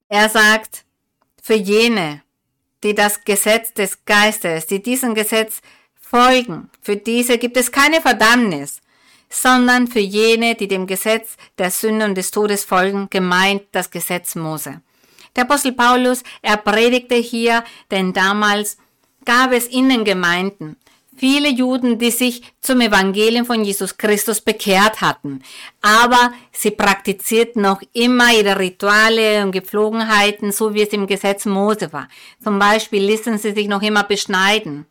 er 0.07 0.29
sagt, 0.29 0.85
für 1.43 1.55
jene, 1.55 2.21
die 2.81 2.95
das 2.95 3.25
Gesetz 3.25 3.73
des 3.73 4.05
Geistes, 4.05 4.67
die 4.67 4.81
diesem 4.81 5.13
Gesetz 5.13 5.61
folgen, 5.99 6.69
für 6.81 6.95
diese 6.95 7.37
gibt 7.37 7.57
es 7.57 7.69
keine 7.69 7.99
Verdammnis, 7.99 8.79
sondern 9.29 9.87
für 9.87 9.99
jene, 9.99 10.55
die 10.55 10.69
dem 10.69 10.87
Gesetz 10.87 11.35
der 11.57 11.71
Sünde 11.71 12.05
und 12.05 12.15
des 12.15 12.31
Todes 12.31 12.63
folgen, 12.63 13.09
gemeint 13.09 13.63
das 13.73 13.91
Gesetz 13.91 14.35
Mose. 14.35 14.81
Der 15.35 15.43
Apostel 15.43 15.73
Paulus, 15.73 16.23
er 16.41 16.55
predigte 16.55 17.15
hier, 17.15 17.65
denn 17.91 18.13
damals 18.13 18.77
gab 19.27 19.51
es 19.51 19.67
in 19.67 19.89
den 19.89 20.05
Gemeinden 20.05 20.77
viele 21.17 21.49
Juden, 21.49 21.97
die 21.97 22.11
sich 22.11 22.43
zum 22.61 22.79
Evangelium 22.81 23.45
von 23.45 23.63
Jesus 23.63 23.97
Christus 23.97 24.39
bekehrt 24.39 25.01
hatten, 25.01 25.41
aber 25.81 26.31
sie 26.51 26.71
praktizierten 26.71 27.61
noch 27.61 27.81
immer 27.93 28.31
ihre 28.31 28.59
Rituale 28.59 29.43
und 29.43 29.51
Gepflogenheiten, 29.51 30.51
so 30.51 30.73
wie 30.73 30.83
es 30.83 30.89
im 30.89 31.07
Gesetz 31.07 31.45
Mose 31.45 31.91
war. 31.91 32.07
Zum 32.43 32.59
Beispiel 32.59 33.03
ließen 33.03 33.37
sie 33.37 33.53
sich 33.53 33.67
noch 33.67 33.81
immer 33.81 34.03
beschneiden. 34.03 34.85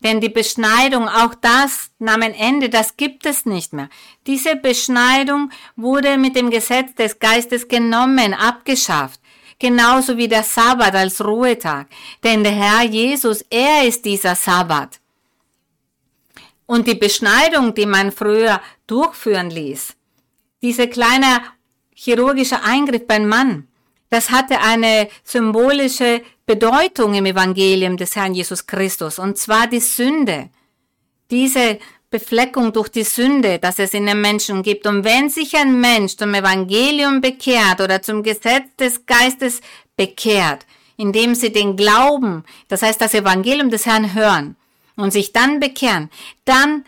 Denn 0.00 0.20
die 0.20 0.28
Beschneidung, 0.28 1.08
auch 1.08 1.34
das 1.34 1.90
nahm 1.98 2.20
ein 2.20 2.34
Ende, 2.34 2.68
das 2.68 2.98
gibt 2.98 3.24
es 3.24 3.46
nicht 3.46 3.72
mehr. 3.72 3.88
Diese 4.26 4.54
Beschneidung 4.54 5.50
wurde 5.74 6.18
mit 6.18 6.36
dem 6.36 6.50
Gesetz 6.50 6.94
des 6.94 7.18
Geistes 7.18 7.66
genommen, 7.66 8.34
abgeschafft 8.34 9.20
genauso 9.58 10.16
wie 10.16 10.28
der 10.28 10.42
Sabbat 10.42 10.94
als 10.94 11.24
Ruhetag. 11.24 11.86
Denn 12.22 12.44
der 12.44 12.52
Herr 12.52 12.82
Jesus, 12.82 13.44
er 13.50 13.86
ist 13.86 14.04
dieser 14.04 14.34
Sabbat. 14.34 15.00
Und 16.66 16.86
die 16.86 16.94
Beschneidung, 16.94 17.74
die 17.74 17.86
man 17.86 18.10
früher 18.10 18.60
durchführen 18.86 19.50
ließ, 19.50 19.94
diese 20.62 20.88
kleine 20.88 21.42
chirurgische 21.94 22.62
Eingriff 22.62 23.06
beim 23.06 23.28
Mann, 23.28 23.68
das 24.10 24.30
hatte 24.30 24.60
eine 24.60 25.08
symbolische 25.24 26.22
Bedeutung 26.44 27.14
im 27.14 27.26
Evangelium 27.26 27.96
des 27.96 28.14
Herrn 28.16 28.34
Jesus 28.34 28.66
Christus, 28.66 29.18
und 29.18 29.36
zwar 29.36 29.66
die 29.66 29.80
Sünde. 29.80 30.50
Diese 31.30 31.78
Befleckung 32.10 32.72
durch 32.72 32.88
die 32.88 33.02
Sünde, 33.02 33.58
dass 33.58 33.78
es 33.78 33.92
in 33.92 34.06
den 34.06 34.20
Menschen 34.20 34.62
gibt. 34.62 34.86
Und 34.86 35.04
wenn 35.04 35.28
sich 35.28 35.56
ein 35.56 35.80
Mensch 35.80 36.16
zum 36.16 36.34
Evangelium 36.34 37.20
bekehrt 37.20 37.80
oder 37.80 38.00
zum 38.00 38.22
Gesetz 38.22 38.64
des 38.78 39.06
Geistes 39.06 39.60
bekehrt, 39.96 40.66
indem 40.96 41.34
sie 41.34 41.52
den 41.52 41.76
Glauben, 41.76 42.44
das 42.68 42.82
heißt 42.82 43.00
das 43.00 43.14
Evangelium 43.14 43.70
des 43.70 43.86
Herrn 43.86 44.14
hören 44.14 44.56
und 44.94 45.12
sich 45.12 45.32
dann 45.32 45.58
bekehren, 45.58 46.10
dann 46.44 46.84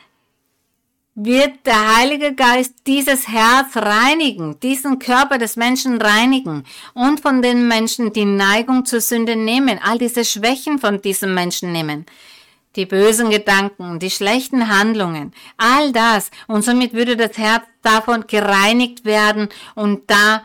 wird 1.17 1.67
der 1.67 1.97
Heilige 1.97 2.33
Geist 2.33 2.75
dieses 2.87 3.27
Herz 3.27 3.77
reinigen, 3.77 4.61
diesen 4.61 5.01
Körper 5.01 5.39
des 5.39 5.57
Menschen 5.57 6.01
reinigen 6.01 6.63
und 6.95 7.19
von 7.19 7.43
den 7.43 7.67
Menschen 7.67 8.13
die 8.13 8.25
Neigung 8.25 8.85
zur 8.85 9.01
Sünde 9.01 9.35
nehmen, 9.35 9.81
all 9.83 9.99
diese 9.99 10.25
Schwächen 10.25 10.79
von 10.79 11.03
diesem 11.03 11.35
Menschen 11.35 11.73
nehmen 11.73 12.07
die 12.79 12.87
bösen 12.87 13.29
Gedanken, 13.29 13.99
die 13.99 14.11
schlechten 14.11 14.69
Handlungen, 14.69 15.35
all 15.57 15.93
das. 15.93 16.31
Und 16.47 16.65
somit 16.65 16.95
würde 16.95 17.17
das 17.17 17.37
Herz 17.37 17.65
davon 17.83 18.27
gereinigt 18.27 19.05
werden 19.05 19.49
und 19.75 20.09
da 20.09 20.43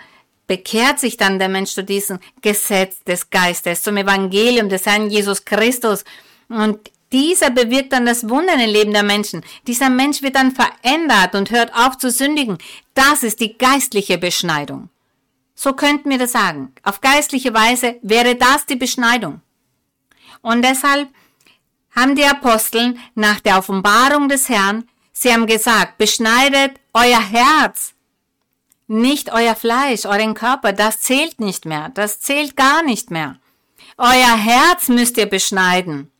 bekehrt 0.48 1.00
sich 1.00 1.16
dann 1.16 1.40
der 1.40 1.48
Mensch 1.48 1.72
zu 1.72 1.84
diesem 1.84 2.20
Gesetz 2.42 3.04
des 3.04 3.30
Geistes, 3.30 3.84
zum 3.84 3.98
Evangelium 3.98 4.68
des 4.68 4.86
Herrn 4.86 5.10
Jesus 5.10 5.46
Christus. 5.46 6.04
Und 6.50 6.92
dieser 7.12 7.52
bewirkt 7.52 7.94
dann 7.94 8.08
das 8.08 8.28
Wunder 8.28 8.56
im 8.56 8.70
Leben 8.70 8.92
der 8.92 9.04
Menschen. 9.04 9.44
Dieser 9.68 9.90
Mensch 9.90 10.24
wird 10.24 10.36
dann 10.36 10.52
verändert 10.52 11.36
und 11.36 11.52
hört 11.52 11.74
auf 11.74 11.98
zu 11.98 12.10
sündigen. 12.10 12.58
Das 12.96 13.22
ist 13.22 13.40
die 13.40 13.58
geistliche 13.58 14.18
Beschneidung. 14.18 14.90
So 15.54 15.74
könnten 15.74 16.10
wir 16.10 16.18
das 16.18 16.32
sagen. 16.32 16.74
Auf 16.82 17.00
geistliche 17.00 17.54
Weise 17.54 17.98
wäre 18.02 18.36
das 18.36 18.66
die 18.66 18.76
Beschneidung. 18.76 19.42
Und 20.42 20.64
deshalb 20.66 21.08
haben 21.96 22.16
die 22.16 22.26
Aposteln 22.26 23.00
nach 23.16 23.40
der 23.40 23.58
Offenbarung 23.58 24.30
des 24.30 24.50
Herrn, 24.50 24.88
sie 25.12 25.32
haben 25.32 25.48
gesagt, 25.48 25.98
beschneidet 25.98 26.80
euer 26.94 27.22
Herz, 27.22 27.94
nicht 28.88 29.32
euer 29.32 29.56
Fleisch, 29.56 30.06
euren 30.06 30.34
Körper, 30.34 30.74
das 30.74 31.02
zählt 31.02 31.40
nicht 31.40 31.66
mehr, 31.66 31.90
das 31.90 32.20
zählt 32.20 32.56
gar 32.56 32.84
nicht 32.84 33.12
mehr. 33.12 33.38
Euer 33.98 34.36
Herz 34.36 34.88
müsst 34.88 35.18
ihr 35.18 35.28
beschneiden. 35.28 36.12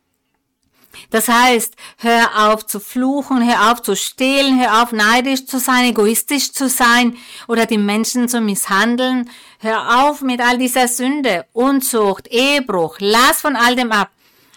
Das 1.10 1.28
heißt, 1.28 1.74
hör 1.98 2.50
auf 2.50 2.66
zu 2.66 2.80
fluchen, 2.80 3.46
hör 3.46 3.72
auf 3.72 3.82
zu 3.82 3.96
stehlen, 3.96 4.60
hör 4.60 4.82
auf 4.82 4.92
neidisch 4.92 5.46
zu 5.46 5.58
sein, 5.58 5.86
egoistisch 5.86 6.52
zu 6.52 6.68
sein 6.68 7.16
oder 7.48 7.66
die 7.66 7.78
Menschen 7.78 8.28
zu 8.28 8.40
misshandeln. 8.40 9.30
Hör 9.58 10.06
auf 10.06 10.20
mit 10.20 10.40
all 10.40 10.58
dieser 10.58 10.88
Sünde, 10.88 11.46
Unzucht, 11.52 12.28
Ehebruch, 12.28 12.96
lass 13.00 13.40
von 13.40 13.56
all 13.56 13.76
dem 13.76 13.92
ab. 13.92 14.10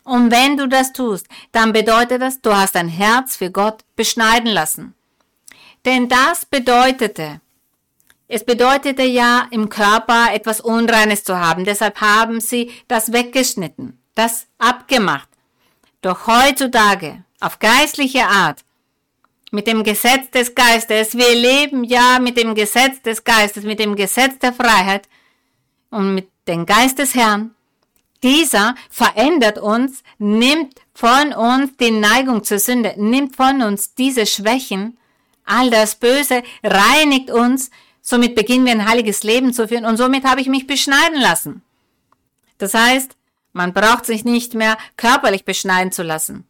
Und 0.08 0.32
wenn 0.32 0.56
du 0.56 0.70
das 0.70 0.94
tust, 0.94 1.28
dann 1.52 1.74
bedeutet 1.74 2.22
das, 2.22 2.40
du 2.40 2.56
hast 2.56 2.76
dein 2.76 2.88
Herz 2.88 3.36
für 3.36 3.52
Gott 3.52 3.84
beschneiden 3.98 4.50
lassen. 4.50 4.96
Denn 5.84 6.08
das 6.08 6.46
bedeutete, 6.46 7.42
es 8.30 8.46
bedeutete 8.46 9.04
ja 9.04 9.48
im 9.52 9.68
Körper 9.68 10.34
etwas 10.34 10.62
Unreines 10.62 11.26
zu 11.26 11.38
haben. 11.38 11.66
Deshalb 11.66 12.00
haben 12.00 12.40
sie 12.40 12.72
das 12.88 13.12
weggeschnitten, 13.12 14.00
das 14.16 14.48
abgemacht. 14.60 15.28
Doch 16.02 16.26
heutzutage, 16.26 17.26
auf 17.42 17.60
geistliche 17.60 18.28
Art, 18.28 18.64
mit 19.52 19.68
dem 19.68 19.84
Gesetz 19.84 20.32
des 20.32 20.56
Geistes, 20.56 21.18
wir 21.18 21.36
leben 21.36 21.84
ja 21.84 22.20
mit 22.20 22.38
dem 22.38 22.56
Gesetz 22.56 23.02
des 23.02 23.26
Geistes, 23.26 23.66
mit 23.66 23.80
dem 23.80 23.98
Gesetz 23.98 24.40
der 24.40 24.54
Freiheit 24.54 25.10
und 25.90 26.16
mit 26.16 26.30
dem 26.48 26.66
Geist 26.66 26.98
des 26.98 27.14
Herrn, 27.14 27.57
Dieser 28.24 28.76
verändert 28.90 29.60
uns, 29.60 30.04
nimmt 30.18 30.76
von 30.94 31.34
uns 31.34 31.78
die 31.78 31.92
Neigung 31.92 32.44
zur 32.44 32.60
Sünde, 32.60 32.96
nimmt 32.98 33.36
von 33.36 33.62
uns 33.62 33.94
diese 33.94 34.26
Schwächen, 34.26 34.98
all 35.46 35.70
das 35.70 35.96
Böse, 35.96 36.42
reinigt 36.64 37.30
uns, 37.30 37.70
somit 38.02 38.36
beginnen 38.36 38.66
wir 38.66 38.74
ein 38.74 38.90
heiliges 38.90 39.24
Leben 39.24 39.54
zu 39.54 39.68
führen 39.68 39.86
und 39.86 39.98
somit 39.98 40.24
habe 40.24 40.42
ich 40.42 40.48
mich 40.48 40.66
beschneiden 40.66 41.22
lassen. 41.22 41.62
Das 42.58 42.74
heißt, 42.74 43.16
man 43.54 43.74
braucht 43.74 44.06
sich 44.06 44.26
nicht 44.26 44.56
mehr 44.56 44.78
körperlich 44.98 45.46
beschneiden 45.46 45.92
zu 45.92 46.04
lassen. 46.04 46.46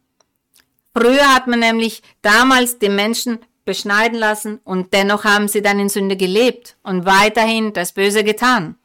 Früher 0.96 1.34
hat 1.34 1.46
man 1.46 1.60
nämlich 1.60 2.02
damals 2.22 2.78
die 2.78 2.88
Menschen 2.88 3.38
beschneiden 3.64 4.18
lassen 4.18 4.60
und 4.64 4.94
dennoch 4.94 5.24
haben 5.24 5.46
sie 5.46 5.60
dann 5.60 5.78
in 5.78 5.90
Sünde 5.90 6.16
gelebt 6.16 6.76
und 6.82 7.04
weiterhin 7.04 7.74
das 7.74 7.92
Böse 7.92 8.24
getan. 8.24 8.77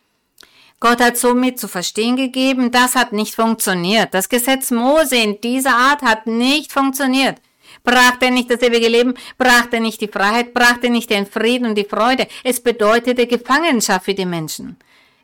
Gott 0.84 1.00
hat 1.00 1.18
somit 1.18 1.62
zu 1.62 1.70
verstehen 1.70 2.18
gegeben, 2.18 2.70
das 2.70 2.96
hat 2.96 3.14
nicht 3.14 3.36
funktioniert. 3.36 4.14
Das 4.14 4.28
Gesetz 4.28 4.70
Mose 4.70 5.16
in 5.16 5.40
dieser 5.40 5.78
Art 5.78 6.02
hat 6.02 6.28
nicht 6.28 6.74
funktioniert. 6.74 7.38
Brachte 7.86 8.32
nicht 8.32 8.52
das 8.52 8.62
ewige 8.62 8.90
Leben, 8.90 9.14
brachte 9.38 9.80
nicht 9.80 10.02
die 10.02 10.10
Freiheit, 10.10 10.54
brachte 10.54 10.90
nicht 10.90 11.10
den 11.10 11.26
Frieden 11.26 11.68
und 11.68 11.76
die 11.76 11.86
Freude. 11.86 12.28
Es 12.44 12.60
bedeutete 12.60 13.28
Gefangenschaft 13.28 14.04
für 14.04 14.14
die 14.14 14.26
Menschen. 14.26 14.76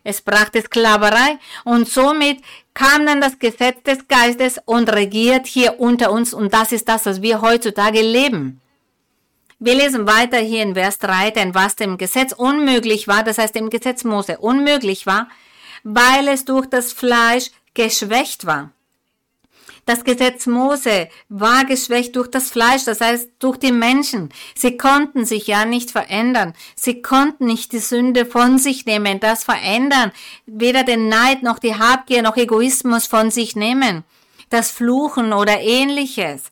Es 0.05 0.21
brachte 0.21 0.61
Sklaverei 0.61 1.39
und 1.65 1.89
somit 1.89 2.39
kam 2.73 3.05
dann 3.05 3.19
das 3.19 3.37
Gesetz 3.37 3.83
des 3.83 4.07
Geistes 4.07 4.61
und 4.63 4.87
regiert 4.87 5.45
hier 5.45 5.77
unter 5.81 6.13
uns 6.13 6.33
und 6.33 6.53
das 6.53 6.71
ist 6.71 6.87
das, 6.87 7.05
was 7.05 7.21
wir 7.21 7.41
heutzutage 7.41 8.01
leben. 8.01 8.61
Wir 9.59 9.75
lesen 9.75 10.07
weiter 10.07 10.37
hier 10.37 10.63
in 10.63 10.75
Vers 10.75 10.99
3, 10.99 11.31
denn 11.31 11.53
was 11.53 11.75
dem 11.75 11.97
Gesetz 11.97 12.31
unmöglich 12.31 13.09
war, 13.09 13.23
das 13.23 13.37
heißt 13.37 13.55
dem 13.55 13.69
Gesetz 13.69 14.05
Mose 14.05 14.37
unmöglich 14.37 15.05
war, 15.05 15.27
weil 15.83 16.27
es 16.27 16.45
durch 16.45 16.65
das 16.67 16.93
Fleisch 16.93 17.51
geschwächt 17.73 18.45
war. 18.45 18.71
Das 19.89 20.03
Gesetz 20.03 20.45
Mose 20.45 21.09
war 21.29 21.65
geschwächt 21.65 22.15
durch 22.15 22.27
das 22.29 22.51
Fleisch, 22.51 22.85
das 22.85 23.01
heißt 23.01 23.29
durch 23.39 23.57
die 23.57 23.71
Menschen. 23.71 24.29
Sie 24.53 24.77
konnten 24.77 25.25
sich 25.25 25.47
ja 25.47 25.65
nicht 25.65 25.89
verändern. 25.89 26.53
Sie 26.75 27.01
konnten 27.01 27.47
nicht 27.47 27.71
die 27.71 27.79
Sünde 27.79 28.27
von 28.27 28.59
sich 28.59 28.85
nehmen, 28.85 29.19
das 29.19 29.43
verändern. 29.43 30.11
Weder 30.45 30.83
den 30.83 31.07
Neid 31.07 31.41
noch 31.41 31.57
die 31.57 31.73
Habgier 31.73 32.21
noch 32.21 32.37
Egoismus 32.37 33.07
von 33.07 33.31
sich 33.31 33.55
nehmen. 33.55 34.03
Das 34.51 34.69
Fluchen 34.69 35.33
oder 35.33 35.59
ähnliches 35.59 36.51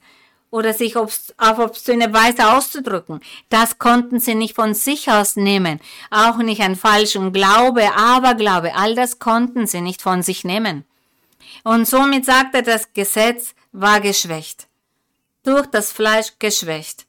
oder 0.49 0.73
sich 0.73 0.95
auf 0.95 1.33
obszöne 1.37 2.13
Weise 2.13 2.53
auszudrücken. 2.53 3.21
Das 3.49 3.79
konnten 3.79 4.19
sie 4.19 4.35
nicht 4.35 4.55
von 4.55 4.73
sich 4.73 5.11
aus 5.11 5.35
nehmen. 5.35 5.79
Auch 6.09 6.37
nicht 6.37 6.61
an 6.61 6.75
falschen 6.75 7.33
Glaube, 7.33 7.93
Aberglaube. 7.95 8.75
All 8.75 8.95
das 8.95 9.19
konnten 9.19 9.67
sie 9.67 9.81
nicht 9.81 10.01
von 10.01 10.23
sich 10.23 10.43
nehmen. 10.43 10.85
Und 11.63 11.87
somit 11.87 12.25
sagt 12.25 12.55
er, 12.55 12.61
das 12.61 12.93
Gesetz 12.93 13.53
war 13.71 13.99
geschwächt. 13.99 14.67
Durch 15.43 15.65
das 15.67 15.91
Fleisch 15.91 16.33
geschwächt. 16.39 17.05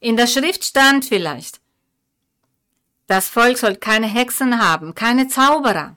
In 0.00 0.16
der 0.16 0.26
Schrift 0.26 0.64
stand 0.64 1.04
vielleicht, 1.04 1.60
das 3.06 3.28
Volk 3.28 3.56
soll 3.56 3.76
keine 3.76 4.08
Hexen 4.08 4.60
haben, 4.60 4.94
keine 4.94 5.28
Zauberer. 5.28 5.96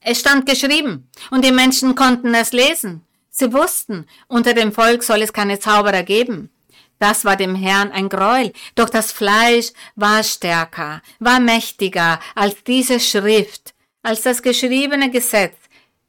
Es 0.00 0.20
stand 0.20 0.46
geschrieben 0.46 1.08
und 1.30 1.44
die 1.44 1.52
Menschen 1.52 1.94
konnten 1.94 2.32
es 2.34 2.52
lesen. 2.52 3.04
Sie 3.30 3.52
wussten, 3.52 4.06
unter 4.26 4.54
dem 4.54 4.72
Volk 4.72 5.02
soll 5.02 5.22
es 5.22 5.32
keine 5.32 5.58
Zauberer 5.58 6.02
geben. 6.02 6.50
Das 6.98 7.24
war 7.24 7.36
dem 7.36 7.54
Herrn 7.54 7.92
ein 7.92 8.08
Gräuel, 8.08 8.52
doch 8.74 8.90
das 8.90 9.10
Fleisch 9.10 9.72
war 9.96 10.22
stärker, 10.22 11.00
war 11.18 11.40
mächtiger 11.40 12.20
als 12.34 12.62
diese 12.64 13.00
Schrift, 13.00 13.72
als 14.02 14.22
das 14.22 14.42
geschriebene 14.42 15.10
Gesetz. 15.10 15.56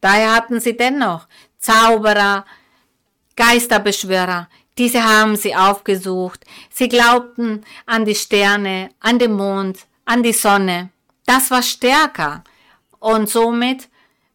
Daher 0.01 0.35
hatten 0.35 0.59
sie 0.59 0.75
dennoch 0.75 1.27
Zauberer, 1.59 2.45
Geisterbeschwörer, 3.37 4.49
diese 4.77 5.03
haben 5.03 5.35
sie 5.35 5.55
aufgesucht. 5.55 6.43
Sie 6.69 6.89
glaubten 6.89 7.63
an 7.85 8.03
die 8.03 8.15
Sterne, 8.15 8.89
an 8.99 9.19
den 9.19 9.33
Mond, 9.33 9.85
an 10.05 10.23
die 10.23 10.33
Sonne. 10.33 10.89
Das 11.25 11.51
war 11.51 11.61
stärker. 11.61 12.43
Und 12.99 13.29
somit 13.29 13.89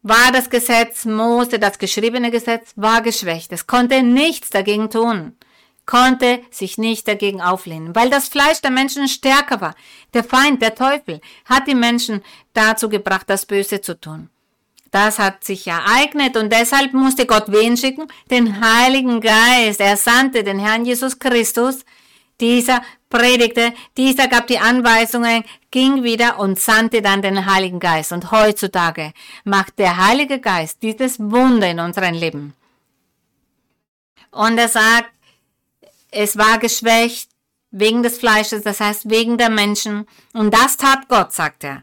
war 0.09 0.30
das 0.32 0.50
Gesetz 0.50 1.04
Mose, 1.04 1.59
das 1.59 1.78
geschriebene 1.78 2.30
Gesetz, 2.30 2.72
war 2.76 3.02
geschwächt. 3.02 3.50
Es 3.52 3.66
konnte 3.66 4.02
nichts 4.02 4.50
dagegen 4.50 4.88
tun, 4.88 5.36
konnte 5.84 6.40
sich 6.50 6.78
nicht 6.78 7.09
dagegen 7.09 7.40
auflehnen, 7.40 7.94
weil 7.94 8.09
das 8.09 8.28
Fleisch 8.28 8.61
der 8.61 8.70
Menschen 8.70 9.09
stärker 9.09 9.61
war. 9.61 9.74
Der 10.14 10.22
Feind, 10.22 10.62
der 10.62 10.76
Teufel, 10.76 11.20
hat 11.44 11.66
die 11.66 11.74
Menschen 11.74 12.22
dazu 12.54 12.88
gebracht, 12.88 13.28
das 13.28 13.46
Böse 13.46 13.80
zu 13.80 14.00
tun. 14.00 14.30
Das 14.92 15.18
hat 15.18 15.42
sich 15.42 15.66
ereignet 15.66 16.36
und 16.36 16.52
deshalb 16.52 16.92
musste 16.92 17.26
Gott 17.26 17.46
wen 17.48 17.76
schicken? 17.76 18.07
Den 18.30 18.61
Heiligen 18.61 19.20
Geist. 19.20 19.80
Er 19.80 19.96
sandte 19.96 20.44
den 20.44 20.61
Herrn 20.61 20.84
Jesus 20.84 21.18
Christus, 21.18 21.84
dieser 22.41 22.82
predigte, 23.09 23.72
dieser 23.97 24.28
gab 24.28 24.47
die 24.47 24.59
Anweisungen, 24.59 25.45
ging 25.70 26.03
wieder 26.03 26.39
und 26.39 26.59
sandte 26.59 27.03
dann 27.03 27.22
den 27.22 27.47
Heiligen 27.47 27.80
Geist. 27.80 28.12
Und 28.12 28.30
heutzutage 28.30 29.12
macht 29.45 29.78
der 29.78 29.97
Heilige 29.97 30.41
Geist 30.41 30.82
dieses 30.82 31.18
Wunder 31.18 31.70
in 31.70 31.80
unserem 31.80 32.14
Leben. 32.14 32.55
Und 34.30 34.59
er 34.59 34.68
sagt, 34.68 35.11
es 36.11 36.37
war 36.37 36.59
geschwächt 36.59 37.30
wegen 37.70 38.03
des 38.03 38.18
Fleisches, 38.18 38.62
das 38.62 38.80
heißt 38.80 39.09
wegen 39.11 39.39
der 39.39 39.51
Menschen. 39.51 40.07
Und 40.32 40.53
das 40.53 40.76
tat 40.76 41.09
Gott, 41.09 41.32
sagt 41.32 41.64
er. 41.64 41.82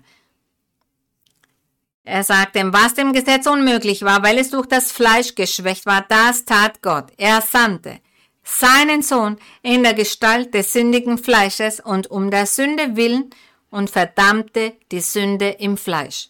Er 2.05 2.23
sagte, 2.23 2.73
was 2.73 2.95
dem 2.95 3.13
Gesetz 3.13 3.47
unmöglich 3.47 4.01
war, 4.01 4.23
weil 4.23 4.37
es 4.37 4.49
durch 4.49 4.67
das 4.67 4.91
Fleisch 4.91 5.35
geschwächt 5.35 5.85
war, 5.85 6.05
das 6.07 6.43
tat 6.43 6.81
Gott. 6.81 7.11
Er 7.17 7.41
sandte 7.41 7.99
seinen 8.43 9.01
Sohn 9.01 9.37
in 9.61 9.83
der 9.83 9.93
Gestalt 9.93 10.53
des 10.53 10.73
sündigen 10.73 11.17
Fleisches 11.17 11.79
und 11.79 12.11
um 12.11 12.29
der 12.29 12.45
Sünde 12.45 12.95
willen 12.95 13.29
und 13.69 13.89
verdammte 13.89 14.73
die 14.91 14.99
Sünde 14.99 15.49
im 15.49 15.77
Fleisch. 15.77 16.29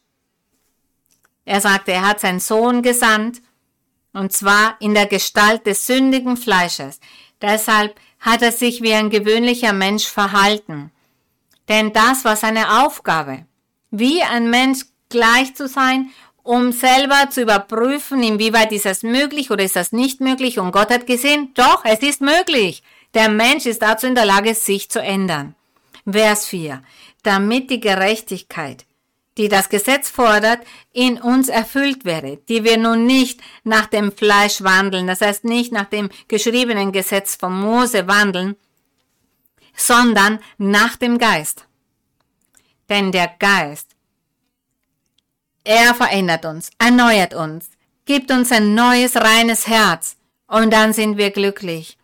Er 1.46 1.60
sagte, 1.60 1.92
er 1.92 2.08
hat 2.08 2.22
seinen 2.22 2.40
Sohn 2.40 2.82
gesandt, 2.82 3.42
und 4.14 4.32
zwar 4.32 4.78
in 4.80 4.94
der 4.94 5.08
Gestalt 5.08 5.66
des 5.66 5.88
sündigen 5.88 6.38
Fleisches. 6.38 7.00
Deshalb 7.42 8.00
hat 8.20 8.42
er 8.42 8.52
sich 8.52 8.82
wie 8.82 8.94
ein 8.94 9.10
gewöhnlicher 9.10 9.74
Mensch 9.74 10.06
verhalten. 10.06 10.92
Denn 11.68 11.92
das 11.92 12.24
war 12.24 12.36
seine 12.36 12.84
Aufgabe, 12.84 13.46
wie 13.92 14.22
ein 14.22 14.50
Mensch 14.50 14.86
gleich 15.10 15.56
zu 15.56 15.68
sein 15.68 16.12
um 16.44 16.74
selber 16.74 17.30
zu 17.30 17.42
überprüfen, 17.42 18.22
inwieweit 18.22 18.72
ist 18.74 18.86
das 18.86 19.02
möglich 19.02 19.50
oder 19.50 19.64
ist 19.64 19.78
das 19.78 19.94
nicht 19.94 20.20
möglich. 20.20 20.60
Und 20.60 20.72
Gott 20.72 20.92
hat 20.92 21.08
gesehen, 21.08 21.52
doch, 21.56 21.84
es 21.86 22.00
ist 22.00 22.22
möglich. 22.22 22.84
Der 23.14 23.30
Mensch 23.30 23.66
ist 23.66 23.82
dazu 23.82 24.08
in 24.08 24.16
der 24.16 24.26
Lage, 24.26 24.54
sich 24.54 24.90
zu 24.90 25.02
ändern. 25.02 25.56
Vers 26.10 26.48
4. 26.48 26.84
Damit 27.24 27.70
die 27.70 27.80
Gerechtigkeit, 27.80 28.86
die 29.38 29.48
das 29.48 29.70
Gesetz 29.70 30.10
fordert, 30.10 30.60
in 30.92 31.20
uns 31.20 31.48
erfüllt 31.48 32.04
werde, 32.04 32.40
die 32.50 32.66
wir 32.66 32.78
nun 32.78 33.06
nicht 33.06 33.40
nach 33.64 33.86
dem 33.86 34.12
Fleisch 34.12 34.62
wandeln, 34.62 35.08
das 35.08 35.22
heißt 35.22 35.46
nicht 35.46 35.72
nach 35.72 35.86
dem 35.86 36.10
geschriebenen 36.28 36.92
Gesetz 36.92 37.36
von 37.36 37.58
Mose 37.58 38.08
wandeln, 38.08 38.58
sondern 39.76 40.40
nach 40.58 40.98
dem 40.98 41.18
Geist. 41.18 41.66
Denn 42.90 43.12
der 43.14 43.28
Geist 43.40 43.93
er 45.64 45.96
verändert 45.96 46.46
uns, 46.46 46.70
erneuert 46.78 47.34
uns, 47.34 47.70
gibt 48.06 48.32
uns 48.32 48.52
ein 48.52 48.76
neues, 48.76 49.16
reines 49.16 49.68
Herz 49.68 50.18
und 50.48 50.72
dann 50.72 50.94
sind 50.94 51.18
wir 51.18 51.32
glücklich. 51.32 51.98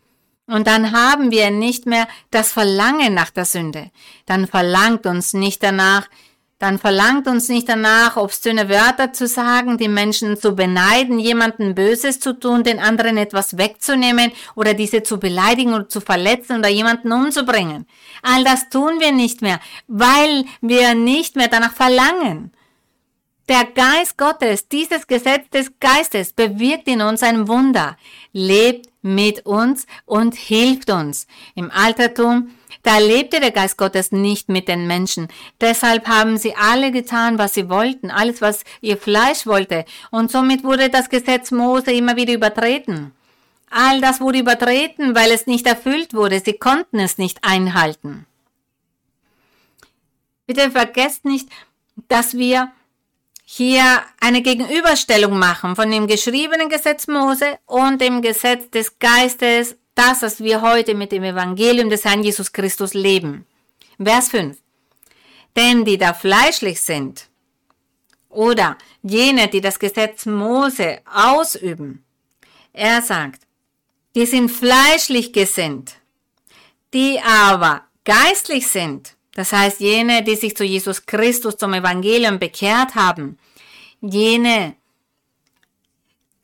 Und 0.47 0.65
dann 0.65 0.91
haben 0.93 1.29
wir 1.29 1.51
nicht 1.51 1.85
mehr 1.85 2.07
das 2.31 2.51
Verlangen 2.51 3.13
nach 3.13 3.29
der 3.29 3.45
Sünde. 3.45 3.91
Dann 4.25 4.47
verlangt 4.47 5.05
uns 5.05 5.33
nicht 5.33 5.61
danach, 5.61 6.07
dann 6.57 6.79
verlangt 6.79 7.27
uns 7.27 7.47
nicht 7.47 7.69
danach, 7.69 8.17
obszöne 8.17 8.67
Wörter 8.67 9.13
zu 9.13 9.27
sagen, 9.27 9.77
die 9.77 9.87
Menschen 9.87 10.37
zu 10.37 10.55
beneiden, 10.55 11.19
jemanden 11.19 11.75
Böses 11.75 12.19
zu 12.19 12.33
tun, 12.37 12.63
den 12.63 12.79
anderen 12.79 13.17
etwas 13.17 13.57
wegzunehmen 13.57 14.31
oder 14.55 14.73
diese 14.73 15.03
zu 15.03 15.19
beleidigen 15.19 15.73
oder 15.73 15.87
zu 15.87 16.01
verletzen 16.01 16.57
oder 16.57 16.67
jemanden 16.67 17.11
umzubringen. 17.13 17.85
All 18.23 18.43
das 18.43 18.69
tun 18.69 18.99
wir 18.99 19.11
nicht 19.11 19.41
mehr, 19.41 19.61
weil 19.87 20.45
wir 20.59 20.95
nicht 20.95 21.37
mehr 21.37 21.47
danach 21.47 21.73
verlangen. 21.73 22.51
Der 23.49 23.65
Geist 23.65 24.15
Gottes, 24.15 24.67
dieses 24.67 25.07
Gesetz 25.07 25.49
des 25.49 25.71
Geistes 25.79 26.33
bewirkt 26.33 26.87
in 26.87 27.01
uns 27.01 27.23
ein 27.23 27.47
Wunder, 27.47 27.97
lebt 28.31 28.91
mit 29.01 29.43
uns 29.47 29.87
und 30.05 30.35
hilft 30.35 30.91
uns. 30.91 31.25
Im 31.55 31.71
Altertum, 31.71 32.51
da 32.83 32.99
lebte 32.99 33.39
der 33.39 33.49
Geist 33.49 33.75
Gottes 33.75 34.11
nicht 34.11 34.49
mit 34.49 34.67
den 34.67 34.85
Menschen. 34.85 35.29
Deshalb 35.59 36.07
haben 36.07 36.37
sie 36.37 36.55
alle 36.55 36.91
getan, 36.91 37.39
was 37.39 37.55
sie 37.55 37.69
wollten, 37.69 38.11
alles, 38.11 38.39
was 38.39 38.63
ihr 38.81 38.97
Fleisch 38.97 39.47
wollte. 39.47 39.83
Und 40.11 40.29
somit 40.29 40.63
wurde 40.63 40.89
das 40.89 41.09
Gesetz 41.09 41.49
Mose 41.49 41.91
immer 41.91 42.15
wieder 42.17 42.33
übertreten. 42.33 43.15
All 43.71 43.99
das 43.99 44.21
wurde 44.21 44.37
übertreten, 44.37 45.15
weil 45.15 45.31
es 45.31 45.47
nicht 45.47 45.65
erfüllt 45.65 46.13
wurde. 46.13 46.39
Sie 46.39 46.53
konnten 46.53 46.99
es 46.99 47.17
nicht 47.17 47.39
einhalten. 47.43 48.27
Bitte 50.45 50.69
vergesst 50.69 51.25
nicht, 51.25 51.49
dass 52.07 52.37
wir 52.37 52.71
hier 53.51 54.03
eine 54.19 54.43
Gegenüberstellung 54.43 55.39
machen 55.39 55.75
von 55.75 55.89
dem 55.89 56.05
geschriebenen 56.05 56.69
Gesetz 56.69 57.07
Mose 57.07 57.57
und 57.65 57.99
dem 57.99 58.21
Gesetz 58.21 58.69
des 58.69 58.99
Geistes, 58.99 59.75
das, 59.95 60.21
was 60.21 60.43
wir 60.43 60.61
heute 60.61 60.93
mit 60.93 61.11
dem 61.11 61.23
Evangelium 61.23 61.89
des 61.89 62.05
Herrn 62.05 62.23
Jesus 62.23 62.53
Christus 62.53 62.93
leben. 62.93 63.47
Vers 64.01 64.29
5. 64.29 64.55
Denn 65.55 65.83
die 65.83 65.97
da 65.97 66.13
fleischlich 66.13 66.79
sind 66.79 67.27
oder 68.29 68.77
jene, 69.01 69.47
die 69.47 69.61
das 69.61 69.79
Gesetz 69.79 70.27
Mose 70.27 70.99
ausüben, 71.11 72.05
er 72.71 73.01
sagt, 73.01 73.41
die 74.15 74.27
sind 74.27 74.49
fleischlich 74.49 75.33
gesinnt, 75.33 75.95
die 76.93 77.19
aber 77.19 77.81
geistlich 78.05 78.67
sind, 78.67 79.15
das 79.39 79.53
heißt 79.53 79.79
jene, 79.79 80.21
die 80.21 80.35
sich 80.35 80.57
zu 80.57 80.65
Jesus 80.65 81.05
Christus 81.05 81.55
zum 81.55 81.73
Evangelium 81.73 82.39
bekehrt 82.39 82.95
haben, 82.95 83.39
jene, 84.01 84.75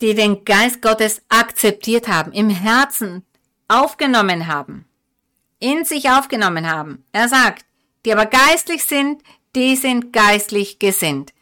die 0.00 0.14
den 0.14 0.46
Geist 0.46 0.80
Gottes 0.80 1.20
akzeptiert 1.28 2.08
haben, 2.08 2.32
im 2.32 2.48
Herzen 2.48 3.22
aufgenommen 3.68 4.46
haben, 4.46 4.86
in 5.58 5.84
sich 5.84 6.08
aufgenommen 6.08 6.72
haben. 6.72 7.04
Er 7.12 7.28
sagt, 7.28 7.66
die 8.06 8.14
aber 8.14 8.24
geistlich 8.24 8.82
sind, 8.82 9.22
die 9.54 9.76
sind 9.76 10.14
geistlich 10.14 10.78
gesinnt. 10.78 11.34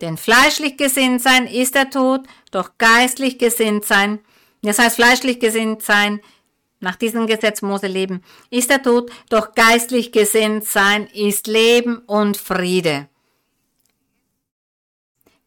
Denn 0.00 0.16
fleischlich 0.16 0.76
gesinnt 0.76 1.22
sein 1.22 1.48
ist 1.48 1.74
der 1.74 1.90
Tod, 1.90 2.20
doch 2.52 2.78
geistlich 2.78 3.40
gesinnt 3.40 3.84
sein, 3.84 4.20
das 4.62 4.78
heißt 4.78 4.94
fleischlich 4.94 5.40
gesinnt 5.40 5.82
sein, 5.82 6.20
nach 6.80 6.96
diesem 6.96 7.26
Gesetz 7.26 7.62
Mose 7.62 7.86
leben, 7.86 8.22
ist 8.50 8.70
der 8.70 8.82
Tod, 8.82 9.10
doch 9.28 9.54
geistlich 9.54 10.12
gesinnt 10.12 10.64
sein 10.64 11.06
ist 11.12 11.46
Leben 11.46 11.98
und 12.06 12.36
Friede. 12.36 13.08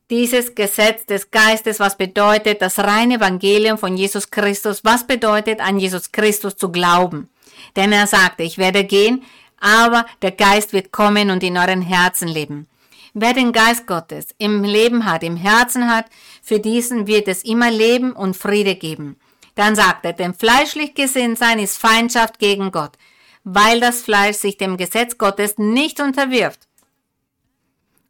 Dieses 0.10 0.56
Gesetz 0.56 1.06
des 1.06 1.32
Geistes, 1.32 1.80
was 1.80 1.96
bedeutet 1.96 2.62
das 2.62 2.80
reine 2.80 3.16
Evangelium 3.16 3.78
von 3.78 3.96
Jesus 3.96 4.30
Christus, 4.30 4.84
was 4.84 5.08
bedeutet 5.08 5.62
an 5.62 5.80
Jesus 5.80 6.12
Christus 6.12 6.58
zu 6.58 6.70
glauben. 6.70 7.30
Denn 7.78 7.94
er 7.94 8.08
sagte, 8.08 8.44
ich 8.44 8.58
werde 8.58 8.84
gehen, 8.84 9.24
aber 9.62 10.06
der 10.22 10.32
Geist 10.32 10.74
wird 10.74 10.92
kommen 10.92 11.30
und 11.30 11.44
in 11.44 11.58
euren 11.58 11.82
Herzen 11.82 12.28
leben. 12.28 12.68
Wer 13.14 13.34
den 13.34 13.54
Geist 13.54 13.88
Gottes 13.88 14.28
im 14.38 14.64
Leben 14.64 15.06
hat, 15.06 15.24
im 15.24 15.38
Herzen 15.38 15.90
hat, 15.90 16.06
für 16.42 16.60
diesen 16.60 17.08
wird 17.08 17.28
es 17.30 17.44
immer 17.44 17.72
Leben 17.72 18.12
und 18.12 18.36
Friede 18.36 18.76
geben. 18.76 19.18
Dann 19.56 19.76
sagt 19.76 20.06
er, 20.06 20.14
denn 20.14 20.34
fleischlich 20.34 20.94
gesinnt 20.94 21.38
sein 21.38 21.60
ist 21.60 21.78
Feindschaft 21.78 22.40
gegen 22.40 22.72
Gott, 22.72 22.98
weil 23.44 23.80
das 23.80 24.02
Fleisch 24.02 24.38
sich 24.38 24.58
dem 24.58 24.78
Gesetz 24.78 25.18
Gottes 25.18 25.58
nicht 25.58 26.00
unterwirft. 26.00 26.68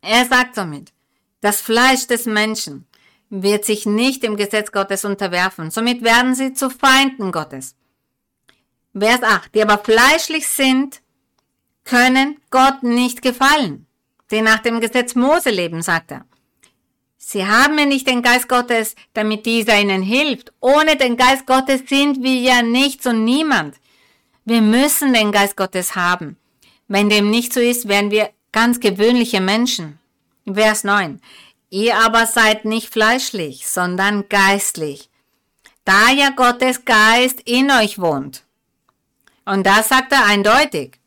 Er 0.01 0.25
sagt 0.25 0.55
somit, 0.55 0.93
das 1.41 1.61
Fleisch 1.61 2.07
des 2.07 2.25
Menschen 2.25 2.87
wird 3.29 3.65
sich 3.65 3.85
nicht 3.85 4.23
dem 4.23 4.35
Gesetz 4.35 4.71
Gottes 4.71 5.05
unterwerfen, 5.05 5.71
somit 5.71 6.03
werden 6.03 6.35
sie 6.35 6.53
zu 6.53 6.69
Feinden 6.69 7.31
Gottes. 7.31 7.75
Vers 8.97 9.23
8, 9.23 9.55
die 9.55 9.61
aber 9.61 9.77
fleischlich 9.77 10.47
sind, 10.47 11.01
können 11.83 12.37
Gott 12.49 12.83
nicht 12.83 13.21
gefallen 13.21 13.87
die 14.31 14.41
nach 14.41 14.59
dem 14.59 14.79
Gesetz 14.79 15.15
Mose 15.15 15.49
leben, 15.49 15.81
sagt 15.81 16.11
er. 16.11 16.25
Sie 17.31 17.47
haben 17.47 17.79
ja 17.79 17.85
nicht 17.85 18.07
den 18.07 18.21
Geist 18.21 18.49
Gottes, 18.49 18.93
damit 19.13 19.45
dieser 19.45 19.79
ihnen 19.79 20.01
hilft. 20.01 20.51
Ohne 20.59 20.97
den 20.97 21.15
Geist 21.15 21.45
Gottes 21.45 21.81
sind 21.87 22.21
wir 22.21 22.35
ja 22.35 22.61
nichts 22.61 23.05
und 23.05 23.23
niemand. 23.23 23.77
Wir 24.43 24.61
müssen 24.61 25.13
den 25.13 25.31
Geist 25.31 25.55
Gottes 25.55 25.95
haben. 25.95 26.35
Wenn 26.89 27.07
dem 27.07 27.29
nicht 27.29 27.53
so 27.53 27.61
ist, 27.61 27.87
werden 27.87 28.11
wir 28.11 28.31
ganz 28.51 28.81
gewöhnliche 28.81 29.39
Menschen. 29.39 29.97
Vers 30.45 30.83
9. 30.83 31.21
Ihr 31.69 31.95
aber 31.99 32.25
seid 32.25 32.65
nicht 32.65 32.89
fleischlich, 32.89 33.65
sondern 33.65 34.27
geistlich, 34.27 35.09
da 35.85 36.11
ja 36.11 36.31
Gottes 36.31 36.83
Geist 36.83 37.39
in 37.45 37.71
euch 37.71 37.97
wohnt. 37.97 38.43
Und 39.45 39.65
das 39.65 39.87
sagt 39.87 40.11
er 40.11 40.25
eindeutig. 40.25 40.99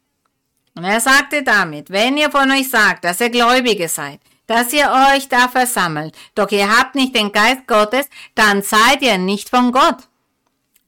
Und 0.74 0.84
er 0.84 1.00
sagte 1.00 1.42
damit, 1.42 1.90
wenn 1.90 2.16
ihr 2.16 2.30
von 2.30 2.50
euch 2.50 2.70
sagt, 2.70 3.04
dass 3.04 3.20
ihr 3.20 3.28
Gläubige 3.28 3.90
seid, 3.90 4.20
dass 4.46 4.72
ihr 4.72 4.90
euch 5.14 5.28
da 5.28 5.48
versammelt, 5.48 6.14
doch 6.34 6.50
ihr 6.50 6.78
habt 6.78 6.94
nicht 6.94 7.14
den 7.14 7.32
Geist 7.32 7.66
Gottes, 7.66 8.08
dann 8.34 8.62
seid 8.62 9.02
ihr 9.02 9.18
nicht 9.18 9.48
von 9.48 9.72
Gott. 9.72 10.08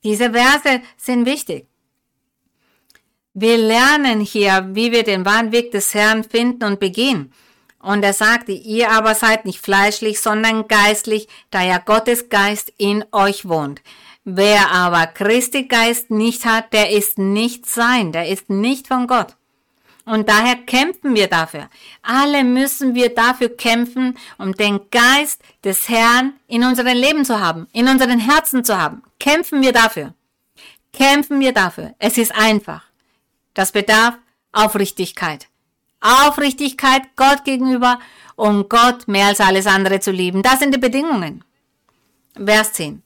Diese 0.03 0.33
Verse 0.33 0.83
sind 0.97 1.27
wichtig. 1.27 1.67
Wir 3.35 3.59
lernen 3.59 4.21
hier, 4.21 4.69
wie 4.73 4.93
wir 4.93 5.03
den 5.03 5.27
wahren 5.27 5.53
Weg 5.53 5.71
des 5.73 5.93
Herrn 5.93 6.25
finden 6.25 6.65
und 6.65 6.81
begehen. 6.81 7.33
Und 7.81 8.03
er 8.03 8.15
sagte, 8.15 8.53
ihr 8.53 8.91
aber 8.91 9.15
seid 9.15 9.45
nicht 9.45 9.61
fleischlich, 9.61 10.21
sondern 10.21 10.69
geistlich, 10.69 11.29
da 11.51 11.63
ja 11.63 11.79
Gottes 11.79 12.31
Geist 12.31 12.73
in 12.79 13.05
euch 13.13 13.47
wohnt. 13.47 13.83
Wer 14.25 14.73
aber 14.73 15.07
Christi 15.07 15.65
Geist 15.65 16.11
nicht 16.11 16.47
hat, 16.47 16.73
der 16.73 16.91
ist 16.91 17.19
nicht 17.19 17.67
sein, 17.67 18.11
der 18.11 18.29
ist 18.29 18.51
nicht 18.51 18.89
von 18.89 19.07
Gott. 19.07 19.37
Und 20.07 20.29
daher 20.29 20.57
kämpfen 20.57 21.15
wir 21.15 21.27
dafür. 21.27 21.69
Alle 22.01 22.45
müssen 22.45 22.95
wir 22.95 23.15
dafür 23.15 23.55
kämpfen, 23.55 24.17
um 24.39 24.53
den 24.53 24.81
Geist 24.91 25.43
des 25.65 25.89
Herrn 25.89 26.35
in 26.47 26.65
unserem 26.65 26.97
Leben 26.97 27.25
zu 27.25 27.41
haben, 27.41 27.67
in 27.73 27.89
unseren 27.89 28.19
Herzen 28.19 28.65
zu 28.65 28.81
haben. 28.81 29.03
Kämpfen 29.19 29.61
wir 29.63 29.73
dafür. 29.73 30.15
Kämpfen 30.93 31.41
wir 31.41 31.53
dafür. 31.53 31.95
Es 31.99 32.17
ist 32.17 32.35
einfach. 32.35 32.85
Das 33.53 33.73
bedarf 33.73 34.15
Aufrichtigkeit. 34.53 35.49
Aufrichtigkeit 36.01 37.03
Gott 37.17 37.45
gegenüber 37.45 37.99
und 38.37 38.71
Gott 38.71 39.09
mehr 39.09 39.27
als 39.27 39.41
alles 39.41 39.67
andere 39.67 40.01
zu 40.01 40.13
lieben. 40.13 40.43
Das 40.43 40.61
sind 40.61 40.73
die 40.73 40.79
Bedingungen. 40.79 41.45
Vers 42.35 42.73
10. 42.75 43.03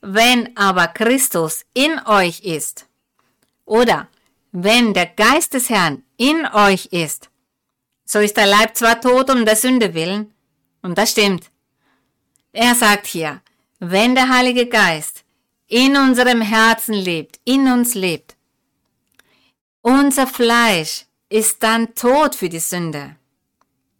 Wenn 0.00 0.56
aber 0.56 0.86
Christus 0.86 1.64
in 1.74 2.00
euch 2.06 2.40
ist, 2.40 2.88
oder 3.68 4.08
wenn 4.52 4.94
der 4.94 5.06
Geist 5.06 5.54
des 5.54 5.68
Herrn 5.70 6.02
in 6.16 6.46
euch 6.46 6.86
ist, 6.86 7.30
so 8.04 8.18
ist 8.18 8.36
der 8.36 8.46
Leib 8.46 8.76
zwar 8.76 9.00
tot 9.00 9.30
um 9.30 9.44
der 9.44 9.56
Sünde 9.56 9.94
willen, 9.94 10.32
und 10.82 10.96
das 10.96 11.10
stimmt. 11.10 11.50
Er 12.52 12.74
sagt 12.74 13.06
hier, 13.06 13.42
wenn 13.78 14.14
der 14.14 14.28
Heilige 14.28 14.66
Geist 14.66 15.24
in 15.66 15.96
unserem 15.96 16.40
Herzen 16.40 16.94
lebt, 16.94 17.40
in 17.44 17.70
uns 17.70 17.94
lebt, 17.94 18.36
unser 19.82 20.26
Fleisch 20.26 21.04
ist 21.28 21.62
dann 21.62 21.94
tot 21.94 22.34
für 22.34 22.48
die 22.48 22.58
Sünde. 22.58 23.16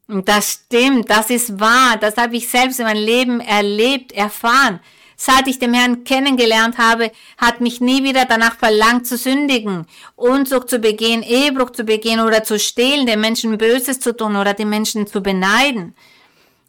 Und 0.07 0.29
das 0.29 0.53
stimmt, 0.53 1.11
das 1.11 1.29
ist 1.29 1.61
wahr, 1.61 1.99
das 1.99 2.17
habe 2.17 2.37
ich 2.37 2.49
selbst 2.49 2.81
in 2.81 2.87
meinem 2.87 3.05
Leben 3.05 3.41
erlebt, 3.41 4.13
erfahren. 4.13 4.81
Seit 5.21 5.49
ich 5.49 5.59
den 5.59 5.75
Herrn 5.75 6.05
kennengelernt 6.05 6.79
habe, 6.79 7.11
hat 7.39 7.61
mich 7.61 7.81
nie 7.81 8.05
wieder 8.05 8.25
danach 8.25 8.57
verlangt 8.57 9.05
zu 9.05 9.17
sündigen, 9.17 9.85
Unzucht 10.15 10.71
zu 10.71 10.79
begehen, 10.79 11.25
Ehebruch 11.25 11.71
zu 11.71 11.83
begehen 11.83 12.21
oder 12.21 12.45
zu 12.45 12.57
stehlen, 12.57 13.05
den 13.05 13.21
Menschen 13.21 13.59
Böses 13.59 13.99
zu 13.99 14.17
tun 14.17 14.37
oder 14.37 14.55
die 14.55 14.65
Menschen 14.65 15.09
zu 15.09 15.21
beneiden 15.21 15.97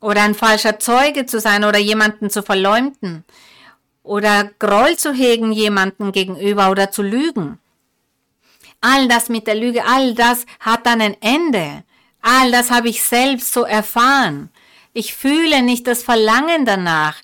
oder 0.01 0.23
ein 0.23 0.33
falscher 0.33 0.79
Zeuge 0.79 1.27
zu 1.27 1.39
sein 1.39 1.63
oder 1.63 1.77
jemanden 1.77 2.31
zu 2.31 2.41
verleumden 2.41 3.23
oder 4.01 4.49
Groll 4.57 4.97
zu 4.97 5.13
hegen 5.13 5.51
jemanden 5.51 6.11
gegenüber 6.11 6.71
oder 6.71 6.89
zu 6.89 7.03
lügen. 7.03 7.59
All 8.81 9.07
das 9.07 9.29
mit 9.29 9.45
der 9.45 9.55
Lüge, 9.55 9.85
all 9.85 10.15
das 10.15 10.47
hat 10.59 10.87
dann 10.87 11.01
ein 11.01 11.17
Ende. 11.21 11.83
All 12.21 12.51
das 12.51 12.71
habe 12.71 12.89
ich 12.89 13.03
selbst 13.03 13.53
so 13.53 13.61
erfahren. 13.61 14.49
Ich 14.93 15.13
fühle 15.13 15.61
nicht 15.61 15.85
das 15.85 16.01
Verlangen 16.01 16.65
danach, 16.65 17.17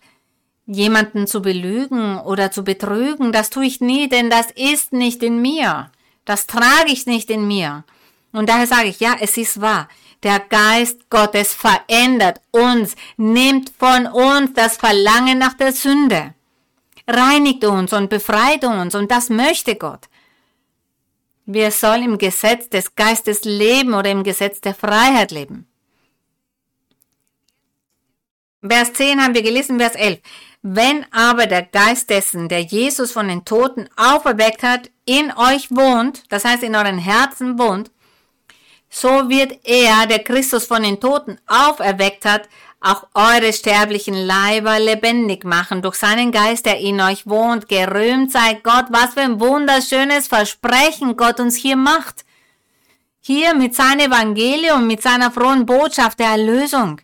jemanden 0.68 1.28
zu 1.28 1.42
belügen 1.42 2.20
oder 2.20 2.52
zu 2.52 2.64
betrügen, 2.64 3.32
das 3.32 3.50
tue 3.50 3.66
ich 3.66 3.82
nie, 3.82 4.10
denn 4.10 4.30
das 4.30 4.48
ist 4.52 4.94
nicht 4.94 5.22
in 5.24 5.42
mir. 5.42 5.92
Das 6.26 6.48
trage 6.48 6.92
ich 6.92 7.06
nicht 7.06 7.30
in 7.30 7.48
mir. 7.48 7.84
Und 8.32 8.50
daher 8.50 8.68
sage 8.68 8.88
ich, 8.88 9.00
ja, 9.00 9.16
es 9.20 9.38
ist 9.38 9.62
wahr. 9.62 9.88
Der 10.24 10.40
Geist 10.40 11.10
Gottes 11.10 11.54
verändert 11.54 12.42
uns, 12.52 12.96
nimmt 13.16 13.72
von 13.78 14.08
uns 14.08 14.54
das 14.54 14.78
Verlangen 14.78 15.38
nach 15.38 15.54
der 15.54 15.72
Sünde, 15.72 16.34
reinigt 17.08 17.64
uns 17.64 17.94
und 17.94 18.10
befreit 18.10 18.64
uns 18.64 18.96
und 18.96 19.12
das 19.12 19.30
möchte 19.30 19.76
Gott. 19.76 20.08
Wir 21.46 21.70
sollen 21.70 22.04
im 22.04 22.18
Gesetz 22.18 22.70
des 22.70 22.96
Geistes 22.96 23.44
leben 23.44 23.94
oder 23.94 24.10
im 24.10 24.24
Gesetz 24.24 24.62
der 24.62 24.74
Freiheit 24.74 25.30
leben. 25.30 25.68
Vers 28.68 28.94
10 28.94 29.22
haben 29.22 29.34
wir 29.34 29.44
gelesen, 29.44 29.80
Vers 29.80 29.96
11. 29.96 30.20
Wenn 30.62 31.06
aber 31.12 31.46
der 31.46 31.64
Geist 31.64 32.10
dessen, 32.10 32.50
der 32.50 32.62
Jesus 32.62 33.12
von 33.12 33.28
den 33.28 33.46
Toten 33.46 33.88
auferweckt 33.96 34.64
hat, 34.64 34.90
in 35.06 35.32
euch 35.38 35.70
wohnt, 35.70 36.24
das 36.30 36.44
heißt 36.44 36.64
in 36.64 36.76
euren 36.76 36.98
Herzen 36.98 37.60
wohnt, 37.60 37.92
so 38.90 39.30
wird 39.30 39.60
er, 39.64 40.08
der 40.08 40.20
Christus 40.20 40.66
von 40.66 40.82
den 40.82 41.00
Toten 41.00 41.38
auferweckt 41.48 42.26
hat, 42.26 42.48
auch 42.80 43.08
eure 43.14 43.52
sterblichen 43.52 44.14
Leiber 44.14 44.80
lebendig 44.80 45.44
machen 45.44 45.82
durch 45.82 45.96
seinen 45.96 46.32
Geist, 46.32 46.66
der 46.66 46.80
in 46.80 47.02
euch 47.02 47.28
wohnt. 47.28 47.68
Gerühmt 47.68 48.32
sei 48.32 48.60
Gott, 48.64 48.86
was 48.90 49.16
für 49.16 49.22
ein 49.22 49.40
wunderschönes 49.40 50.28
Versprechen 50.28 51.18
Gott 51.18 51.40
uns 51.40 51.56
hier 51.56 51.76
macht. 51.76 52.26
Hier 53.22 53.56
mit 53.56 53.74
seinem 53.74 54.12
Evangelium, 54.12 54.86
mit 54.86 55.02
seiner 55.02 55.32
frohen 55.32 55.66
Botschaft 55.66 56.20
der 56.20 56.28
Erlösung. 56.28 57.02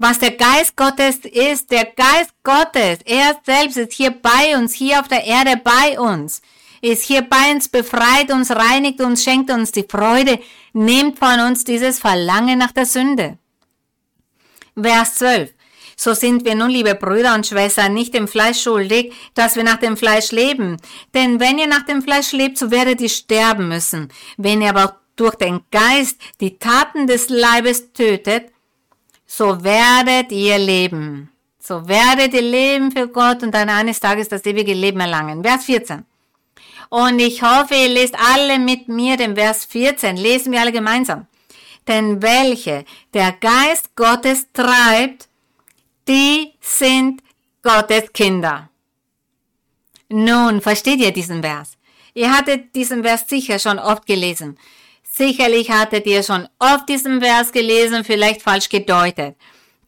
Was 0.00 0.18
der 0.18 0.32
Geist 0.32 0.76
Gottes 0.76 1.18
ist. 1.18 1.70
Der 1.70 1.84
Geist 1.84 2.32
Gottes, 2.42 3.00
er 3.04 3.38
selbst 3.44 3.76
ist 3.76 3.92
hier 3.92 4.10
bei 4.10 4.56
uns, 4.56 4.72
hier 4.72 4.98
auf 4.98 5.08
der 5.08 5.24
Erde 5.24 5.60
bei 5.62 6.00
uns, 6.00 6.40
ist 6.80 7.04
hier 7.04 7.20
bei 7.20 7.52
uns, 7.52 7.68
befreit 7.68 8.32
uns, 8.32 8.50
reinigt 8.50 9.00
uns, 9.02 9.22
schenkt 9.22 9.50
uns 9.50 9.72
die 9.72 9.86
Freude, 9.88 10.40
nimmt 10.72 11.18
von 11.18 11.38
uns 11.40 11.64
dieses 11.64 11.98
Verlangen 11.98 12.58
nach 12.58 12.72
der 12.72 12.86
Sünde. 12.86 13.38
Vers 14.80 15.16
12. 15.16 15.52
So 15.96 16.14
sind 16.14 16.46
wir 16.46 16.54
nun, 16.54 16.70
liebe 16.70 16.94
Brüder 16.94 17.34
und 17.34 17.46
Schwestern, 17.46 17.92
nicht 17.92 18.14
dem 18.14 18.26
Fleisch 18.26 18.62
schuldig, 18.62 19.12
dass 19.34 19.54
wir 19.54 19.64
nach 19.64 19.76
dem 19.76 19.98
Fleisch 19.98 20.32
leben. 20.32 20.78
Denn 21.12 21.40
wenn 21.40 21.58
ihr 21.58 21.66
nach 21.66 21.84
dem 21.84 22.00
Fleisch 22.00 22.32
lebt, 22.32 22.56
so 22.56 22.70
werdet 22.70 23.02
ihr 23.02 23.10
sterben 23.10 23.68
müssen. 23.68 24.10
Wenn 24.38 24.62
ihr 24.62 24.70
aber 24.70 24.98
durch 25.16 25.34
den 25.34 25.60
Geist 25.70 26.18
die 26.40 26.58
Taten 26.58 27.06
des 27.06 27.28
Leibes 27.28 27.92
tötet, 27.92 28.50
so 29.32 29.62
werdet 29.62 30.32
ihr 30.32 30.58
leben. 30.58 31.30
So 31.60 31.86
werdet 31.86 32.34
ihr 32.34 32.42
leben 32.42 32.90
für 32.90 33.06
Gott 33.06 33.44
und 33.44 33.54
dann 33.54 33.68
eines 33.68 34.00
Tages 34.00 34.28
das 34.28 34.44
ewige 34.44 34.74
Leben 34.74 34.98
erlangen. 34.98 35.44
Vers 35.44 35.66
14. 35.66 36.04
Und 36.88 37.20
ich 37.20 37.40
hoffe, 37.40 37.74
ihr 37.76 37.90
lest 37.90 38.16
alle 38.18 38.58
mit 38.58 38.88
mir 38.88 39.16
den 39.16 39.36
Vers 39.36 39.64
14. 39.66 40.16
Lesen 40.16 40.50
wir 40.50 40.60
alle 40.60 40.72
gemeinsam. 40.72 41.28
Denn 41.86 42.20
welche 42.20 42.84
der 43.14 43.30
Geist 43.30 43.94
Gottes 43.94 44.48
treibt, 44.52 45.28
die 46.08 46.52
sind 46.60 47.22
Gottes 47.62 48.12
Kinder. 48.12 48.68
Nun, 50.08 50.60
versteht 50.60 50.98
ihr 50.98 51.12
diesen 51.12 51.40
Vers? 51.42 51.78
Ihr 52.14 52.32
hattet 52.36 52.74
diesen 52.74 53.04
Vers 53.04 53.28
sicher 53.28 53.60
schon 53.60 53.78
oft 53.78 54.06
gelesen. 54.06 54.58
Sicherlich 55.20 55.70
hattet 55.70 56.06
ihr 56.06 56.22
schon 56.22 56.48
oft 56.58 56.88
diesen 56.88 57.20
Vers 57.20 57.52
gelesen, 57.52 58.04
vielleicht 58.04 58.40
falsch 58.40 58.70
gedeutet. 58.70 59.36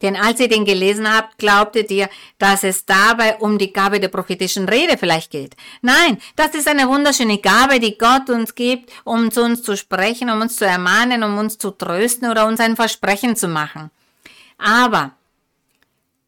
Denn 0.03 0.15
als 0.15 0.39
ihr 0.39 0.47
den 0.47 0.63
gelesen 0.63 1.11
habt, 1.11 1.39
glaubtet 1.39 1.89
ihr, 1.89 2.07
dass 2.37 2.63
es 2.63 2.85
dabei 2.85 3.37
um 3.37 3.57
die 3.57 3.73
Gabe 3.73 3.99
der 3.99 4.09
prophetischen 4.09 4.69
Rede 4.69 4.95
vielleicht 4.95 5.31
geht. 5.31 5.55
Nein, 5.81 6.19
das 6.35 6.53
ist 6.53 6.67
eine 6.67 6.87
wunderschöne 6.87 7.39
Gabe, 7.39 7.79
die 7.79 7.97
Gott 7.97 8.29
uns 8.29 8.53
gibt, 8.53 8.91
um 9.05 9.31
zu 9.31 9.41
uns 9.41 9.63
zu 9.63 9.75
sprechen, 9.75 10.29
um 10.29 10.39
uns 10.39 10.55
zu 10.55 10.67
ermahnen, 10.67 11.23
um 11.23 11.35
uns 11.39 11.57
zu 11.57 11.71
trösten 11.71 12.29
oder 12.29 12.45
uns 12.45 12.59
ein 12.59 12.75
Versprechen 12.75 13.35
zu 13.35 13.47
machen. 13.47 13.89
Aber 14.59 15.13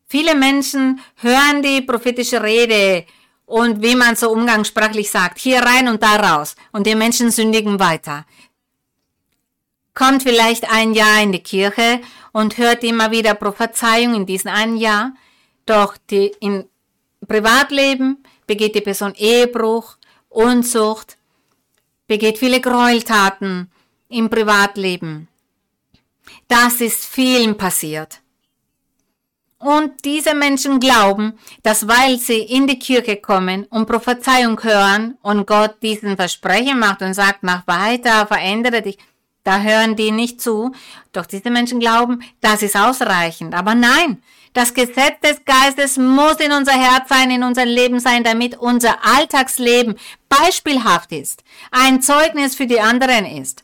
viele 0.07 0.33
Menschen 0.33 0.99
hören 1.17 1.61
die 1.61 1.83
prophetische 1.83 2.41
Rede 2.41 3.05
und 3.45 3.83
wie 3.83 3.95
man 3.95 4.15
so 4.15 4.31
umgangssprachlich 4.31 5.11
sagt, 5.11 5.37
hier 5.37 5.59
rein 5.59 5.87
und 5.89 6.01
da 6.01 6.15
raus. 6.15 6.55
Und 6.71 6.87
die 6.87 6.95
Menschen 6.95 7.29
sündigen 7.29 7.79
weiter 7.79 8.25
kommt 9.95 10.23
vielleicht 10.23 10.69
ein 10.71 10.93
Jahr 10.93 11.23
in 11.23 11.31
die 11.31 11.41
Kirche 11.41 12.01
und 12.33 12.57
hört 12.57 12.83
immer 12.83 13.09
wieder 13.09 13.33
Prophezeiung 13.33 14.13
in 14.13 14.25
diesem 14.25 14.51
einen 14.51 14.77
Jahr, 14.77 15.13
doch 15.65 15.97
die, 16.09 16.35
im 16.41 16.65
Privatleben 17.27 18.23
begeht 18.45 18.75
die 18.75 18.81
Person 18.81 19.13
Ehebruch, 19.15 19.97
Unzucht, 20.29 21.17
begeht 22.07 22.37
viele 22.37 22.59
Gräueltaten 22.59 23.71
im 24.09 24.29
Privatleben. 24.29 25.27
Das 26.47 26.81
ist 26.81 27.05
vielen 27.05 27.57
passiert. 27.57 28.19
Und 29.57 30.03
diese 30.03 30.35
Menschen 30.35 30.79
glauben, 30.79 31.39
dass 31.63 31.87
weil 31.87 32.19
sie 32.19 32.39
in 32.39 32.67
die 32.67 32.77
Kirche 32.77 33.15
kommen 33.15 33.65
und 33.65 33.87
Prophezeiung 33.87 34.61
hören 34.61 35.17
und 35.21 35.47
Gott 35.47 35.81
diesen 35.81 36.17
Versprechen 36.17 36.77
macht 36.77 37.01
und 37.01 37.13
sagt, 37.13 37.39
mach 37.41 37.65
weiter, 37.65 38.27
verändere 38.27 38.81
dich, 38.81 38.97
da 39.45 39.61
hören 39.61 39.95
die 39.95 40.11
nicht 40.11 40.41
zu. 40.41 40.73
Doch 41.13 41.25
diese 41.25 41.49
Menschen 41.49 41.79
glauben, 41.79 42.21
das 42.41 42.61
ist 42.63 42.75
ausreichend. 42.75 43.53
Aber 43.53 43.75
nein, 43.75 44.21
das 44.53 44.73
Gesetz 44.73 45.19
des 45.23 45.45
Geistes 45.45 45.97
muss 45.97 46.37
in 46.37 46.51
unser 46.51 46.73
Herz 46.73 47.09
sein, 47.09 47.29
in 47.29 47.43
unser 47.43 47.65
Leben 47.65 47.99
sein, 47.99 48.23
damit 48.23 48.57
unser 48.57 49.05
Alltagsleben 49.05 49.95
beispielhaft 50.27 51.11
ist, 51.11 51.43
ein 51.71 52.01
Zeugnis 52.01 52.55
für 52.55 52.65
die 52.65 52.81
anderen 52.81 53.25
ist. 53.25 53.63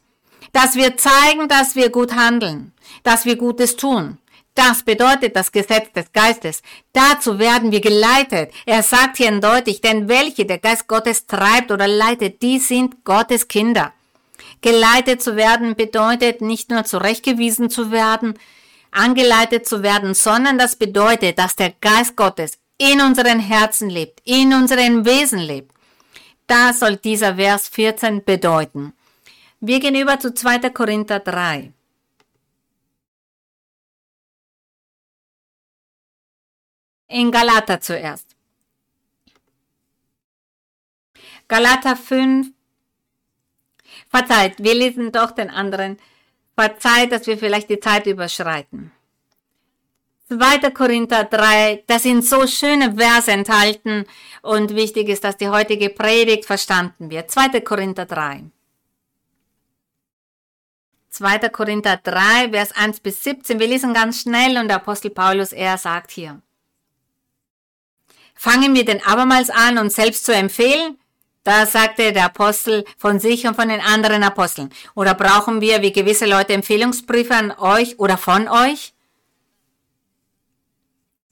Dass 0.54 0.76
wir 0.76 0.98
zeigen, 0.98 1.48
dass 1.48 1.76
wir 1.76 1.90
gut 1.90 2.14
handeln, 2.14 2.74
dass 3.04 3.26
wir 3.26 3.36
Gutes 3.36 3.76
tun. 3.76 4.18
Das 4.54 4.84
bedeutet 4.84 5.36
das 5.36 5.52
Gesetz 5.52 5.94
des 5.94 6.12
Geistes. 6.12 6.62
Dazu 6.94 7.40
werden 7.40 7.72
wir 7.72 7.80
geleitet. 7.80 8.52
Er 8.66 8.84
sagt 8.84 9.18
hier 9.18 9.32
deutlich, 9.40 9.82
denn 9.82 10.10
welche 10.10 10.46
der 10.46 10.60
Geist 10.60 10.88
Gottes 10.88 11.26
treibt 11.26 11.72
oder 11.72 11.88
leitet, 11.88 12.42
die 12.42 12.60
sind 12.60 13.04
Gottes 13.06 13.48
Kinder. 13.48 13.94
Geleitet 14.62 15.24
zu 15.24 15.36
werden 15.36 15.76
bedeutet 15.76 16.42
nicht 16.42 16.70
nur 16.70 16.84
zurechtgewiesen 16.84 17.70
zu 17.70 17.92
werden, 17.92 18.38
angeleitet 18.92 19.68
zu 19.68 19.82
werden, 19.82 20.14
sondern 20.14 20.58
das 20.58 20.76
bedeutet, 20.76 21.40
dass 21.40 21.56
der 21.56 21.72
Geist 21.82 22.16
Gottes 22.16 22.60
in 22.78 23.02
unseren 23.02 23.40
Herzen 23.40 23.90
lebt, 23.90 24.22
in 24.24 24.54
unseren 24.54 25.06
Wesen 25.06 25.40
lebt. 25.40 25.74
Da 26.48 26.74
soll 26.74 26.98
dieser 26.98 27.36
Vers 27.36 27.68
14 27.70 28.24
bedeuten. 28.24 28.94
Wir 29.60 29.80
gehen 29.80 29.96
über 29.96 30.20
zu 30.20 30.34
2. 30.34 30.70
Korinther 30.72 31.20
3. 31.20 31.72
In 37.08 37.32
Galater 37.32 37.80
zuerst. 37.82 38.36
Galater 41.48 41.96
5, 41.96 42.48
Verzeiht, 44.12 44.56
wir 44.58 44.76
lesen 44.76 45.12
doch 45.12 45.32
den 45.32 45.50
anderen. 45.50 45.98
Verzeiht, 46.56 47.14
dass 47.14 47.28
wir 47.28 47.38
vielleicht 47.38 47.70
die 47.70 47.80
Zeit 47.80 48.06
überschreiten. 48.06 48.92
2. 50.28 50.70
Korinther 50.72 51.24
3, 51.26 51.84
da 51.88 51.98
sind 51.98 52.26
so 52.26 52.46
schöne 52.46 52.96
Verse 52.96 53.32
enthalten 53.32 54.06
und 54.42 54.76
wichtig 54.76 55.10
ist, 55.10 55.24
dass 55.24 55.38
die 55.38 55.50
heutige 55.50 55.90
Predigt 55.90 56.46
verstanden 56.46 57.10
wird. 57.10 57.32
2. 57.32 57.62
Korinther 57.62 58.06
3. 58.06 58.44
2. 61.10 61.50
Korinther 61.50 61.98
3, 61.98 62.52
Vers 62.52 62.72
1 62.74 63.02
bis 63.02 63.24
17. 63.24 63.60
Wir 63.60 63.68
lesen 63.68 63.94
ganz 63.94 64.22
schnell 64.22 64.58
und 64.58 64.70
der 64.70 64.78
Apostel 64.78 65.10
Paulus, 65.10 65.52
er 65.52 65.78
sagt 65.78 66.12
hier. 66.12 66.42
Fangen 68.36 68.74
wir 68.74 68.86
denn 68.86 69.04
abermals 69.06 69.50
an, 69.50 69.78
uns 69.78 69.96
selbst 69.96 70.26
zu 70.26 70.34
empfehlen? 70.34 70.98
Da 71.44 71.66
sagte 71.66 72.14
der 72.14 72.26
Apostel 72.26 72.86
von 72.98 73.20
sich 73.20 73.48
und 73.48 73.56
von 73.56 73.70
den 73.70 73.82
anderen 73.82 74.24
Aposteln. 74.24 74.70
Oder 74.94 75.16
brauchen 75.16 75.60
wir 75.60 75.82
wie 75.82 75.92
gewisse 75.92 76.28
Leute 76.28 76.54
Empfehlungsbriefe 76.54 77.34
an 77.34 77.52
euch 77.58 78.00
oder 78.00 78.18
von 78.18 78.48
euch? 78.48 78.94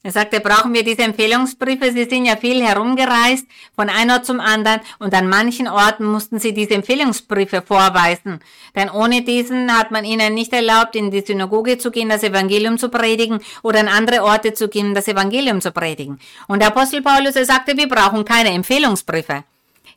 Er 0.02 0.12
sagte, 0.12 0.40
brauchen 0.40 0.72
wir 0.72 0.82
diese 0.82 1.02
Empfehlungsbriefe? 1.02 1.92
Sie 1.92 2.04
sind 2.04 2.24
ja 2.24 2.36
viel 2.36 2.64
herumgereist, 2.64 3.44
von 3.76 3.90
einem 3.90 4.12
Ort 4.12 4.24
zum 4.24 4.40
anderen, 4.40 4.80
und 4.98 5.12
an 5.12 5.28
manchen 5.28 5.68
Orten 5.68 6.06
mussten 6.06 6.38
sie 6.38 6.54
diese 6.54 6.72
Empfehlungsbriefe 6.72 7.60
vorweisen. 7.60 8.40
Denn 8.74 8.88
ohne 8.88 9.20
diesen 9.20 9.76
hat 9.76 9.90
man 9.90 10.06
ihnen 10.06 10.32
nicht 10.32 10.54
erlaubt, 10.54 10.96
in 10.96 11.10
die 11.10 11.20
Synagoge 11.20 11.76
zu 11.76 11.90
gehen, 11.90 12.08
das 12.08 12.22
Evangelium 12.22 12.78
zu 12.78 12.88
predigen, 12.88 13.40
oder 13.62 13.80
an 13.80 13.88
andere 13.88 14.24
Orte 14.24 14.54
zu 14.54 14.68
gehen, 14.68 14.94
das 14.94 15.06
Evangelium 15.06 15.60
zu 15.60 15.70
predigen. 15.70 16.18
Und 16.48 16.60
der 16.60 16.68
Apostel 16.68 17.02
Paulus, 17.02 17.36
er 17.36 17.44
sagte, 17.44 17.76
wir 17.76 17.86
brauchen 17.86 18.24
keine 18.24 18.52
Empfehlungsbriefe. 18.52 19.44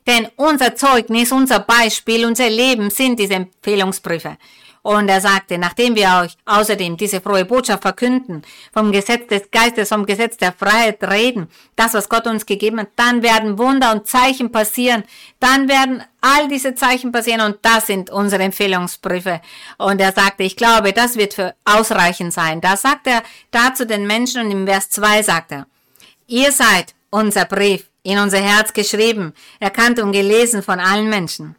Denn 0.06 0.28
unser 0.36 0.74
Zeugnis, 0.74 1.32
unser 1.32 1.60
Beispiel, 1.60 2.26
unser 2.26 2.50
Leben 2.50 2.90
sind 2.90 3.18
diese 3.18 3.34
Empfehlungsbriefe. 3.34 4.36
Und 4.84 5.08
er 5.08 5.22
sagte, 5.22 5.56
nachdem 5.56 5.94
wir 5.94 6.20
euch 6.22 6.36
außerdem 6.44 6.98
diese 6.98 7.22
frohe 7.22 7.46
Botschaft 7.46 7.80
verkünden, 7.80 8.42
vom 8.70 8.92
Gesetz 8.92 9.26
des 9.28 9.50
Geistes, 9.50 9.88
vom 9.88 10.04
Gesetz 10.04 10.36
der 10.36 10.52
Freiheit 10.52 11.02
reden, 11.02 11.48
das, 11.74 11.94
was 11.94 12.06
Gott 12.10 12.26
uns 12.26 12.44
gegeben 12.44 12.80
hat, 12.80 12.88
dann 12.94 13.22
werden 13.22 13.56
Wunder 13.56 13.92
und 13.92 14.06
Zeichen 14.06 14.52
passieren. 14.52 15.04
Dann 15.40 15.70
werden 15.70 16.04
all 16.20 16.48
diese 16.48 16.74
Zeichen 16.74 17.12
passieren 17.12 17.40
und 17.40 17.56
das 17.62 17.86
sind 17.86 18.10
unsere 18.10 18.42
Empfehlungsbriefe. 18.42 19.40
Und 19.78 20.02
er 20.02 20.12
sagte, 20.12 20.42
ich 20.42 20.54
glaube, 20.54 20.92
das 20.92 21.16
wird 21.16 21.32
für 21.32 21.54
ausreichend 21.64 22.34
sein. 22.34 22.60
Da 22.60 22.76
sagt 22.76 23.06
er 23.06 23.22
dazu 23.52 23.86
den 23.86 24.06
Menschen 24.06 24.44
und 24.44 24.50
im 24.50 24.66
Vers 24.66 24.90
2 24.90 25.22
sagt 25.22 25.52
er, 25.52 25.66
ihr 26.26 26.52
seid 26.52 26.94
unser 27.08 27.46
Brief 27.46 27.88
in 28.04 28.18
unser 28.18 28.38
Herz 28.38 28.72
geschrieben, 28.72 29.32
erkannt 29.58 29.98
und 29.98 30.12
gelesen 30.12 30.62
von 30.62 30.78
allen 30.78 31.08
Menschen. 31.08 31.56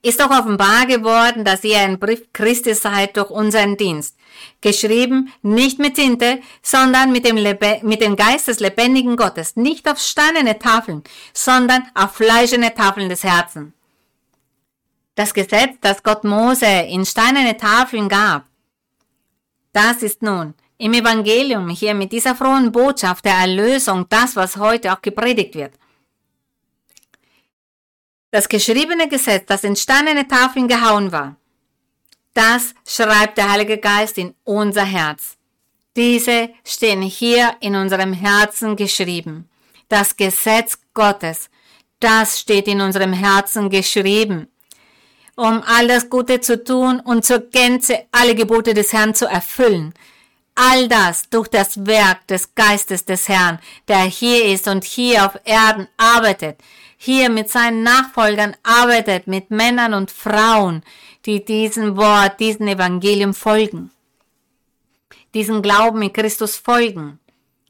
Ist 0.00 0.20
doch 0.20 0.30
offenbar 0.30 0.86
geworden, 0.86 1.44
dass 1.44 1.64
ihr 1.64 1.78
ein 1.78 1.98
Brief 1.98 2.32
Christi 2.32 2.74
seid 2.74 3.16
durch 3.16 3.30
unseren 3.30 3.76
Dienst. 3.76 4.16
Geschrieben 4.60 5.32
nicht 5.42 5.80
mit 5.80 5.94
Tinte, 5.96 6.40
sondern 6.62 7.10
mit 7.10 7.26
dem, 7.26 7.36
Lebe 7.36 7.80
mit 7.82 8.00
dem 8.00 8.14
Geist 8.14 8.46
des 8.46 8.60
lebendigen 8.60 9.16
Gottes. 9.16 9.56
Nicht 9.56 9.90
auf 9.90 9.98
steinerne 9.98 10.58
Tafeln, 10.58 11.02
sondern 11.32 11.90
auf 11.94 12.12
fleischene 12.12 12.72
Tafeln 12.74 13.08
des 13.08 13.24
Herzens. 13.24 13.72
Das 15.16 15.34
Gesetz, 15.34 15.78
das 15.80 16.04
Gott 16.04 16.22
Mose 16.22 16.66
in 16.66 17.04
steinerne 17.04 17.56
Tafeln 17.56 18.08
gab, 18.08 18.44
das 19.72 20.02
ist 20.02 20.22
nun 20.22 20.54
im 20.78 20.94
Evangelium 20.94 21.68
hier 21.68 21.94
mit 21.94 22.12
dieser 22.12 22.34
frohen 22.34 22.70
Botschaft 22.72 23.24
der 23.24 23.34
Erlösung 23.34 24.06
das, 24.08 24.36
was 24.36 24.56
heute 24.56 24.92
auch 24.92 25.02
gepredigt 25.02 25.54
wird. 25.54 25.74
Das 28.30 28.48
geschriebene 28.48 29.08
Gesetz, 29.08 29.46
das 29.46 29.64
in 29.64 29.74
steinerne 29.74 30.28
Tafeln 30.28 30.68
gehauen 30.68 31.10
war, 31.10 31.36
das 32.34 32.74
schreibt 32.86 33.38
der 33.38 33.50
Heilige 33.50 33.78
Geist 33.78 34.16
in 34.18 34.34
unser 34.44 34.84
Herz. 34.84 35.36
Diese 35.96 36.50
stehen 36.64 37.02
hier 37.02 37.56
in 37.60 37.74
unserem 37.74 38.12
Herzen 38.12 38.76
geschrieben. 38.76 39.48
Das 39.88 40.16
Gesetz 40.16 40.78
Gottes, 40.94 41.50
das 41.98 42.38
steht 42.38 42.68
in 42.68 42.80
unserem 42.80 43.12
Herzen 43.12 43.70
geschrieben. 43.70 44.46
Um 45.34 45.62
all 45.66 45.88
das 45.88 46.08
Gute 46.08 46.40
zu 46.40 46.62
tun 46.62 47.00
und 47.00 47.24
zur 47.24 47.40
Gänze 47.40 48.06
alle 48.12 48.34
Gebote 48.36 48.74
des 48.74 48.92
Herrn 48.92 49.14
zu 49.14 49.26
erfüllen. 49.26 49.94
All 50.60 50.88
das 50.88 51.30
durch 51.30 51.46
das 51.46 51.86
Werk 51.86 52.26
des 52.26 52.56
Geistes 52.56 53.04
des 53.04 53.28
Herrn, 53.28 53.60
der 53.86 54.00
hier 54.00 54.46
ist 54.46 54.66
und 54.66 54.82
hier 54.82 55.24
auf 55.24 55.38
Erden 55.44 55.86
arbeitet, 55.96 56.58
hier 56.96 57.30
mit 57.30 57.48
seinen 57.48 57.84
Nachfolgern 57.84 58.56
arbeitet, 58.64 59.28
mit 59.28 59.52
Männern 59.52 59.94
und 59.94 60.10
Frauen, 60.10 60.82
die 61.26 61.44
diesem 61.44 61.96
Wort, 61.96 62.40
diesem 62.40 62.66
Evangelium 62.66 63.34
folgen, 63.34 63.92
diesen 65.32 65.62
Glauben 65.62 66.02
in 66.02 66.12
Christus 66.12 66.56
folgen. 66.56 67.20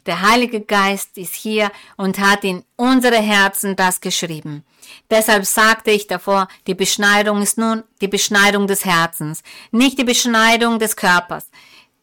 Der 0.06 0.22
Heilige 0.22 0.62
Geist 0.62 1.18
ist 1.18 1.34
hier 1.34 1.70
und 1.98 2.18
hat 2.18 2.42
in 2.42 2.64
unsere 2.76 3.18
Herzen 3.18 3.76
das 3.76 4.00
geschrieben. 4.00 4.64
Deshalb 5.10 5.44
sagte 5.44 5.90
ich 5.90 6.06
davor, 6.06 6.48
die 6.66 6.74
Beschneidung 6.74 7.42
ist 7.42 7.58
nun 7.58 7.84
die 8.00 8.08
Beschneidung 8.08 8.66
des 8.66 8.86
Herzens, 8.86 9.42
nicht 9.72 9.98
die 9.98 10.04
Beschneidung 10.04 10.78
des 10.78 10.96
Körpers. 10.96 11.48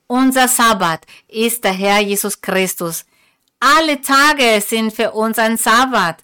Unser 0.07 0.47
Sabbat 0.47 1.05
ist 1.27 1.63
der 1.63 1.71
Herr 1.73 1.99
Jesus 1.99 2.39
Christus. 2.39 3.05
Alle 3.59 3.99
Tage 4.01 4.61
sind 4.61 4.93
für 4.93 5.11
uns 5.11 5.39
ein 5.39 5.57
Sabbat. 5.57 6.23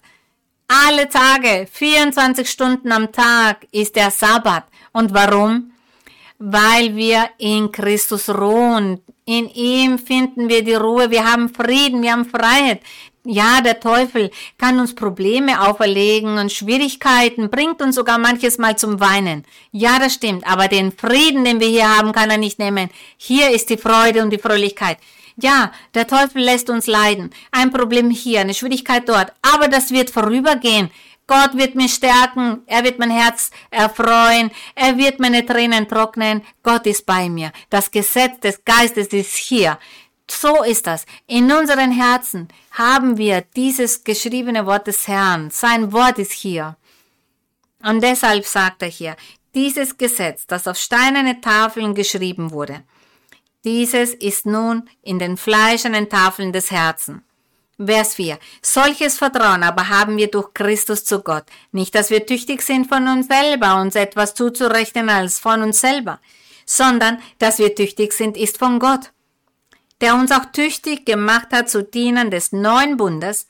Alle 0.68 1.08
Tage, 1.08 1.66
24 1.70 2.48
Stunden 2.48 2.92
am 2.92 3.10
Tag 3.10 3.66
ist 3.72 3.96
der 3.96 4.12
Sabbat. 4.12 4.66
Und 4.92 5.12
warum? 5.12 5.71
Weil 6.44 6.96
wir 6.96 7.30
in 7.38 7.70
Christus 7.70 8.28
ruhen. 8.28 9.00
In 9.24 9.48
ihm 9.48 9.96
finden 9.96 10.48
wir 10.48 10.64
die 10.64 10.74
Ruhe. 10.74 11.08
Wir 11.08 11.30
haben 11.30 11.54
Frieden, 11.54 12.02
wir 12.02 12.10
haben 12.10 12.24
Freiheit. 12.24 12.80
Ja, 13.24 13.60
der 13.60 13.78
Teufel 13.78 14.32
kann 14.58 14.80
uns 14.80 14.96
Probleme 14.96 15.60
auferlegen 15.60 16.38
und 16.38 16.50
Schwierigkeiten, 16.50 17.48
bringt 17.48 17.80
uns 17.80 17.94
sogar 17.94 18.18
manches 18.18 18.58
Mal 18.58 18.76
zum 18.76 18.98
Weinen. 18.98 19.44
Ja, 19.70 20.00
das 20.00 20.14
stimmt, 20.14 20.44
aber 20.44 20.66
den 20.66 20.90
Frieden, 20.90 21.44
den 21.44 21.60
wir 21.60 21.68
hier 21.68 21.96
haben, 21.96 22.10
kann 22.10 22.30
er 22.30 22.38
nicht 22.38 22.58
nehmen. 22.58 22.90
Hier 23.16 23.50
ist 23.50 23.70
die 23.70 23.76
Freude 23.76 24.22
und 24.22 24.30
die 24.30 24.38
Fröhlichkeit. 24.38 24.98
Ja, 25.36 25.70
der 25.94 26.08
Teufel 26.08 26.42
lässt 26.42 26.68
uns 26.68 26.88
leiden. 26.88 27.30
Ein 27.52 27.70
Problem 27.70 28.10
hier, 28.10 28.40
eine 28.40 28.54
Schwierigkeit 28.54 29.08
dort, 29.08 29.32
aber 29.40 29.68
das 29.68 29.92
wird 29.92 30.10
vorübergehen. 30.10 30.90
Gott 31.26 31.56
wird 31.56 31.74
mich 31.74 31.94
stärken, 31.94 32.62
er 32.66 32.84
wird 32.84 32.98
mein 32.98 33.10
Herz 33.10 33.50
erfreuen, 33.70 34.50
er 34.74 34.98
wird 34.98 35.20
meine 35.20 35.46
Tränen 35.46 35.88
trocknen. 35.88 36.42
Gott 36.62 36.86
ist 36.86 37.06
bei 37.06 37.28
mir. 37.28 37.52
Das 37.70 37.90
Gesetz 37.90 38.40
des 38.40 38.64
Geistes 38.64 39.08
ist 39.08 39.36
hier. 39.36 39.78
So 40.30 40.62
ist 40.62 40.86
das. 40.86 41.04
In 41.26 41.50
unseren 41.52 41.92
Herzen 41.92 42.48
haben 42.72 43.16
wir 43.18 43.42
dieses 43.54 44.02
geschriebene 44.04 44.66
Wort 44.66 44.86
des 44.86 45.06
Herrn. 45.06 45.50
Sein 45.50 45.92
Wort 45.92 46.18
ist 46.18 46.32
hier. 46.32 46.76
Und 47.82 48.02
deshalb 48.02 48.46
sagt 48.46 48.82
er 48.82 48.88
hier, 48.88 49.16
dieses 49.54 49.98
Gesetz, 49.98 50.46
das 50.46 50.66
auf 50.66 50.78
steinerne 50.78 51.40
Tafeln 51.40 51.94
geschrieben 51.94 52.50
wurde, 52.50 52.82
dieses 53.64 54.14
ist 54.14 54.46
nun 54.46 54.88
in 55.02 55.18
den 55.18 55.36
fleischenden 55.36 56.08
Tafeln 56.08 56.52
des 56.52 56.70
Herzens. 56.70 57.22
Vers 57.78 58.14
4. 58.14 58.38
Solches 58.60 59.18
Vertrauen 59.18 59.62
aber 59.62 59.88
haben 59.88 60.16
wir 60.16 60.30
durch 60.30 60.54
Christus 60.54 61.04
zu 61.04 61.20
Gott. 61.20 61.44
Nicht, 61.72 61.94
dass 61.94 62.10
wir 62.10 62.26
tüchtig 62.26 62.62
sind 62.62 62.86
von 62.86 63.08
uns 63.08 63.26
selber, 63.26 63.80
uns 63.80 63.94
etwas 63.94 64.34
zuzurechnen 64.34 65.08
als 65.08 65.38
von 65.38 65.62
uns 65.62 65.80
selber, 65.80 66.20
sondern 66.66 67.18
dass 67.38 67.58
wir 67.58 67.74
tüchtig 67.74 68.12
sind, 68.12 68.36
ist 68.36 68.58
von 68.58 68.78
Gott 68.78 69.10
der 70.02 70.16
uns 70.16 70.32
auch 70.32 70.46
tüchtig 70.46 71.06
gemacht 71.06 71.52
hat 71.52 71.70
zu 71.70 71.84
Dienern 71.84 72.30
des 72.30 72.52
neuen 72.52 72.96
Bundes, 72.96 73.46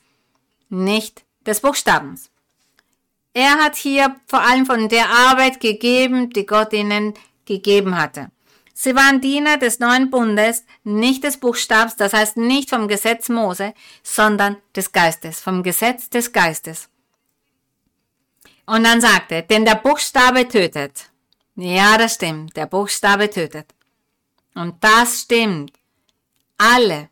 nicht 0.69 1.25
des 1.45 1.59
Buchstabens. 1.61 2.29
Er 3.33 3.55
hat 3.55 3.75
hier 3.75 4.15
vor 4.27 4.41
allem 4.41 4.67
von 4.67 4.87
der 4.87 5.09
Arbeit 5.09 5.59
gegeben, 5.59 6.29
die 6.29 6.45
Gott 6.45 6.71
ihnen 6.71 7.15
gegeben 7.45 7.97
hatte. 7.99 8.29
Sie 8.83 8.95
waren 8.97 9.21
Diener 9.21 9.55
des 9.55 9.79
neuen 9.79 10.09
Bundes, 10.09 10.65
nicht 10.83 11.23
des 11.23 11.37
Buchstabs, 11.37 11.95
das 11.95 12.11
heißt 12.11 12.35
nicht 12.35 12.69
vom 12.69 12.89
Gesetz 12.89 13.29
Mose, 13.29 13.73
sondern 14.03 14.57
des 14.75 14.91
Geistes, 14.91 15.39
vom 15.39 15.63
Gesetz 15.63 16.09
des 16.09 16.33
Geistes. 16.33 16.89
Und 18.65 18.83
dann 18.83 18.99
sagte, 18.99 19.43
denn 19.43 19.63
der 19.63 19.75
Buchstabe 19.75 20.49
tötet. 20.49 21.09
Ja, 21.55 21.97
das 21.97 22.15
stimmt, 22.15 22.57
der 22.57 22.65
Buchstabe 22.65 23.29
tötet. 23.29 23.67
Und 24.53 24.83
das 24.83 25.21
stimmt. 25.21 25.71
Alle, 26.57 27.07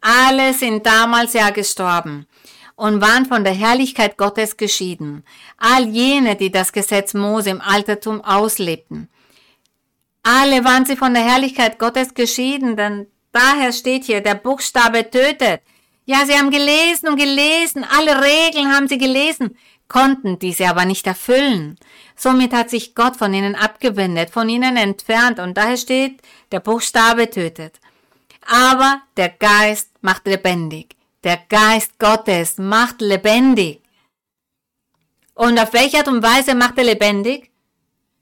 alle 0.00 0.54
sind 0.54 0.86
damals 0.86 1.32
ja 1.32 1.50
gestorben 1.50 2.28
und 2.76 3.00
waren 3.00 3.26
von 3.26 3.42
der 3.42 3.54
Herrlichkeit 3.54 4.16
Gottes 4.16 4.56
geschieden. 4.56 5.24
All 5.58 5.88
jene, 5.88 6.36
die 6.36 6.52
das 6.52 6.72
Gesetz 6.72 7.12
Mose 7.12 7.50
im 7.50 7.60
Altertum 7.60 8.20
auslebten. 8.20 9.08
Alle 10.22 10.64
waren 10.64 10.86
sie 10.86 10.96
von 10.96 11.14
der 11.14 11.24
Herrlichkeit 11.24 11.78
Gottes 11.78 12.14
geschieden, 12.14 12.76
denn 12.76 13.06
daher 13.32 13.72
steht 13.72 14.04
hier, 14.04 14.20
der 14.20 14.36
Buchstabe 14.36 15.10
tötet. 15.10 15.62
Ja, 16.04 16.24
sie 16.26 16.34
haben 16.34 16.50
gelesen 16.50 17.08
und 17.08 17.16
gelesen, 17.16 17.84
alle 17.84 18.22
Regeln 18.22 18.72
haben 18.72 18.88
sie 18.88 18.98
gelesen, 18.98 19.56
konnten 19.88 20.38
diese 20.38 20.68
aber 20.68 20.84
nicht 20.84 21.06
erfüllen. 21.06 21.78
Somit 22.16 22.52
hat 22.52 22.70
sich 22.70 22.94
Gott 22.94 23.16
von 23.16 23.34
ihnen 23.34 23.54
abgewendet, 23.54 24.30
von 24.30 24.48
ihnen 24.48 24.76
entfernt 24.76 25.38
und 25.38 25.56
daher 25.56 25.76
steht, 25.76 26.20
der 26.52 26.60
Buchstabe 26.60 27.28
tötet. 27.30 27.80
Aber 28.46 29.02
der 29.16 29.28
Geist 29.28 29.90
macht 30.02 30.26
lebendig. 30.26 30.96
Der 31.24 31.38
Geist 31.48 31.98
Gottes 31.98 32.58
macht 32.58 33.00
lebendig. 33.00 33.80
Und 35.34 35.58
auf 35.58 35.72
welche 35.72 35.98
Art 35.98 36.08
und 36.08 36.22
Weise 36.22 36.54
macht 36.54 36.78
er 36.78 36.84
lebendig? 36.84 37.50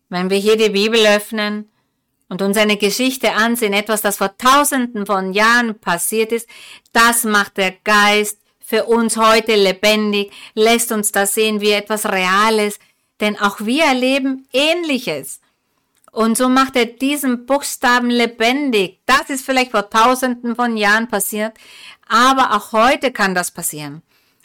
Wenn 0.08 0.28
wir 0.28 0.36
hier 0.36 0.56
die 0.56 0.70
Bibel 0.70 1.06
öffnen 1.06 1.70
und 2.30 2.40
uns 2.40 2.56
eine 2.56 2.78
Geschichte 2.78 3.32
ansehen, 3.32 3.74
etwas, 3.74 4.00
das 4.00 4.16
vor 4.16 4.38
tausenden 4.38 5.04
von 5.04 5.34
Jahren 5.34 5.78
passiert 5.78 6.32
ist, 6.32 6.48
das 6.92 7.24
macht 7.24 7.58
der 7.58 7.72
Geist 7.84 8.38
für 8.60 8.84
uns 8.84 9.16
heute 9.16 9.56
lebendig, 9.56 10.32
lässt 10.54 10.92
uns 10.92 11.12
das 11.12 11.34
sehen 11.34 11.60
wie 11.60 11.72
etwas 11.72 12.06
Reales, 12.06 12.78
denn 13.20 13.38
auch 13.38 13.60
wir 13.60 13.84
erleben 13.84 14.46
Ähnliches. 14.52 15.40
Und 16.12 16.36
so 16.36 16.48
macht 16.48 16.76
er 16.76 16.86
diesen 16.86 17.46
Buchstaben 17.46 18.10
lebendig. 18.10 19.00
Das 19.06 19.28
ist 19.28 19.44
vielleicht 19.44 19.72
vor 19.72 19.90
tausenden 19.90 20.54
von 20.56 20.76
Jahren 20.76 21.08
passiert, 21.08 21.54
aber 22.08 22.56
auch 22.56 22.72
heute 22.72 23.12
kann 23.12 23.34
das 23.34 23.50
passieren. 23.50 24.02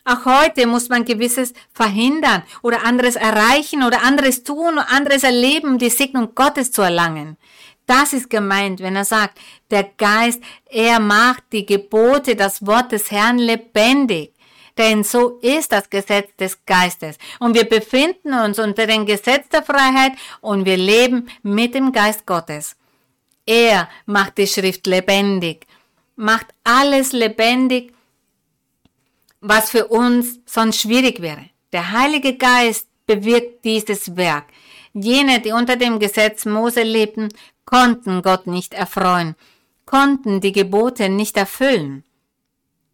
Auch 0.08 0.26
heute 0.26 0.68
muss 0.68 0.90
man 0.90 1.04
gewisses 1.04 1.54
verhindern 1.74 2.44
oder 2.62 2.84
anderes 2.84 3.16
erreichen 3.16 3.82
oder 3.82 4.04
anderes 4.04 4.44
tun 4.44 4.74
oder 4.74 4.92
anderes 4.92 5.24
erleben, 5.24 5.70
um 5.70 5.78
die 5.80 5.90
Segnung 5.90 6.36
Gottes 6.36 6.72
zu 6.72 6.84
erlangen. 6.84 7.38
Das 7.86 8.14
ist 8.14 8.30
gemeint, 8.30 8.80
wenn 8.80 8.96
er 8.96 9.06
sagt, 9.06 9.40
der 9.70 9.84
Geist, 9.98 10.42
er 10.70 11.00
macht 11.00 11.44
die 11.52 11.66
Gebote, 11.66 12.36
das 12.36 12.66
Wort 12.66 12.92
des 12.92 13.12
Herrn 13.12 13.38
lebendig 13.38 14.36
denn 14.78 15.04
so 15.04 15.40
ist 15.42 15.72
das 15.72 15.90
Gesetz 15.90 16.36
des 16.38 16.66
Geistes. 16.66 17.18
Und 17.40 17.56
wir 17.56 17.64
befinden 17.64 18.34
uns 18.34 18.60
unter 18.60 18.88
dem 18.88 19.06
Gesetz 19.06 19.48
der 19.50 19.64
Freiheit 19.64 20.14
und 20.42 20.66
wir 20.66 20.78
leben 20.78 21.30
mit 21.44 21.74
dem 21.76 21.92
Geist 21.92 22.26
Gottes. 22.26 22.76
Er 23.46 23.90
macht 24.06 24.38
die 24.38 24.48
Schrift 24.48 24.88
lebendig, 24.88 25.66
macht 26.16 26.48
alles 26.64 27.12
lebendig, 27.12 27.94
was 29.40 29.70
für 29.70 29.88
uns 29.88 30.40
sonst 30.46 30.82
schwierig 30.82 31.22
wäre. 31.22 31.50
Der 31.72 31.92
Heilige 31.92 32.36
Geist 32.36 32.88
bewirkt 33.06 33.64
dieses 33.64 34.18
Werk. 34.18 34.46
Jene, 34.94 35.42
die 35.42 35.52
unter 35.52 35.76
dem 35.76 36.00
Gesetz 36.00 36.46
Mose 36.46 36.82
lebten, 36.82 37.30
konnten 37.66 38.22
Gott 38.22 38.48
nicht 38.48 38.74
erfreuen, 38.74 39.36
konnten 39.86 40.42
die 40.42 40.52
Gebote 40.52 41.10
nicht 41.10 41.38
erfüllen. 41.38 42.04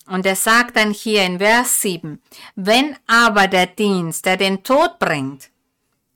Und 0.07 0.25
er 0.25 0.35
sagt 0.35 0.75
dann 0.75 0.91
hier 0.91 1.23
in 1.25 1.39
Vers 1.39 1.81
7, 1.81 2.21
wenn 2.55 2.97
aber 3.07 3.47
der 3.47 3.67
Dienst, 3.67 4.25
der 4.25 4.37
den 4.37 4.63
Tod 4.63 4.99
bringt, 4.99 5.49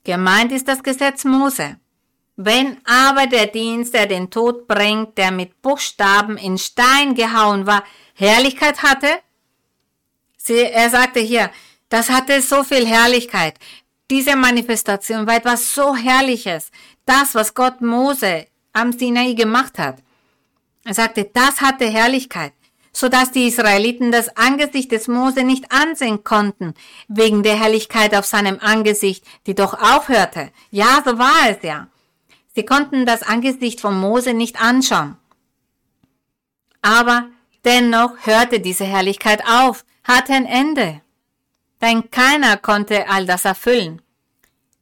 gemeint 0.03 0.51
ist 0.51 0.68
das 0.68 0.84
Gesetz 0.84 1.24
Mose, 1.24 1.78
wenn 2.36 2.78
aber 2.86 3.28
der 3.28 3.47
Dienst, 3.47 3.93
der 3.93 4.08
den 4.08 4.30
Tod 4.30 4.68
bringt, 4.68 5.18
der 5.18 5.32
mit 5.32 5.62
Buchstaben 5.62 6.38
in 6.38 6.58
Stein 6.58 7.16
gehauen 7.16 7.66
war, 7.66 7.84
Herrlichkeit 8.14 8.84
hatte, 8.84 9.08
Sie, 10.45 10.60
er 10.60 10.91
sagte 10.91 11.22
hier, 11.22 11.49
das 11.89 12.12
hatte 12.12 12.39
so 12.39 12.64
viel 12.64 12.86
Herrlichkeit. 12.86 13.56
Diese 14.12 14.36
Manifestation 14.36 15.26
war 15.26 15.38
etwas 15.38 15.74
so 15.74 15.95
Herrliches. 15.95 16.70
Das, 17.06 17.36
was 17.36 17.53
Gott 17.53 17.82
Mose 17.82 18.47
am 18.74 18.91
Sinai 18.91 19.34
gemacht 19.34 19.80
hat. 19.80 19.97
Er 20.84 20.93
sagte, 20.93 21.30
das 21.34 21.62
hatte 21.62 21.86
Herrlichkeit 21.86 22.53
so 22.95 23.10
dass 23.10 23.32
die 23.32 23.47
Israeliten 23.47 24.10
das 24.10 24.38
Angesicht 24.38 24.89
des 24.93 25.10
Mose 25.10 25.43
nicht 25.43 25.70
ansehen 25.70 26.24
konnten, 26.24 26.74
wegen 27.10 27.43
der 27.43 27.60
Herrlichkeit 27.60 28.16
auf 28.16 28.26
seinem 28.26 28.58
Angesicht, 28.62 29.26
die 29.47 29.53
doch 29.53 29.74
aufhörte. 29.74 30.49
Ja, 30.72 31.03
so 31.06 31.20
war 31.20 31.49
es 31.49 31.58
ja. 31.62 31.88
Sie 32.56 32.64
konnten 32.64 33.06
das 33.06 33.22
Angesicht 33.22 33.82
von 33.82 33.99
Mose 33.99 34.34
nicht 34.34 34.62
anschauen. 34.62 35.18
Aber 36.82 37.26
dennoch 37.66 38.14
hörte 38.26 38.62
diese 38.62 38.86
Herrlichkeit 38.86 39.43
auf, 39.45 39.84
hatte 40.06 40.32
ein 40.32 40.45
Ende. 40.45 41.01
Denn 41.82 42.10
keiner 42.12 42.56
konnte 42.56 43.10
all 43.10 43.26
das 43.26 43.43
erfüllen. 43.43 44.01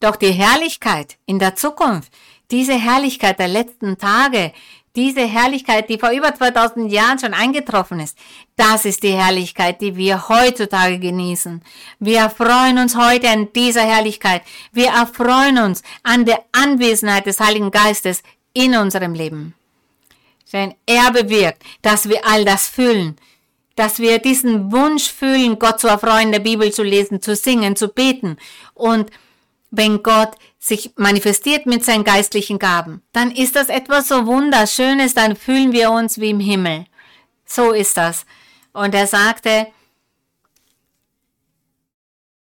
Doch 0.03 0.17
die 0.17 0.33
Herrlichkeit 0.33 1.15
in 1.25 1.39
der 1.39 1.55
Zukunft, 1.55 2.11
diese 2.51 2.73
Herrlichkeit 2.73 3.39
der 3.39 3.47
letzten 3.47 3.97
Tage, 3.97 4.51
diese 4.97 5.25
Herrlichkeit, 5.25 5.87
die 5.87 5.97
vor 5.97 6.09
über 6.09 6.35
2000 6.35 6.91
Jahren 6.91 7.19
schon 7.19 7.33
eingetroffen 7.33 8.01
ist, 8.01 8.17
das 8.57 8.83
ist 8.83 9.03
die 9.03 9.13
Herrlichkeit, 9.13 9.79
die 9.79 9.95
wir 9.95 10.27
heutzutage 10.27 10.99
genießen. 10.99 11.61
Wir 11.99 12.19
erfreuen 12.19 12.79
uns 12.79 12.97
heute 12.97 13.29
an 13.29 13.53
dieser 13.53 13.83
Herrlichkeit. 13.83 14.41
Wir 14.73 14.89
erfreuen 14.89 15.57
uns 15.57 15.83
an 16.03 16.25
der 16.25 16.43
Anwesenheit 16.51 17.25
des 17.25 17.39
Heiligen 17.39 17.71
Geistes 17.71 18.23
in 18.51 18.75
unserem 18.75 19.13
Leben. 19.13 19.53
Denn 20.51 20.73
er 20.85 21.11
bewirkt, 21.13 21.63
dass 21.81 22.09
wir 22.09 22.27
all 22.27 22.43
das 22.43 22.67
fühlen, 22.67 23.15
dass 23.77 23.99
wir 23.99 24.19
diesen 24.19 24.69
Wunsch 24.73 25.09
fühlen, 25.09 25.57
Gott 25.59 25.79
zu 25.79 25.87
erfreuen, 25.87 26.33
der 26.33 26.39
Bibel 26.39 26.73
zu 26.73 26.83
lesen, 26.83 27.21
zu 27.21 27.37
singen, 27.37 27.77
zu 27.77 27.87
beten. 27.87 28.35
Und 28.73 29.09
wenn 29.75 30.03
Gott 30.03 30.35
sich 30.59 30.91
manifestiert 30.97 31.65
mit 31.65 31.83
seinen 31.83 32.03
geistlichen 32.03 32.59
Gaben, 32.59 33.01
dann 33.11 33.31
ist 33.31 33.55
das 33.55 33.69
etwas 33.69 34.07
so 34.07 34.27
Wunderschönes, 34.27 35.15
dann 35.15 35.35
fühlen 35.35 35.71
wir 35.71 35.89
uns 35.89 36.19
wie 36.19 36.29
im 36.29 36.39
Himmel. 36.39 36.85
So 37.43 37.71
ist 37.71 37.97
das. 37.97 38.27
Und 38.71 38.93
er 38.93 39.07
sagte, 39.07 39.67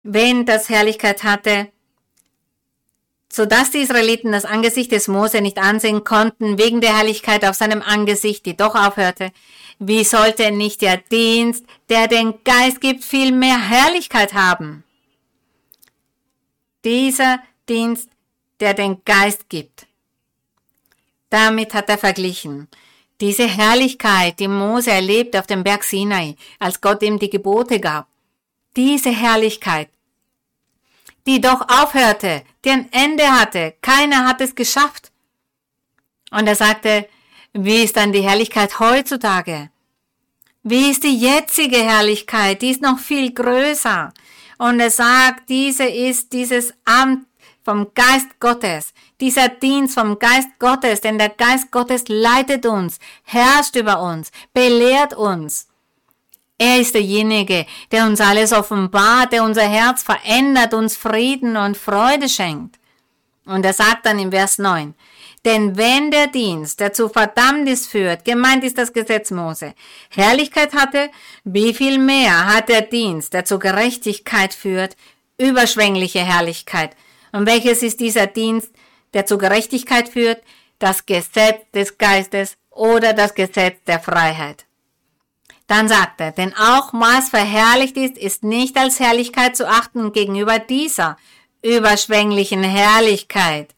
wenn 0.03 0.45
das 0.45 0.69
Herrlichkeit 0.69 1.23
hatte, 1.23 1.69
so 3.33 3.47
dass 3.47 3.71
die 3.71 3.79
Israeliten 3.79 4.31
das 4.31 4.45
Angesicht 4.45 4.91
des 4.91 5.07
Mose 5.07 5.41
nicht 5.41 5.57
ansehen 5.57 6.03
konnten, 6.03 6.59
wegen 6.59 6.79
der 6.79 6.95
Herrlichkeit 6.95 7.43
auf 7.43 7.55
seinem 7.55 7.81
Angesicht, 7.81 8.45
die 8.45 8.55
doch 8.55 8.75
aufhörte, 8.75 9.31
wie 9.79 10.03
sollte 10.03 10.51
nicht 10.51 10.83
der 10.83 10.97
Dienst, 10.97 11.65
der 11.89 12.07
den 12.07 12.35
Geist 12.43 12.81
gibt, 12.81 13.03
viel 13.03 13.31
mehr 13.31 13.59
Herrlichkeit 13.59 14.35
haben? 14.35 14.84
Dieser 16.85 17.39
Dienst, 17.67 18.09
der 18.59 18.75
den 18.75 19.03
Geist 19.03 19.49
gibt. 19.49 19.87
Damit 21.29 21.73
hat 21.73 21.89
er 21.89 21.97
verglichen. 21.97 22.67
Diese 23.19 23.47
Herrlichkeit, 23.47 24.39
die 24.39 24.47
Mose 24.47 24.91
erlebt 24.91 25.35
auf 25.35 25.47
dem 25.47 25.63
Berg 25.63 25.83
Sinai, 25.83 26.35
als 26.59 26.79
Gott 26.79 27.01
ihm 27.01 27.17
die 27.17 27.29
Gebote 27.29 27.79
gab. 27.79 28.07
Diese 28.75 29.09
Herrlichkeit, 29.09 29.89
die 31.25 31.41
doch 31.41 31.61
aufhörte, 31.67 32.43
die 32.63 32.69
ein 32.69 32.91
Ende 32.91 33.31
hatte. 33.31 33.73
Keiner 33.81 34.27
hat 34.27 34.41
es 34.41 34.53
geschafft. 34.53 35.11
Und 36.29 36.45
er 36.45 36.55
sagte, 36.55 37.09
wie 37.53 37.83
ist 37.83 37.97
dann 37.97 38.11
die 38.11 38.21
Herrlichkeit 38.21 38.79
heutzutage? 38.79 39.71
Wie 40.61 40.91
ist 40.91 41.03
die 41.03 41.17
jetzige 41.17 41.77
Herrlichkeit? 41.77 42.61
Die 42.61 42.71
ist 42.71 42.81
noch 42.81 42.99
viel 42.99 43.33
größer. 43.33 44.13
Und 44.57 44.79
er 44.79 44.91
sagt, 44.91 45.49
diese 45.49 45.85
ist 45.85 46.31
dieses 46.33 46.73
Amt 46.85 47.25
vom 47.63 47.87
Geist 47.95 48.39
Gottes, 48.39 48.93
dieser 49.19 49.49
Dienst 49.49 49.95
vom 49.95 50.19
Geist 50.19 50.49
Gottes, 50.59 51.01
denn 51.01 51.17
der 51.17 51.29
Geist 51.29 51.71
Gottes 51.71 52.03
leitet 52.07 52.65
uns, 52.65 52.99
herrscht 53.23 53.75
über 53.75 54.01
uns, 54.01 54.31
belehrt 54.53 55.15
uns. 55.15 55.67
Er 56.57 56.79
ist 56.79 56.93
derjenige, 56.93 57.65
der 57.91 58.05
uns 58.05 58.21
alles 58.21 58.53
offenbart, 58.53 59.33
der 59.33 59.43
unser 59.43 59.67
Herz 59.67 60.03
verändert, 60.03 60.73
uns 60.73 60.95
Frieden 60.95 61.57
und 61.57 61.75
Freude 61.75 62.29
schenkt. 62.29 62.79
Und 63.45 63.65
er 63.65 63.73
sagt 63.73 64.05
dann 64.05 64.19
im 64.19 64.31
Vers 64.31 64.57
9, 64.57 64.93
denn 65.45 65.77
wenn 65.77 66.09
der 66.09 66.27
Dienst, 66.27 66.79
der 66.79 66.91
zu 66.91 67.07
Verdammnis 67.07 67.85
führt, 67.85 68.25
gemeint 68.25 68.63
ist 68.63 68.77
das 68.77 68.91
Gesetz 68.91 69.29
Mose, 69.29 69.75
Herrlichkeit 70.09 70.73
hatte, 70.73 71.11
wie 71.43 71.73
viel 71.73 71.99
mehr 71.99 72.53
hat 72.53 72.67
der 72.67 72.81
Dienst, 72.81 73.33
der 73.33 73.45
zur 73.45 73.59
Gerechtigkeit 73.59 74.53
führt, 74.53 74.97
überschwängliche 75.37 76.19
Herrlichkeit. 76.19 76.95
Und 77.31 77.45
welches 77.45 77.83
ist 77.83 77.99
dieser 77.99 78.27
Dienst, 78.27 78.71
der 79.13 79.25
zur 79.25 79.37
Gerechtigkeit 79.37 80.09
führt? 80.09 80.41
Das 80.79 81.05
Gesetz 81.05 81.61
des 81.73 81.97
Geistes 81.97 82.57
oder 82.69 83.13
das 83.13 83.33
Gesetz 83.35 83.77
der 83.87 83.99
Freiheit. 83.99 84.65
Dann 85.67 85.87
sagt 85.87 86.21
er, 86.21 86.31
denn 86.31 86.53
auch 86.53 86.93
was 86.93 87.29
verherrlicht 87.29 87.97
ist, 87.97 88.17
ist 88.17 88.43
nicht 88.43 88.77
als 88.77 88.99
Herrlichkeit 88.99 89.55
zu 89.55 89.67
achten 89.67 90.11
gegenüber 90.11 90.59
dieser 90.59 91.17
überschwänglichen 91.61 92.63
Herrlichkeit. 92.63 93.73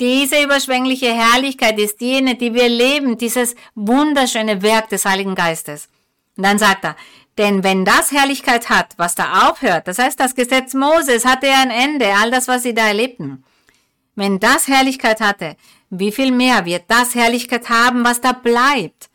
Diese 0.00 0.42
überschwängliche 0.42 1.12
Herrlichkeit 1.14 1.78
ist 1.78 2.00
jene, 2.00 2.34
die 2.34 2.52
wir 2.52 2.68
leben, 2.68 3.16
dieses 3.16 3.54
wunderschöne 3.74 4.62
Werk 4.62 4.88
des 4.88 5.04
Heiligen 5.04 5.36
Geistes. 5.36 5.88
Und 6.36 6.44
dann 6.44 6.58
sagt 6.58 6.84
er, 6.84 6.96
denn 7.38 7.64
wenn 7.64 7.84
das 7.84 8.12
Herrlichkeit 8.12 8.70
hat, 8.70 8.94
was 8.96 9.14
da 9.14 9.48
aufhört, 9.48 9.86
das 9.88 9.98
heißt 9.98 10.18
das 10.18 10.34
Gesetz 10.34 10.74
Moses 10.74 11.24
hatte 11.24 11.46
ja 11.46 11.62
ein 11.62 11.70
Ende, 11.70 12.06
all 12.14 12.30
das, 12.30 12.48
was 12.48 12.62
sie 12.62 12.74
da 12.74 12.88
erlebten. 12.88 13.44
Wenn 14.14 14.38
das 14.38 14.68
Herrlichkeit 14.68 15.20
hatte, 15.20 15.56
wie 15.90 16.12
viel 16.12 16.32
mehr 16.32 16.64
wird 16.64 16.84
das 16.88 17.14
Herrlichkeit 17.14 17.68
haben, 17.68 18.04
was 18.04 18.20
da 18.20 18.32
bleibt? 18.32 19.10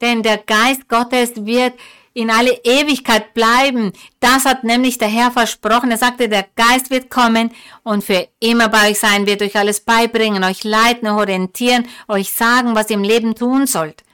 Denn 0.00 0.22
der 0.22 0.38
Geist 0.38 0.88
Gottes 0.88 1.44
wird 1.44 1.74
in 2.14 2.30
alle 2.30 2.52
Ewigkeit 2.64 3.34
bleiben. 3.34 3.92
Das 4.20 4.44
hat 4.44 4.64
nämlich 4.64 4.98
der 4.98 5.08
Herr 5.08 5.30
versprochen. 5.30 5.90
Er 5.90 5.98
sagte, 5.98 6.28
der 6.28 6.46
Geist 6.56 6.90
wird 6.90 7.10
kommen 7.10 7.50
und 7.82 8.04
für 8.04 8.28
immer 8.40 8.68
bei 8.68 8.90
euch 8.90 8.98
sein, 8.98 9.26
wird 9.26 9.42
euch 9.42 9.56
alles 9.56 9.80
beibringen, 9.80 10.44
euch 10.44 10.64
leiten, 10.64 11.08
orientieren, 11.08 11.86
euch 12.08 12.32
sagen, 12.32 12.74
was 12.74 12.90
ihr 12.90 12.96
im 12.96 13.04
Leben 13.04 13.34
tun 13.34 13.66
sollt. 13.66 14.04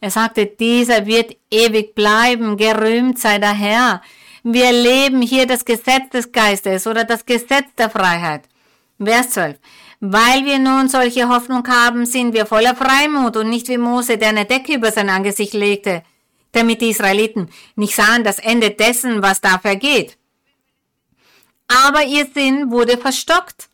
Er 0.00 0.10
sagte, 0.10 0.46
dieser 0.46 1.06
wird 1.06 1.36
ewig 1.50 1.94
bleiben, 1.94 2.56
gerühmt 2.56 3.18
sei 3.18 3.38
der 3.38 3.52
Herr. 3.52 4.02
Wir 4.42 4.72
leben 4.72 5.22
hier 5.22 5.46
das 5.46 5.64
Gesetz 5.64 6.10
des 6.12 6.32
Geistes 6.32 6.86
oder 6.88 7.04
das 7.04 7.24
Gesetz 7.24 7.72
der 7.78 7.88
Freiheit. 7.88 8.42
Vers 8.98 9.30
12. 9.30 9.58
Weil 10.00 10.44
wir 10.44 10.58
nun 10.58 10.88
solche 10.88 11.28
Hoffnung 11.28 11.66
haben, 11.68 12.06
sind 12.06 12.34
wir 12.34 12.46
voller 12.46 12.74
Freimut 12.74 13.36
und 13.36 13.50
nicht 13.50 13.68
wie 13.68 13.78
Mose, 13.78 14.18
der 14.18 14.30
eine 14.30 14.44
Decke 14.44 14.74
über 14.74 14.90
sein 14.90 15.08
Angesicht 15.08 15.54
legte, 15.54 16.02
damit 16.52 16.80
die 16.80 16.90
Israeliten 16.90 17.50
nicht 17.76 17.94
sahen 17.94 18.24
das 18.24 18.38
Ende 18.38 18.70
dessen, 18.70 19.22
was 19.22 19.40
da 19.40 19.58
vergeht. 19.58 20.16
Aber 21.68 22.04
ihr 22.04 22.26
Sinn 22.32 22.70
wurde 22.70 22.98
verstockt. 22.98 23.68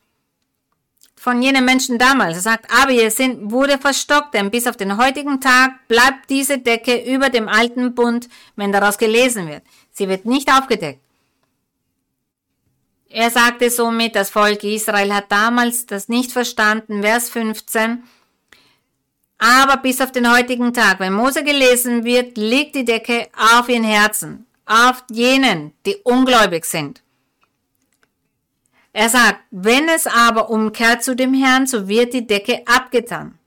Von 1.15 1.41
jenen 1.41 1.65
Menschen 1.65 1.97
damals. 1.97 2.37
Er 2.37 2.41
sagt, 2.41 2.71
aber 2.71 2.91
ihr 2.91 3.11
Sinn 3.11 3.51
wurde 3.51 3.77
verstockt, 3.77 4.33
denn 4.33 4.49
bis 4.51 4.67
auf 4.67 4.77
den 4.77 4.97
heutigen 4.97 5.41
Tag 5.41 5.85
bleibt 5.89 6.29
diese 6.29 6.59
Decke 6.59 6.95
über 7.13 7.29
dem 7.29 7.49
alten 7.49 7.93
Bund, 7.93 8.29
wenn 8.55 8.71
daraus 8.71 8.97
gelesen 8.97 9.49
wird. 9.49 9.63
Sie 9.91 10.07
wird 10.07 10.25
nicht 10.25 10.49
aufgedeckt. 10.49 11.01
Er 13.09 13.31
sagte 13.31 13.69
somit, 13.69 14.15
das 14.15 14.29
Volk 14.29 14.63
Israel 14.63 15.13
hat 15.13 15.31
damals 15.31 15.87
das 15.87 16.07
nicht 16.07 16.31
verstanden. 16.31 17.01
Vers 17.01 17.29
15. 17.29 18.03
Aber 19.39 19.77
bis 19.77 20.01
auf 20.01 20.11
den 20.11 20.31
heutigen 20.31 20.73
Tag, 20.73 20.99
wenn 20.99 21.13
Mose 21.13 21.43
gelesen 21.43 22.03
wird, 22.03 22.37
liegt 22.37 22.75
die 22.75 22.85
Decke 22.85 23.29
auf 23.37 23.69
ihren 23.69 23.85
Herzen, 23.85 24.45
auf 24.65 25.03
jenen, 25.09 25.73
die 25.85 25.95
ungläubig 26.03 26.65
sind. 26.65 27.01
Er 28.91 29.07
sagt, 29.07 29.39
wenn 29.49 29.87
es 29.87 30.07
aber 30.07 30.49
umkehrt 30.49 31.03
zu 31.03 31.15
dem 31.15 31.33
Herrn, 31.33 31.67
so 31.67 31.87
wird 31.87 32.13
die 32.13 32.27
Decke 32.27 32.63
abgetan. 32.67 33.39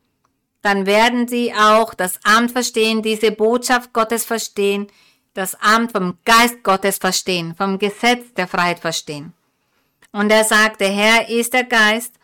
Dann 0.63 0.87
werden 0.87 1.29
sie 1.29 1.53
auch 1.53 1.93
das 1.93 2.19
Amt 2.25 2.53
verstehen, 2.53 3.03
diese 3.03 3.33
Botschaft 3.33 3.93
Gottes 3.93 4.25
verstehen, 4.25 4.87
das 5.35 5.55
Amt 5.61 5.93
vom 5.93 6.17
Geist 6.25 6.63
Gottes 6.63 6.99
verstehen, 6.99 7.55
vom 7.55 7.79
Gesetz 7.79 8.33
der 8.35 8.47
Freiheit 8.47 8.79
verstehen. 8.79 9.35
Und 10.13 10.31
er 10.31 10.45
sagt, 10.45 10.81
der 10.81 10.91
Herr 10.91 11.29
ist 11.29 11.53
der 11.53 11.65
Geist 11.65 12.15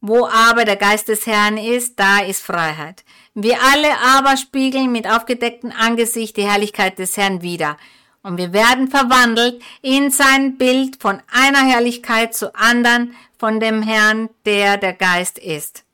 wo 0.00 0.26
aber 0.26 0.64
der 0.64 0.76
Geist 0.76 1.08
des 1.08 1.26
Herrn 1.26 1.58
ist, 1.58 1.98
da 1.98 2.20
ist 2.20 2.42
Freiheit. 2.42 3.04
Wir 3.34 3.58
alle 3.62 3.88
aber 4.16 4.36
spiegeln 4.36 4.90
mit 4.92 5.08
aufgedecktem 5.08 5.72
Angesicht 5.78 6.36
die 6.36 6.48
Herrlichkeit 6.48 6.98
des 6.98 7.16
Herrn 7.16 7.42
wider. 7.42 7.76
Und 8.22 8.36
wir 8.36 8.52
werden 8.52 8.88
verwandelt 8.88 9.62
in 9.82 10.10
sein 10.10 10.58
Bild 10.58 11.00
von 11.00 11.22
einer 11.30 11.64
Herrlichkeit 11.64 12.34
zu 12.34 12.54
anderen 12.54 13.14
von 13.38 13.60
dem 13.60 13.82
Herrn, 13.82 14.28
der 14.44 14.76
der 14.76 14.92
Geist 14.92 15.38
ist. 15.38 15.84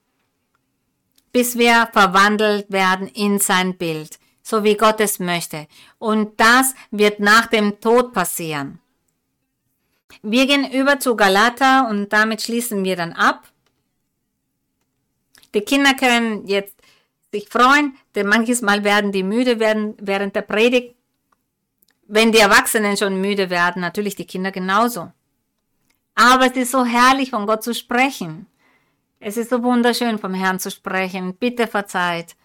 Bis 1.33 1.59
wir 1.59 1.89
verwandelt 1.93 2.71
werden 2.71 3.09
in 3.09 3.39
sein 3.39 3.77
Bild, 3.77 4.19
so 4.43 4.65
wie 4.65 4.77
Gott 4.77 5.01
es 5.01 5.19
möchte. 5.19 5.69
Und 5.99 6.41
das 6.41 6.75
wird 6.91 7.21
nach 7.21 7.47
dem 7.47 7.81
Tod 7.81 8.13
passieren. 8.13 8.81
Wir 10.23 10.47
gehen 10.47 10.69
über 10.71 10.99
zu 10.99 11.15
Galata 11.15 11.89
und 11.89 12.13
damit 12.13 12.43
schließen 12.43 12.83
wir 12.83 12.97
dann 12.97 13.13
ab. 13.13 13.47
Die 15.57 15.63
Kinder 15.63 15.95
können 15.95 16.47
jetzt 16.47 16.77
sich 17.33 17.49
freuen, 17.49 17.97
denn 18.15 18.27
manches 18.27 18.61
Mal 18.61 18.85
werden 18.85 19.11
die 19.11 19.23
müde 19.23 19.59
werden 19.59 19.95
während 19.99 20.37
der 20.37 20.43
Predigt. 20.43 20.95
Wenn 22.07 22.31
die 22.31 22.41
Erwachsenen 22.41 22.99
schon 22.99 23.23
müde 23.23 23.49
werden, 23.49 23.81
natürlich 23.81 24.15
die 24.17 24.27
Kinder 24.27 24.53
genauso. 24.53 25.11
Aber 26.15 26.45
es 26.45 26.57
ist 26.57 26.73
so 26.73 26.85
herrlich, 26.85 27.31
von 27.31 27.47
Gott 27.47 27.65
zu 27.65 27.73
sprechen. 27.73 28.47
Es 29.19 29.39
ist 29.39 29.49
so 29.49 29.63
wunderschön, 29.63 30.19
vom 30.19 30.35
Herrn 30.35 30.61
zu 30.61 30.71
sprechen. 30.71 31.35
Bitte 31.35 31.67
verzeiht. 31.67 32.37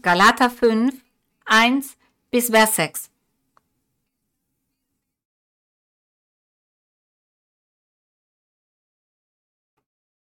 Galater 0.00 0.48
5, 0.48 0.94
1 1.44 1.98
bis 2.30 2.48
Vers 2.48 2.76
6. 2.76 3.10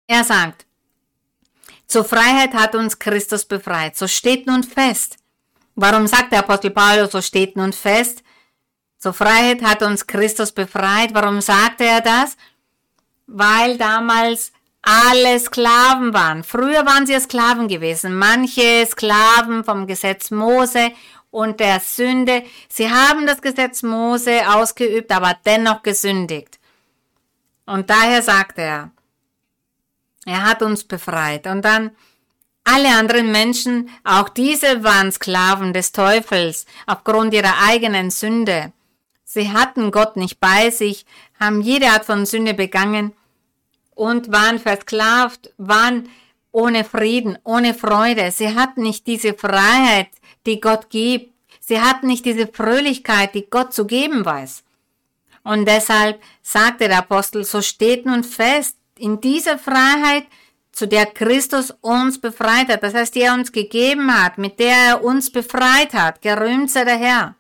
Er 0.07 0.26
sagt, 0.26 0.66
zur 1.88 2.03
Freiheit 2.03 2.53
hat 2.53 2.76
uns 2.76 2.99
Christus 2.99 3.45
befreit. 3.45 3.95
So 3.95 4.07
steht 4.07 4.45
nun 4.45 4.64
fest. 4.64 5.18
Warum 5.76 6.07
sagt 6.07 6.31
der 6.31 6.39
Apostel 6.39 6.72
Paulus, 6.72 7.11
so 7.11 7.22
steht 7.22 7.55
nun 7.55 7.72
fest? 7.72 8.23
Zur 8.97 9.14
Freiheit 9.14 9.61
hat 9.61 9.84
uns 9.84 10.07
Christus 10.07 10.51
befreit. 10.51 11.14
Warum 11.14 11.39
sagte 11.39 11.85
er 11.85 12.01
das? 12.01 12.35
Weil 13.27 13.77
damals 13.77 14.51
alle 14.81 15.39
Sklaven 15.39 16.14
waren. 16.14 16.43
Früher 16.43 16.85
waren 16.85 17.05
sie 17.05 17.19
Sklaven 17.19 17.68
gewesen. 17.68 18.18
Manche 18.18 18.85
Sklaven 18.85 19.64
vom 19.64 19.85
Gesetz 19.85 20.31
Mose 20.31 20.91
und 21.30 21.59
der 21.59 21.80
Sünde. 21.80 22.43
Sie 22.69 22.89
haben 22.89 23.27
das 23.27 23.41
Gesetz 23.41 23.84
Mose 23.84 24.41
ausgeübt, 24.49 25.11
aber 25.11 25.38
dennoch 25.45 25.84
gesündigt. 25.84 26.59
Und 27.65 27.89
daher 27.89 28.22
sagt 28.22 28.57
er, 28.57 28.91
er 30.27 30.43
hat 30.43 30.61
uns 30.61 30.83
befreit. 30.83 31.47
Und 31.47 31.63
dann 31.63 31.91
alle 32.63 32.89
anderen 32.89 33.31
Menschen, 33.31 33.89
auch 34.03 34.27
diese 34.27 34.83
waren 34.83 35.11
Sklaven 35.11 35.71
des 35.71 35.93
Teufels 35.93 36.65
aufgrund 36.85 37.33
ihrer 37.33 37.53
eigenen 37.65 38.11
Sünde. 38.11 38.73
Sie 39.23 39.51
hatten 39.51 39.91
Gott 39.91 40.17
nicht 40.17 40.39
bei 40.39 40.69
sich, 40.69 41.05
haben 41.39 41.61
jede 41.61 41.87
Art 41.87 42.05
von 42.05 42.25
Sünde 42.25 42.53
begangen 42.53 43.13
und 43.95 44.31
waren 44.31 44.59
versklavt, 44.59 45.53
waren 45.57 46.09
ohne 46.51 46.83
Frieden, 46.83 47.37
ohne 47.43 47.73
Freude. 47.73 48.31
Sie 48.31 48.55
hatten 48.55 48.83
nicht 48.83 49.07
diese 49.07 49.33
Freiheit, 49.33 50.09
die 50.45 50.59
Gott 50.59 50.89
gibt. 50.89 51.33
Sie 51.59 51.79
hatten 51.81 52.07
nicht 52.07 52.25
diese 52.25 52.47
Fröhlichkeit, 52.47 53.33
die 53.35 53.49
Gott 53.49 53.73
zu 53.73 53.85
geben 53.85 54.25
weiß. 54.25 54.63
Und 55.43 55.67
deshalb 55.67 56.21
sagte 56.41 56.87
der 56.87 56.99
Apostel, 56.99 57.43
so 57.43 57.61
steht 57.61 58.05
nun 58.05 58.23
fest, 58.23 58.77
in 58.99 59.22
dieser 59.22 59.57
Freiheit, 59.57 60.26
zu 60.72 60.88
der 60.88 61.07
Christus 61.07 61.72
uns 61.82 62.22
befreit 62.22 62.69
hat, 62.69 62.84
das 62.84 62.94
heißt, 62.94 63.15
die 63.15 63.22
er 63.22 63.34
uns 63.34 63.52
gegeben 63.52 64.14
hat, 64.14 64.38
mit 64.38 64.60
der 64.60 64.76
er 64.76 65.03
uns 65.03 65.32
befreit 65.32 65.94
hat, 65.94 66.22
gerühmt 66.22 66.69
sei 66.69 66.86
der 66.86 66.98
Herr. 66.98 67.36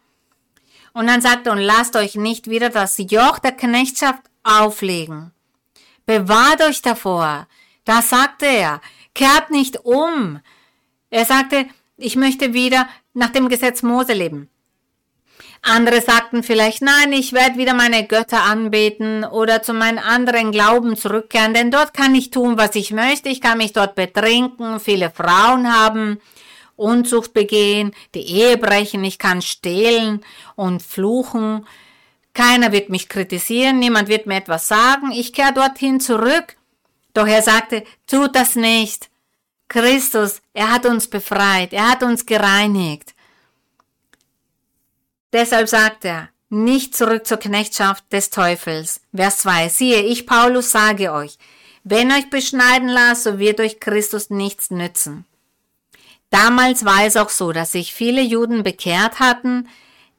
Und 0.93 1.05
dann 1.05 1.21
sagt 1.21 1.45
er, 1.45 1.53
und 1.53 1.59
lasst 1.59 1.95
euch 1.95 2.15
nicht 2.15 2.49
wieder 2.49 2.69
das 2.69 2.97
Joch 2.97 3.37
der 3.37 3.51
Knechtschaft 3.51 4.23
auflegen. 4.41 5.31
Bewahrt 6.07 6.63
euch 6.63 6.81
davor. 6.81 7.47
Da 7.85 8.01
sagte 8.01 8.47
er, 8.47 8.81
kehrt 9.13 9.51
nicht 9.51 9.85
um. 9.85 10.39
Er 11.11 11.25
sagte, 11.25 11.67
ich 11.97 12.15
möchte 12.15 12.53
wieder 12.53 12.89
nach 13.13 13.29
dem 13.29 13.49
Gesetz 13.49 13.83
Mose 13.83 14.13
leben. 14.13 14.49
Andere 15.69 16.01
sagten 16.01 16.43
vielleicht, 16.43 16.81
nein, 16.81 17.11
ich 17.11 17.33
werde 17.33 17.57
wieder 17.57 17.73
meine 17.73 18.07
Götter 18.07 18.43
anbeten 18.43 19.25
oder 19.25 19.61
zu 19.61 19.73
meinem 19.73 19.99
anderen 19.99 20.51
Glauben 20.51 20.95
zurückkehren, 20.95 21.53
denn 21.53 21.71
dort 21.71 21.93
kann 21.93 22.15
ich 22.15 22.31
tun, 22.31 22.57
was 22.57 22.75
ich 22.75 22.91
möchte. 22.91 23.27
Ich 23.27 23.41
kann 23.41 23.57
mich 23.57 23.73
dort 23.73 23.95
betrinken, 23.95 24.79
viele 24.79 25.11
Frauen 25.11 25.73
haben, 25.73 26.21
Unzucht 26.77 27.33
begehen, 27.33 27.91
die 28.13 28.21
Ehe 28.21 28.57
brechen, 28.57 29.03
ich 29.03 29.17
kann 29.17 29.41
stehlen 29.41 30.23
und 30.55 30.83
fluchen. 30.83 31.65
Keiner 32.33 32.71
wird 32.71 32.89
mich 32.89 33.09
kritisieren, 33.09 33.79
niemand 33.79 34.07
wird 34.07 34.27
mir 34.27 34.35
etwas 34.37 34.67
sagen, 34.67 35.11
ich 35.11 35.33
kehre 35.33 35.53
dorthin 35.53 35.99
zurück. 35.99 36.55
Doch 37.13 37.27
er 37.27 37.41
sagte, 37.41 37.83
tut 38.05 38.35
das 38.35 38.55
nicht. 38.55 39.09
Christus, 39.67 40.41
er 40.53 40.71
hat 40.71 40.85
uns 40.85 41.09
befreit, 41.09 41.73
er 41.73 41.89
hat 41.89 42.03
uns 42.03 42.25
gereinigt. 42.25 43.15
Deshalb 45.37 45.69
sagt 45.69 46.03
er, 46.03 46.29
nicht 46.49 46.95
zurück 46.95 47.27
zur 47.27 47.37
Knechtschaft 47.37 48.11
des 48.11 48.31
Teufels. 48.31 49.01
Vers 49.15 49.37
2. 49.37 49.69
Siehe, 49.69 50.01
ich 50.01 50.25
Paulus 50.25 50.71
sage 50.71 51.13
euch, 51.13 51.37
wenn 51.83 52.11
euch 52.11 52.31
beschneiden 52.31 52.89
lasst, 52.89 53.25
so 53.25 53.37
wird 53.37 53.59
euch 53.59 53.79
Christus 53.79 54.31
nichts 54.31 54.71
nützen. 54.71 55.25
Damals 56.31 56.85
war 56.85 57.05
es 57.05 57.15
auch 57.17 57.29
so, 57.29 57.51
dass 57.51 57.73
sich 57.73 57.93
viele 57.93 58.23
Juden 58.23 58.63
bekehrt 58.63 59.19
hatten, 59.19 59.69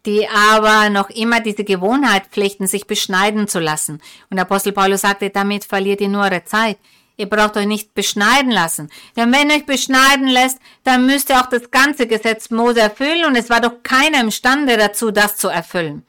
die 0.07 0.29
aber 0.29 0.89
noch 0.89 1.11
immer 1.11 1.41
diese 1.41 1.65
Gewohnheit 1.65 2.27
pflichten, 2.31 2.69
sich 2.69 2.87
beschneiden 2.87 3.49
zu 3.49 3.59
lassen. 3.59 4.01
Und 4.31 4.39
Apostel 4.39 4.71
Paulus 4.71 5.01
sagte, 5.01 5.31
damit 5.31 5.65
verliert 5.65 6.01
ihr 6.01 6.11
nur 6.11 6.23
eure 6.23 6.45
Zeit. 6.45 6.79
Ihr 7.19 7.29
braucht 7.29 7.57
euch 7.57 7.67
nicht 7.67 7.95
beschneiden 7.95 8.53
lassen. 8.53 8.91
Denn 9.17 9.33
wenn 9.33 9.51
euch 9.51 9.67
beschneiden 9.67 10.29
lässt, 10.29 10.61
dann 10.85 11.05
müsst 11.05 11.31
ihr 11.31 11.41
auch 11.41 11.49
das 11.49 11.73
ganze 11.73 12.07
Gesetz 12.07 12.49
Mose 12.51 12.81
erfüllen 12.81 13.25
und 13.27 13.35
es 13.35 13.51
war 13.51 13.61
doch 13.61 13.83
keiner 13.83 14.21
imstande 14.21 14.77
dazu, 14.77 15.11
das 15.11 15.37
zu 15.37 15.49
erfüllen. 15.49 16.07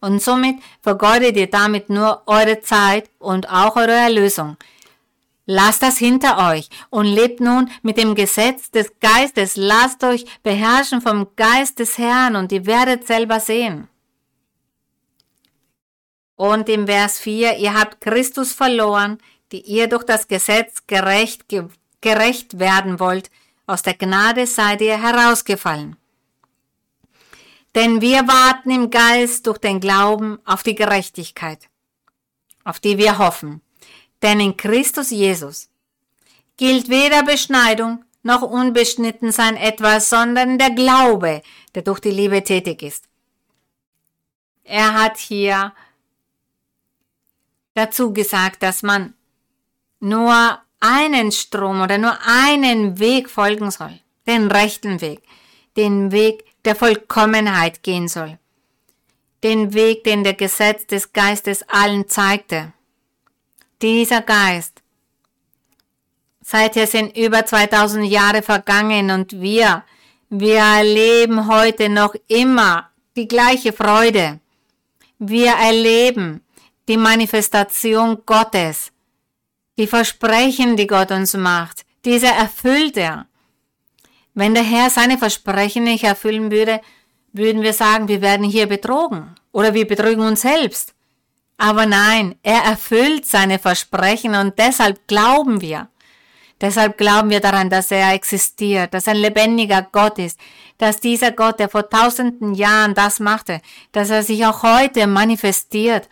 Und 0.00 0.22
somit 0.22 0.56
vergeudet 0.82 1.36
ihr 1.36 1.48
damit 1.48 1.88
nur 1.88 2.22
eure 2.26 2.60
Zeit 2.60 3.08
und 3.18 3.50
auch 3.50 3.76
eure 3.76 3.92
Erlösung. 3.92 4.58
Lasst 5.46 5.82
das 5.82 5.96
hinter 5.96 6.50
euch 6.50 6.68
und 6.90 7.06
lebt 7.06 7.40
nun 7.40 7.70
mit 7.80 7.96
dem 7.96 8.14
Gesetz 8.14 8.70
des 8.70 8.92
Geistes. 9.00 9.56
Lasst 9.56 10.04
euch 10.04 10.26
beherrschen 10.42 11.00
vom 11.00 11.28
Geist 11.36 11.78
des 11.78 11.96
Herrn 11.96 12.36
und 12.36 12.52
ihr 12.52 12.66
werdet 12.66 13.06
selber 13.06 13.40
sehen. 13.40 13.88
Und 16.36 16.68
im 16.68 16.86
Vers 16.86 17.18
4, 17.18 17.56
ihr 17.56 17.74
habt 17.74 18.00
Christus 18.00 18.52
verloren, 18.52 19.18
die 19.52 19.62
ihr 19.62 19.88
durch 19.88 20.04
das 20.04 20.28
Gesetz 20.28 20.86
gerecht, 20.86 21.44
gerecht 22.00 22.58
werden 22.58 23.00
wollt, 23.00 23.30
aus 23.66 23.82
der 23.82 23.94
Gnade 23.94 24.46
seid 24.46 24.80
ihr 24.80 25.00
herausgefallen. 25.00 25.96
Denn 27.74 28.00
wir 28.00 28.26
warten 28.26 28.70
im 28.70 28.90
Geist 28.90 29.46
durch 29.46 29.58
den 29.58 29.80
Glauben 29.80 30.38
auf 30.44 30.62
die 30.62 30.74
Gerechtigkeit, 30.74 31.68
auf 32.64 32.80
die 32.80 32.98
wir 32.98 33.18
hoffen. 33.18 33.60
Denn 34.22 34.40
in 34.40 34.56
Christus 34.56 35.10
Jesus 35.10 35.68
gilt 36.56 36.88
weder 36.88 37.22
Beschneidung 37.22 38.04
noch 38.22 38.42
unbeschnitten 38.42 39.32
sein 39.32 39.56
etwas, 39.56 40.10
sondern 40.10 40.58
der 40.58 40.70
Glaube, 40.70 41.42
der 41.74 41.82
durch 41.82 42.00
die 42.00 42.10
Liebe 42.10 42.42
tätig 42.42 42.82
ist. 42.82 43.08
Er 44.64 44.94
hat 44.94 45.16
hier 45.16 45.72
dazu 47.74 48.12
gesagt, 48.12 48.62
dass 48.62 48.82
man 48.82 49.14
nur 50.00 50.58
einen 50.80 51.30
Strom 51.30 51.82
oder 51.82 51.98
nur 51.98 52.18
einen 52.26 52.98
Weg 52.98 53.28
folgen 53.28 53.70
soll, 53.70 54.00
den 54.26 54.50
rechten 54.50 55.00
Weg, 55.00 55.22
den 55.76 56.10
Weg 56.10 56.44
der 56.64 56.74
Vollkommenheit 56.74 57.82
gehen 57.82 58.08
soll, 58.08 58.38
den 59.44 59.74
Weg, 59.74 60.04
den 60.04 60.24
der 60.24 60.34
Gesetz 60.34 60.86
des 60.86 61.12
Geistes 61.12 61.62
allen 61.68 62.08
zeigte. 62.08 62.72
Dieser 63.82 64.22
Geist, 64.22 64.82
seither 66.42 66.86
sind 66.86 67.16
über 67.16 67.44
2000 67.44 68.06
Jahre 68.06 68.42
vergangen 68.42 69.10
und 69.10 69.40
wir, 69.40 69.84
wir 70.28 70.58
erleben 70.58 71.46
heute 71.46 71.88
noch 71.88 72.14
immer 72.28 72.90
die 73.16 73.28
gleiche 73.28 73.72
Freude. 73.72 74.40
Wir 75.18 75.52
erleben 75.52 76.42
die 76.88 76.96
Manifestation 76.96 78.22
Gottes 78.24 78.89
die 79.80 79.86
Versprechen, 79.86 80.76
die 80.76 80.86
Gott 80.86 81.10
uns 81.10 81.32
macht, 81.34 81.86
diese 82.04 82.26
erfüllt 82.26 82.98
er. 82.98 83.26
Wenn 84.34 84.52
der 84.52 84.62
Herr 84.62 84.90
seine 84.90 85.16
Versprechen 85.16 85.84
nicht 85.84 86.04
erfüllen 86.04 86.50
würde, 86.50 86.82
würden 87.32 87.62
wir 87.62 87.72
sagen, 87.72 88.06
wir 88.06 88.20
werden 88.20 88.44
hier 88.44 88.66
betrogen 88.66 89.34
oder 89.52 89.72
wir 89.72 89.86
betrügen 89.86 90.22
uns 90.22 90.42
selbst. 90.42 90.94
Aber 91.56 91.86
nein, 91.86 92.36
er 92.42 92.62
erfüllt 92.62 93.24
seine 93.24 93.58
Versprechen 93.58 94.34
und 94.34 94.58
deshalb 94.58 95.08
glauben 95.08 95.62
wir. 95.62 95.88
Deshalb 96.60 96.98
glauben 96.98 97.30
wir 97.30 97.40
daran, 97.40 97.70
dass 97.70 97.90
er 97.90 98.12
existiert, 98.12 98.92
dass 98.92 99.06
er 99.06 99.14
ein 99.14 99.20
lebendiger 99.20 99.86
Gott 99.90 100.18
ist, 100.18 100.38
dass 100.76 101.00
dieser 101.00 101.32
Gott, 101.32 101.58
der 101.58 101.70
vor 101.70 101.88
tausenden 101.88 102.54
Jahren 102.54 102.92
das 102.92 103.18
machte, 103.18 103.62
dass 103.92 104.10
er 104.10 104.22
sich 104.22 104.44
auch 104.44 104.62
heute 104.62 105.06
manifestiert 105.06 106.10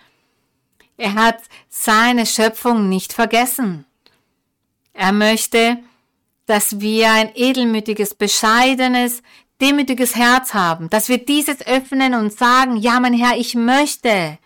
er 0.99 1.15
hat 1.15 1.39
seine 1.71 2.27
Schöpfung 2.27 2.89
nicht 2.89 3.13
vergessen. 3.13 3.87
Er 4.93 5.13
möchte, 5.13 5.79
dass 6.47 6.81
wir 6.81 7.13
ein 7.13 7.31
edelmütiges, 7.35 8.15
bescheidenes, 8.15 9.23
demütiges 9.61 10.17
Herz 10.17 10.55
haben, 10.55 10.91
dass 10.91 11.09
wir 11.09 11.19
dieses 11.25 11.65
öffnen 11.67 12.15
und 12.15 12.33
sagen, 12.33 12.77
ja, 12.77 12.99
mein 12.99 13.15
Herr, 13.15 13.39
ich 13.39 13.55
möchte. 13.55 14.39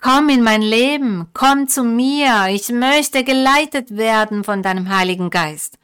Komm 0.00 0.28
in 0.28 0.44
mein 0.44 0.62
Leben, 0.62 1.26
komm 1.34 1.66
zu 1.66 1.82
mir, 1.82 2.46
ich 2.50 2.68
möchte 2.68 3.24
geleitet 3.24 3.96
werden 3.96 4.44
von 4.44 4.62
deinem 4.62 4.88
Heiligen 4.88 5.28
Geist. 5.28 5.76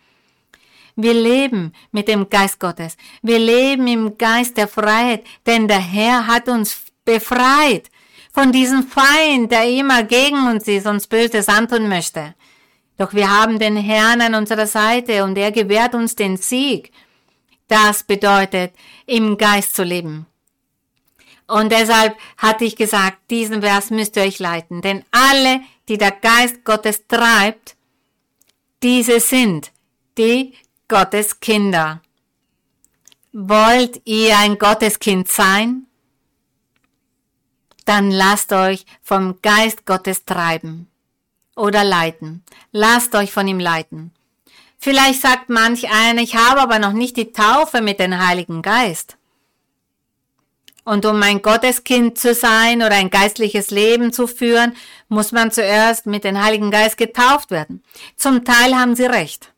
Wir 0.94 1.14
leben 1.14 1.72
mit 1.90 2.06
dem 2.06 2.30
Geist 2.30 2.60
Gottes. 2.60 2.96
Wir 3.22 3.40
leben 3.40 3.88
im 3.88 4.16
Geist 4.16 4.56
der 4.56 4.68
Freiheit, 4.68 5.24
denn 5.46 5.66
der 5.66 5.80
Herr 5.80 6.28
hat 6.28 6.48
uns 6.48 6.80
befreit 7.04 7.90
von 8.34 8.50
diesem 8.50 8.82
Feind, 8.82 9.52
der 9.52 9.68
immer 9.70 10.02
gegen 10.02 10.48
uns 10.48 10.66
ist, 10.66 10.86
uns 10.86 11.06
Böses 11.06 11.48
antun 11.48 11.88
möchte. 11.88 12.34
Doch 12.98 13.14
wir 13.14 13.30
haben 13.30 13.60
den 13.60 13.76
Herrn 13.76 14.20
an 14.20 14.34
unserer 14.34 14.66
Seite 14.66 15.22
und 15.22 15.38
er 15.38 15.52
gewährt 15.52 15.94
uns 15.94 16.16
den 16.16 16.36
Sieg. 16.36 16.92
Das 17.68 18.02
bedeutet, 18.02 18.74
im 19.06 19.38
Geist 19.38 19.76
zu 19.76 19.84
leben. 19.84 20.26
Und 21.46 21.70
deshalb 21.70 22.16
hatte 22.36 22.64
ich 22.64 22.74
gesagt, 22.74 23.18
diesen 23.30 23.62
Vers 23.62 23.90
müsst 23.90 24.16
ihr 24.16 24.24
euch 24.24 24.40
leiten. 24.40 24.82
Denn 24.82 25.04
alle, 25.12 25.60
die 25.88 25.98
der 25.98 26.10
Geist 26.10 26.64
Gottes 26.64 27.06
treibt, 27.06 27.76
diese 28.82 29.20
sind 29.20 29.70
die 30.18 30.54
Gotteskinder. 30.88 32.00
Wollt 33.32 34.00
ihr 34.04 34.36
ein 34.38 34.58
Gotteskind 34.58 35.28
sein? 35.28 35.86
Dann 37.84 38.10
lasst 38.10 38.52
euch 38.52 38.86
vom 39.02 39.40
Geist 39.42 39.86
Gottes 39.86 40.24
treiben 40.24 40.88
oder 41.56 41.84
leiten. 41.84 42.42
Lasst 42.72 43.14
euch 43.14 43.32
von 43.32 43.46
ihm 43.46 43.60
leiten. 43.60 44.12
Vielleicht 44.78 45.22
sagt 45.22 45.48
manch 45.48 45.90
einer, 45.90 46.20
ich 46.20 46.36
habe 46.36 46.60
aber 46.60 46.78
noch 46.78 46.92
nicht 46.92 47.16
die 47.16 47.32
Taufe 47.32 47.80
mit 47.80 47.98
dem 47.98 48.26
Heiligen 48.26 48.62
Geist. 48.62 49.16
Und 50.84 51.06
um 51.06 51.22
ein 51.22 51.40
Gotteskind 51.40 52.18
zu 52.18 52.34
sein 52.34 52.82
oder 52.82 52.94
ein 52.96 53.08
geistliches 53.08 53.70
Leben 53.70 54.12
zu 54.12 54.26
führen, 54.26 54.76
muss 55.08 55.32
man 55.32 55.50
zuerst 55.50 56.04
mit 56.04 56.24
dem 56.24 56.42
Heiligen 56.42 56.70
Geist 56.70 56.98
getauft 56.98 57.50
werden. 57.50 57.82
Zum 58.16 58.44
Teil 58.44 58.76
haben 58.76 58.94
sie 58.94 59.06
recht. 59.06 59.54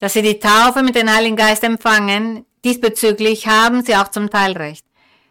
Dass 0.00 0.12
sie 0.12 0.22
die 0.22 0.38
Taufe 0.38 0.82
mit 0.82 0.94
dem 0.94 1.10
Heiligen 1.10 1.36
Geist 1.36 1.64
empfangen, 1.64 2.44
diesbezüglich 2.64 3.46
haben 3.46 3.82
sie 3.82 3.96
auch 3.96 4.08
zum 4.08 4.28
Teil 4.28 4.52
recht. 4.52 4.84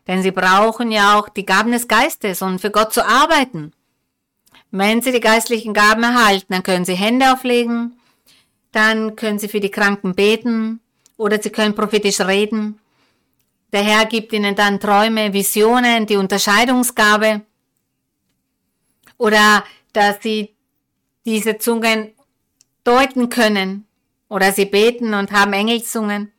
Denn 0.08 0.24
sie 0.24 0.32
brauchen 0.32 0.92
ja 0.92 1.20
auch 1.20 1.30
die 1.30 1.46
Gaben 1.46 1.72
des 1.72 1.88
Geistes, 1.88 2.42
um 2.42 2.60
für 2.60 2.72
Gott 2.72 2.94
zu 2.94 3.06
arbeiten. 3.06 3.74
Wenn 4.72 5.02
sie 5.02 5.12
die 5.12 5.20
geistlichen 5.20 5.74
Gaben 5.74 6.04
erhalten, 6.04 6.54
dann 6.54 6.64
können 6.64 6.86
sie 6.86 6.96
Hände 6.96 7.34
auflegen, 7.34 8.00
dann 8.72 9.16
können 9.16 9.40
sie 9.40 9.48
für 9.48 9.60
die 9.60 9.72
Kranken 9.72 10.16
beten 10.16 10.80
oder 11.18 11.42
sie 11.42 11.50
können 11.50 11.76
prophetisch 11.76 12.20
reden 12.22 12.80
der 13.74 13.84
Herr 13.84 14.06
gibt 14.06 14.34
ihnen 14.34 14.56
dann 14.56 14.80
Träume, 14.80 15.34
Visionen, 15.34 16.06
die 16.06 16.16
Unterscheidungsgabe 16.16 17.42
oder 19.18 19.64
dass 19.94 20.22
sie 20.22 20.56
diese 21.26 21.58
Zungen 21.58 22.14
deuten 22.84 23.30
können 23.30 23.86
oder 24.30 24.54
sie 24.54 24.66
beten 24.66 25.14
und 25.14 25.32
haben 25.32 25.54
Engelszungen. 25.54 26.32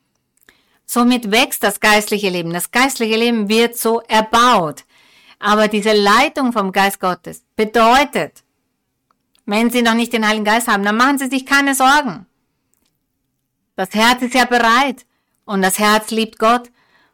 Somit 0.91 1.31
wächst 1.31 1.63
das 1.63 1.81
geistliche 1.81 2.31
Leben. 2.31 2.51
Das 2.51 2.71
geistliche 2.71 3.17
Leben 3.17 3.51
wird 3.51 3.77
so 3.77 4.01
erbaut. 4.09 4.85
Aber 5.39 5.69
diese 5.69 5.93
Leitung 5.93 6.55
vom 6.55 6.73
Geist 6.73 6.99
Gottes 6.99 7.45
bedeutet, 7.57 8.43
wenn 9.45 9.69
Sie 9.69 9.83
noch 9.83 9.93
nicht 9.93 10.15
den 10.15 10.27
Heiligen 10.27 10.47
Geist 10.47 10.67
haben, 10.67 10.85
dann 10.85 10.97
machen 10.97 11.19
Sie 11.19 11.29
sich 11.29 11.45
keine 11.45 11.75
Sorgen. 11.75 12.25
Das 13.77 13.91
Herz 13.93 14.23
ist 14.23 14.35
ja 14.35 14.47
bereit 14.47 15.05
und 15.45 15.61
das 15.61 15.79
Herz 15.79 16.11
liebt 16.11 16.39
Gott 16.39 16.71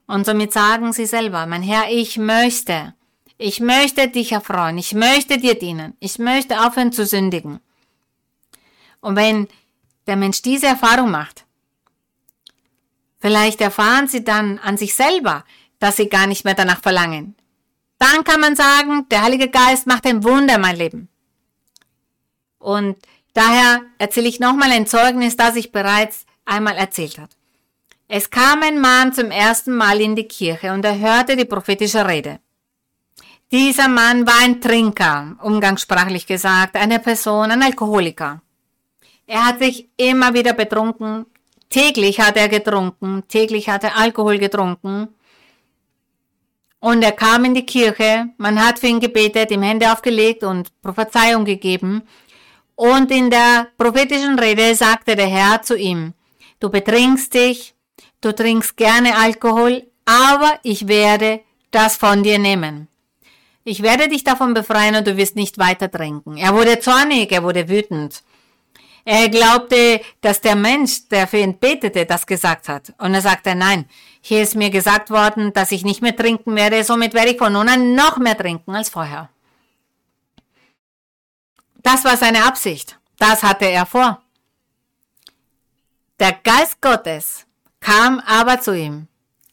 und 0.06 0.24
somit 0.24 0.52
sagen 0.52 0.92
sie 0.92 1.06
selber, 1.06 1.44
mein 1.46 1.62
Herr, 1.62 1.90
ich 1.90 2.16
möchte, 2.16 2.94
ich 3.38 3.60
möchte 3.60 4.08
dich 4.08 4.32
erfreuen, 4.32 4.78
ich 4.78 4.94
möchte 4.94 5.38
dir 5.38 5.58
dienen, 5.58 5.96
ich 5.98 6.18
möchte 6.18 6.64
aufhören 6.64 6.92
zu 6.92 7.06
sündigen. 7.06 7.60
Und 9.00 9.16
wenn 9.16 9.48
der 10.06 10.16
Mensch 10.16 10.42
diese 10.42 10.66
Erfahrung 10.66 11.10
macht, 11.10 11.43
vielleicht 13.24 13.62
erfahren 13.62 14.06
sie 14.06 14.22
dann 14.22 14.58
an 14.58 14.76
sich 14.76 14.94
selber, 14.94 15.46
dass 15.78 15.96
sie 15.96 16.10
gar 16.10 16.26
nicht 16.26 16.44
mehr 16.44 16.52
danach 16.52 16.82
verlangen. 16.82 17.34
Dann 17.98 18.22
kann 18.22 18.38
man 18.38 18.54
sagen, 18.54 19.08
der 19.10 19.22
Heilige 19.22 19.48
Geist 19.48 19.86
macht 19.86 20.04
ein 20.04 20.24
Wunder 20.24 20.56
in 20.56 20.60
mein 20.60 20.76
Leben. 20.76 21.08
Und 22.58 22.98
daher 23.32 23.80
erzähle 23.96 24.28
ich 24.28 24.40
nochmal 24.40 24.70
ein 24.72 24.86
Zeugnis, 24.86 25.36
das 25.36 25.56
ich 25.56 25.72
bereits 25.72 26.26
einmal 26.44 26.76
erzählt 26.76 27.16
habe. 27.16 27.30
Es 28.08 28.28
kam 28.28 28.62
ein 28.62 28.78
Mann 28.78 29.14
zum 29.14 29.30
ersten 29.30 29.72
Mal 29.74 30.02
in 30.02 30.16
die 30.16 30.28
Kirche 30.28 30.74
und 30.74 30.84
er 30.84 30.98
hörte 30.98 31.34
die 31.34 31.46
prophetische 31.46 32.06
Rede. 32.06 32.40
Dieser 33.50 33.88
Mann 33.88 34.26
war 34.26 34.42
ein 34.42 34.60
Trinker, 34.60 35.38
umgangssprachlich 35.40 36.26
gesagt, 36.26 36.76
eine 36.76 36.98
Person, 36.98 37.50
ein 37.50 37.62
Alkoholiker. 37.62 38.42
Er 39.26 39.46
hat 39.46 39.60
sich 39.60 39.88
immer 39.96 40.34
wieder 40.34 40.52
betrunken, 40.52 41.24
täglich 41.70 42.20
hat 42.20 42.36
er 42.36 42.48
getrunken, 42.48 43.24
täglich 43.28 43.68
hat 43.68 43.84
er 43.84 43.96
Alkohol 43.96 44.38
getrunken. 44.38 45.08
Und 46.80 47.02
er 47.02 47.12
kam 47.12 47.44
in 47.44 47.54
die 47.54 47.64
Kirche, 47.64 48.26
man 48.36 48.62
hat 48.64 48.78
für 48.78 48.88
ihn 48.88 49.00
gebetet, 49.00 49.50
ihm 49.50 49.62
Hände 49.62 49.90
aufgelegt 49.90 50.44
und 50.44 50.70
Prophezeiung 50.82 51.44
gegeben. 51.44 52.02
Und 52.76 53.10
in 53.10 53.30
der 53.30 53.68
prophetischen 53.78 54.38
Rede 54.38 54.74
sagte 54.74 55.16
der 55.16 55.28
Herr 55.28 55.62
zu 55.62 55.76
ihm, 55.76 56.12
du 56.60 56.68
betrinkst 56.68 57.32
dich, 57.32 57.74
du 58.20 58.34
trinkst 58.34 58.76
gerne 58.76 59.16
Alkohol, 59.16 59.84
aber 60.04 60.58
ich 60.62 60.88
werde 60.88 61.40
das 61.70 61.96
von 61.96 62.22
dir 62.22 62.38
nehmen. 62.38 62.88
Ich 63.64 63.82
werde 63.82 64.08
dich 64.08 64.24
davon 64.24 64.52
befreien 64.52 64.94
und 64.94 65.06
du 65.06 65.16
wirst 65.16 65.36
nicht 65.36 65.56
weiter 65.56 65.90
trinken. 65.90 66.36
Er 66.36 66.54
wurde 66.54 66.80
zornig, 66.80 67.32
er 67.32 67.42
wurde 67.42 67.68
wütend. 67.68 68.22
Er 69.06 69.28
glaubte, 69.28 70.00
dass 70.22 70.40
der 70.40 70.56
Mensch, 70.56 71.08
der 71.08 71.26
für 71.26 71.36
ihn 71.36 71.58
betete, 71.58 72.06
das 72.06 72.26
gesagt 72.26 72.68
hat. 72.68 72.94
Und 72.98 73.12
er 73.12 73.20
sagte, 73.20 73.54
nein, 73.54 73.84
hier 74.22 74.42
ist 74.42 74.54
mir 74.54 74.70
gesagt 74.70 75.10
worden, 75.10 75.52
dass 75.52 75.72
ich 75.72 75.84
nicht 75.84 76.00
mehr 76.00 76.16
trinken 76.16 76.56
werde, 76.56 76.82
somit 76.84 77.12
werde 77.12 77.32
ich 77.32 77.38
von 77.38 77.52
nun 77.52 77.68
an 77.68 77.94
noch 77.94 78.16
mehr 78.16 78.36
trinken 78.36 78.74
als 78.74 78.88
vorher. 78.88 79.28
Das 81.82 82.02
war 82.04 82.16
seine 82.16 82.44
Absicht. 82.46 82.98
Das 83.18 83.42
hatte 83.42 83.66
er 83.66 83.84
vor. 83.84 84.22
Der 86.18 86.32
Geist 86.32 86.80
Gottes 86.80 87.46
kam 87.80 88.20
aber 88.20 88.60
zu 88.60 88.74
ihm. 88.74 89.08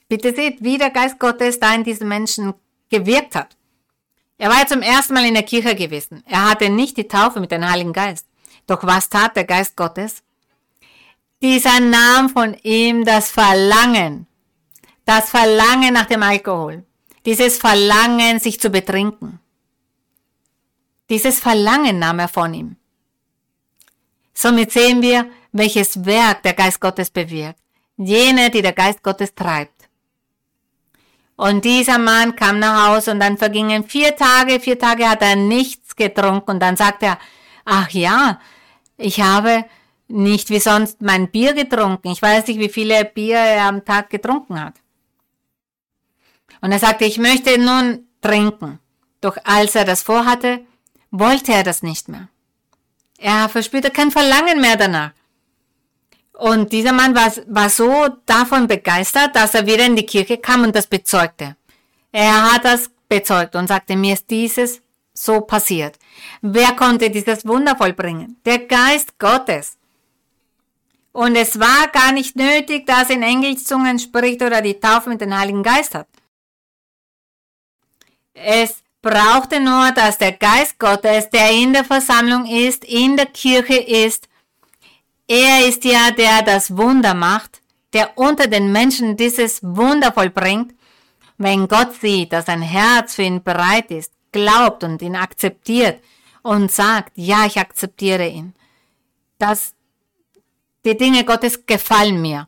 Bitte 0.08 0.34
seht, 0.34 0.64
wie 0.64 0.78
der 0.78 0.92
Geist 0.92 1.20
Gottes 1.20 1.60
da 1.60 1.74
in 1.74 1.84
diesem 1.84 2.08
Menschen 2.08 2.54
gewirkt 2.90 3.36
hat. 3.36 3.58
Er 4.38 4.50
war 4.50 4.60
ja 4.60 4.66
zum 4.66 4.82
ersten 4.82 5.14
Mal 5.14 5.26
in 5.26 5.34
der 5.34 5.44
Kirche 5.44 5.76
gewesen. 5.76 6.24
Er 6.26 6.50
hatte 6.50 6.70
nicht 6.70 6.96
die 6.96 7.08
Taufe 7.08 7.42
mit 7.42 7.52
dem 7.52 7.70
Heiligen 7.70 7.94
Geist. 7.94 8.26
Doch 8.72 8.84
was 8.84 9.10
tat 9.10 9.36
der 9.36 9.44
Geist 9.44 9.76
Gottes? 9.76 10.24
Dieser 11.42 11.82
nahm 11.82 12.30
von 12.30 12.54
ihm 12.64 13.04
das 13.04 13.30
Verlangen, 13.30 14.28
das 15.04 15.30
Verlangen 15.30 15.94
nach 15.94 16.06
dem 16.06 16.24
Alkohol, 16.24 16.86
dieses 17.26 17.58
Verlangen, 17.58 18.40
sich 18.40 18.62
zu 18.62 18.70
betrinken. 18.70 19.40
Dieses 21.10 21.42
Verlangen 21.42 22.00
nahm 22.00 22.20
er 22.20 22.30
von 22.30 22.54
ihm. 22.54 22.78
Somit 24.34 24.72
sehen 24.72 25.02
wir, 25.02 25.30
welches 25.52 26.06
Werk 26.06 26.42
der 26.44 26.54
Geist 26.54 26.80
Gottes 26.80 27.10
bewirkt 27.10 27.60
jene, 27.98 28.50
die 28.50 28.62
der 28.62 28.74
Geist 28.74 29.04
Gottes 29.04 29.36
treibt. 29.36 29.90
Und 31.36 31.66
dieser 31.66 31.98
Mann 31.98 32.38
kam 32.38 32.60
nach 32.60 32.88
Hause 32.88 33.12
und 33.12 33.20
dann 33.20 33.38
vergingen 33.38 33.84
vier 33.84 34.16
Tage, 34.16 34.62
vier 34.62 34.80
Tage 34.80 35.10
hat 35.10 35.22
er 35.22 35.36
nichts 35.36 35.96
getrunken 35.96 36.52
und 36.52 36.60
dann 36.60 36.78
sagt 36.78 37.04
er, 37.04 37.18
ach 37.66 37.90
ja, 37.90 38.40
ich 39.02 39.22
habe 39.22 39.66
nicht 40.08 40.50
wie 40.50 40.60
sonst 40.60 41.02
mein 41.02 41.30
Bier 41.32 41.54
getrunken. 41.54 42.10
Ich 42.10 42.22
weiß 42.22 42.48
nicht, 42.48 42.60
wie 42.60 42.70
viele 42.70 43.06
Bier 43.06 43.38
er 43.38 43.66
am 43.66 43.86
Tag 43.86 44.10
getrunken 44.10 44.60
hat. 44.60 44.76
Und 46.62 46.72
er 46.72 46.80
sagte, 46.80 47.06
ich 47.06 47.18
möchte 47.18 47.58
nun 47.58 48.08
trinken. 48.22 48.80
Doch 49.22 49.38
als 49.44 49.76
er 49.76 49.86
das 49.86 50.02
vorhatte, 50.04 50.62
wollte 51.12 51.54
er 51.54 51.64
das 51.64 51.84
nicht 51.84 52.08
mehr. 52.10 52.28
Er 53.18 53.50
verspürte 53.50 53.92
kein 53.92 54.12
Verlangen 54.12 54.60
mehr 54.60 54.78
danach. 54.78 55.12
Und 56.34 56.72
dieser 56.72 56.92
Mann 56.92 57.16
war, 57.16 57.32
war 57.48 57.70
so 57.70 58.08
davon 58.26 58.68
begeistert, 58.68 59.36
dass 59.36 59.54
er 59.54 59.68
wieder 59.68 59.86
in 59.86 59.96
die 59.96 60.06
Kirche 60.06 60.38
kam 60.40 60.64
und 60.64 60.76
das 60.76 60.88
bezeugte. 60.88 61.56
Er 62.12 62.52
hat 62.52 62.66
das 62.66 62.90
bezeugt 63.08 63.56
und 63.56 63.68
sagte, 63.68 63.96
mir 63.96 64.14
ist 64.14 64.30
dieses 64.30 64.82
so 65.14 65.42
passiert. 65.42 66.00
Wer 66.42 66.74
konnte 66.74 67.10
dieses 67.10 67.46
Wunder 67.46 67.76
vollbringen? 67.76 68.38
Der 68.46 68.60
Geist 68.60 69.18
Gottes. 69.20 69.78
Und 71.12 71.36
es 71.36 71.60
war 71.60 71.88
gar 71.92 72.12
nicht 72.12 72.36
nötig, 72.36 72.86
dass 72.86 73.10
er 73.10 73.18
in 73.18 73.24
Engelszungen 73.24 74.00
spricht 74.00 74.42
oder 74.42 74.62
die 74.62 74.80
Taufe 74.80 75.10
mit 75.10 75.22
dem 75.22 75.38
Heiligen 75.38 75.64
Geist 75.64 75.94
hat. 75.94 76.08
Es 78.34 78.82
brauchte 79.02 79.60
nur, 79.60 79.92
dass 79.92 80.18
der 80.18 80.32
Geist 80.34 80.80
Gottes, 80.80 81.30
der 81.30 81.52
in 81.52 81.74
der 81.74 81.84
Versammlung 81.84 82.46
ist, 82.46 82.86
in 82.86 83.18
der 83.18 83.26
Kirche 83.26 83.78
ist, 83.78 84.30
er 85.28 85.68
ist 85.68 85.86
ja, 85.86 86.12
der 86.12 86.42
das 86.44 86.76
Wunder 86.76 87.14
macht, 87.14 87.62
der 87.94 88.18
unter 88.18 88.48
den 88.48 88.72
Menschen 88.72 89.18
dieses 89.18 89.62
Wunder 89.64 90.12
vollbringt. 90.12 90.74
Wenn 91.38 91.68
Gott 91.68 91.94
sieht, 92.00 92.34
dass 92.34 92.48
ein 92.48 92.62
Herz 92.62 93.16
für 93.16 93.24
ihn 93.24 93.44
bereit 93.44 93.92
ist, 93.92 94.12
glaubt 94.32 94.84
und 94.84 95.02
ihn 95.02 95.16
akzeptiert 95.16 96.02
und 96.42 96.72
sagt, 96.72 97.12
ja, 97.16 97.46
ich 97.46 97.58
akzeptiere 97.58 98.28
ihn, 98.28 98.54
dass 99.38 99.74
die 100.86 100.98
Dinge 100.98 101.24
Gottes 101.24 101.66
gefallen 101.66 102.22
mir, 102.22 102.48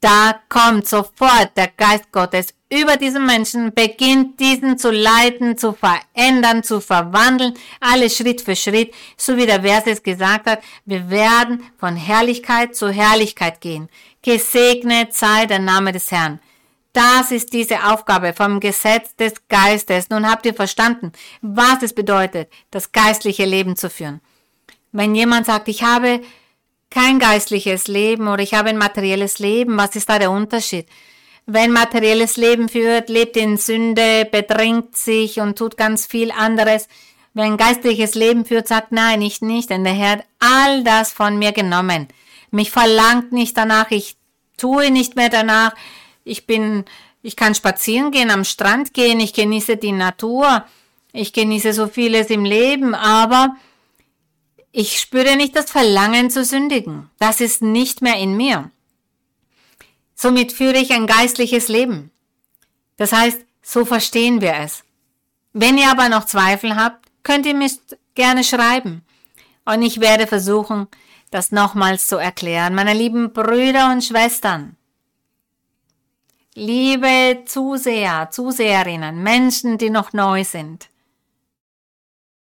da 0.00 0.40
kommt 0.48 0.86
sofort 0.86 1.56
der 1.56 1.68
Geist 1.68 2.12
Gottes 2.12 2.54
über 2.70 2.96
diesen 2.96 3.24
Menschen, 3.24 3.72
beginnt 3.72 4.38
diesen 4.38 4.78
zu 4.78 4.90
leiten, 4.90 5.56
zu 5.56 5.72
verändern, 5.72 6.62
zu 6.62 6.80
verwandeln, 6.80 7.54
alles 7.80 8.16
Schritt 8.16 8.40
für 8.40 8.54
Schritt, 8.54 8.94
so 9.16 9.36
wie 9.36 9.46
der 9.46 9.62
Vers 9.62 9.84
es 9.86 10.02
gesagt 10.02 10.46
hat, 10.46 10.62
wir 10.84 11.08
werden 11.10 11.64
von 11.78 11.96
Herrlichkeit 11.96 12.76
zu 12.76 12.90
Herrlichkeit 12.90 13.60
gehen. 13.60 13.88
Gesegnet 14.22 15.14
sei 15.14 15.46
der 15.46 15.60
Name 15.60 15.92
des 15.92 16.10
Herrn. 16.10 16.40
Das 16.92 17.30
ist 17.30 17.52
diese 17.52 17.84
Aufgabe 17.84 18.32
vom 18.32 18.60
Gesetz 18.60 19.14
des 19.16 19.34
Geistes. 19.48 20.10
Nun 20.10 20.28
habt 20.28 20.46
ihr 20.46 20.54
verstanden, 20.54 21.12
was 21.42 21.82
es 21.82 21.92
bedeutet, 21.92 22.50
das 22.70 22.92
geistliche 22.92 23.44
Leben 23.44 23.76
zu 23.76 23.90
führen. 23.90 24.20
Wenn 24.90 25.14
jemand 25.14 25.46
sagt, 25.46 25.68
ich 25.68 25.82
habe 25.82 26.20
kein 26.90 27.18
geistliches 27.18 27.86
Leben 27.86 28.28
oder 28.28 28.42
ich 28.42 28.54
habe 28.54 28.70
ein 28.70 28.78
materielles 28.78 29.38
Leben. 29.38 29.76
Was 29.76 29.96
ist 29.96 30.08
da 30.08 30.18
der 30.18 30.30
Unterschied? 30.30 30.86
Wenn 31.46 31.72
materielles 31.72 32.36
Leben 32.36 32.68
führt, 32.68 33.08
lebt 33.08 33.36
in 33.36 33.56
Sünde, 33.56 34.26
bedrängt 34.30 34.96
sich 34.96 35.40
und 35.40 35.56
tut 35.56 35.76
ganz 35.76 36.06
viel 36.06 36.30
anderes. 36.30 36.88
Wenn 37.34 37.56
geistliches 37.56 38.14
Leben 38.14 38.44
führt, 38.44 38.68
sagt, 38.68 38.92
nein, 38.92 39.22
ich 39.22 39.40
nicht, 39.40 39.70
denn 39.70 39.84
der 39.84 39.94
Herr 39.94 40.10
hat 40.12 40.24
all 40.40 40.84
das 40.84 41.12
von 41.12 41.38
mir 41.38 41.52
genommen. 41.52 42.08
Mich 42.50 42.70
verlangt 42.70 43.32
nicht 43.32 43.56
danach, 43.56 43.90
ich 43.90 44.16
tue 44.56 44.90
nicht 44.90 45.16
mehr 45.16 45.28
danach. 45.28 45.74
Ich 46.28 46.46
bin, 46.46 46.84
ich 47.22 47.36
kann 47.36 47.54
spazieren 47.54 48.10
gehen, 48.10 48.30
am 48.30 48.44
Strand 48.44 48.94
gehen, 48.94 49.20
ich 49.20 49.32
genieße 49.32 49.76
die 49.76 49.92
Natur, 49.92 50.64
ich 51.12 51.32
genieße 51.32 51.72
so 51.72 51.88
vieles 51.88 52.28
im 52.30 52.44
Leben, 52.44 52.94
aber 52.94 53.56
ich 54.70 55.00
spüre 55.00 55.36
nicht 55.36 55.56
das 55.56 55.70
Verlangen 55.70 56.30
zu 56.30 56.44
sündigen. 56.44 57.10
Das 57.18 57.40
ist 57.40 57.62
nicht 57.62 58.02
mehr 58.02 58.16
in 58.16 58.36
mir. 58.36 58.70
Somit 60.14 60.52
führe 60.52 60.78
ich 60.78 60.92
ein 60.92 61.06
geistliches 61.06 61.68
Leben. 61.68 62.10
Das 62.96 63.12
heißt, 63.12 63.40
so 63.62 63.84
verstehen 63.84 64.40
wir 64.40 64.54
es. 64.54 64.84
Wenn 65.52 65.78
ihr 65.78 65.90
aber 65.90 66.08
noch 66.08 66.26
Zweifel 66.26 66.76
habt, 66.76 67.06
könnt 67.22 67.46
ihr 67.46 67.54
mich 67.54 67.78
gerne 68.14 68.44
schreiben. 68.44 69.02
Und 69.64 69.82
ich 69.82 70.00
werde 70.00 70.26
versuchen, 70.26 70.88
das 71.30 71.52
nochmals 71.52 72.06
zu 72.06 72.16
erklären. 72.16 72.74
Meine 72.74 72.94
lieben 72.94 73.32
Brüder 73.32 73.92
und 73.92 74.02
Schwestern, 74.02 74.76
liebe 76.58 77.44
Zuseher, 77.46 78.28
Zuseherinnen, 78.30 79.22
Menschen, 79.22 79.78
die 79.78 79.90
noch 79.90 80.12
neu 80.12 80.44
sind, 80.44 80.88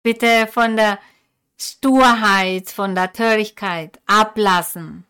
bitte 0.03 0.49
von 0.53 0.77
der 0.77 0.99
Sturheit, 1.57 2.69
von 2.71 2.95
der 2.95 3.13
Törigkeit 3.13 4.01
ablassen. 4.07 5.05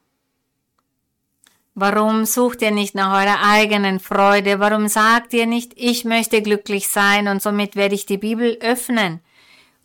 Warum 1.75 2.27
sucht 2.27 2.61
ihr 2.61 2.71
nicht 2.71 2.95
nach 2.95 3.23
eurer 3.23 3.39
eigenen 3.43 3.99
Freude? 3.99 4.61
Warum 4.61 4.89
sagt 4.89 5.33
ihr 5.33 5.47
nicht, 5.47 5.73
ich 5.77 6.05
möchte 6.05 6.43
glücklich 6.43 6.89
sein 6.89 7.29
und 7.29 7.41
somit 7.41 7.77
werde 7.77 7.95
ich 7.95 8.05
die 8.05 8.19
Bibel 8.19 8.59
öffnen, 8.61 9.21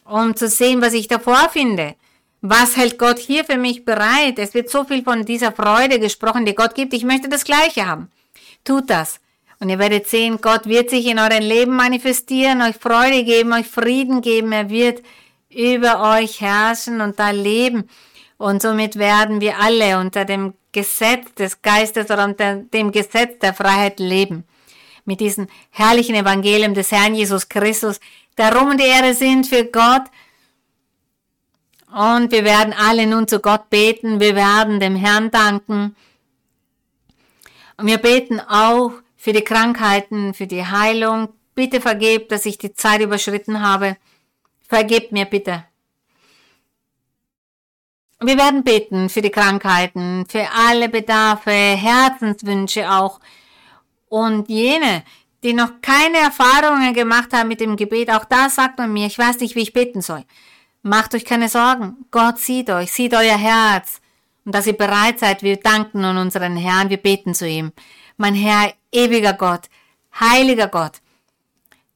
um 0.03 0.35
zu 0.35 0.49
sehen, 0.49 0.81
was 0.81 0.93
ich 0.93 1.07
davor 1.07 1.47
finde? 1.49 1.95
Was 2.41 2.75
hält 2.75 2.99
Gott 2.99 3.19
hier 3.19 3.45
für 3.45 3.57
mich 3.57 3.85
bereit? 3.85 4.37
Es 4.37 4.53
wird 4.53 4.69
so 4.69 4.83
viel 4.83 5.01
von 5.01 5.23
dieser 5.23 5.53
Freude 5.53 5.97
gesprochen, 5.99 6.45
die 6.45 6.55
Gott 6.55 6.75
gibt. 6.75 6.93
Ich 6.93 7.05
möchte 7.05 7.29
das 7.29 7.45
Gleiche 7.45 7.87
haben. 7.87 8.11
Tut 8.67 8.89
das. 8.89 9.21
Und 9.59 9.69
ihr 9.69 9.79
werdet 9.79 10.07
sehen, 10.07 10.39
Gott 10.41 10.65
wird 10.65 10.89
sich 10.89 11.05
in 11.07 11.19
eurem 11.19 11.41
Leben 11.41 11.73
manifestieren, 11.73 12.61
euch 12.61 12.75
Freude 12.75 13.23
geben, 13.23 13.53
euch 13.53 13.65
Frieden 13.65 14.19
geben. 14.21 14.51
Er 14.51 14.69
wird 14.69 15.01
über 15.49 16.17
euch 16.17 16.41
herrschen 16.41 16.99
und 16.99 17.17
da 17.17 17.29
leben. 17.29 17.89
Und 18.37 18.61
somit 18.61 18.97
werden 18.97 19.39
wir 19.39 19.57
alle 19.57 19.97
unter 19.99 20.25
dem 20.25 20.53
Gesetz 20.73 21.33
des 21.35 21.61
Geistes 21.61 22.11
oder 22.11 22.25
unter 22.25 22.57
dem 22.57 22.91
Gesetz 22.91 23.39
der 23.39 23.53
Freiheit 23.53 24.01
leben. 24.01 24.43
Mit 25.05 25.21
diesem 25.21 25.47
herrlichen 25.69 26.15
Evangelium 26.15 26.73
des 26.73 26.91
Herrn 26.91 27.15
Jesus 27.15 27.47
Christus, 27.47 28.01
darum 28.35 28.71
und 28.71 28.81
die 28.81 28.85
Ehre 28.85 29.13
sind 29.13 29.47
für 29.47 29.63
Gott. 29.63 30.03
Und 31.89 32.33
wir 32.33 32.43
werden 32.43 32.75
alle 32.77 33.07
nun 33.07 33.29
zu 33.29 33.39
Gott 33.39 33.69
beten, 33.69 34.19
wir 34.19 34.35
werden 34.35 34.81
dem 34.81 34.97
Herrn 34.97 35.31
danken. 35.31 35.95
Und 37.77 37.87
wir 37.87 37.99
beten 37.99 38.39
auch 38.39 38.91
für 39.15 39.33
die 39.33 39.43
Krankheiten, 39.43 40.33
für 40.33 40.47
die 40.47 40.65
Heilung. 40.65 41.29
Bitte 41.55 41.79
vergebt, 41.81 42.31
dass 42.31 42.45
ich 42.45 42.57
die 42.57 42.73
Zeit 42.73 43.01
überschritten 43.01 43.61
habe. 43.61 43.97
Vergib 44.67 45.11
mir 45.11 45.25
bitte. 45.25 45.63
Wir 48.19 48.37
werden 48.37 48.63
beten 48.63 49.09
für 49.09 49.21
die 49.21 49.29
Krankheiten, 49.29 50.25
für 50.27 50.47
alle 50.51 50.89
Bedarfe, 50.89 51.51
Herzenswünsche 51.51 52.91
auch. 52.91 53.19
Und 54.09 54.49
jene, 54.49 55.03
die 55.43 55.53
noch 55.53 55.81
keine 55.81 56.17
Erfahrungen 56.17 56.93
gemacht 56.95 57.31
haben 57.33 57.47
mit 57.47 57.59
dem 57.59 57.75
Gebet, 57.75 58.09
auch 58.09 58.25
da 58.25 58.49
sagt 58.49 58.79
man 58.79 58.91
mir, 58.91 59.05
ich 59.05 59.19
weiß 59.19 59.39
nicht, 59.39 59.55
wie 59.55 59.61
ich 59.61 59.73
beten 59.73 60.01
soll. 60.01 60.23
Macht 60.81 61.13
euch 61.13 61.25
keine 61.25 61.47
Sorgen. 61.47 62.05
Gott 62.09 62.39
sieht 62.39 62.69
euch, 62.71 62.91
sieht 62.91 63.13
euer 63.13 63.37
Herz. 63.37 64.01
Und 64.47 64.55
dass 64.55 64.65
ihr 64.65 64.77
bereit 64.77 65.19
seid, 65.19 65.43
wir 65.43 65.57
danken 65.57 66.05
an 66.05 66.17
unseren 66.17 66.55
Herrn, 66.55 66.89
wir 66.89 66.95
beten 66.95 67.33
zu 67.33 67.45
ihm. 67.45 67.73
Mein 68.15 68.33
Herr, 68.33 68.73
ewiger 68.93 69.33
Gott, 69.33 69.69
heiliger 70.17 70.69
Gott, 70.69 71.01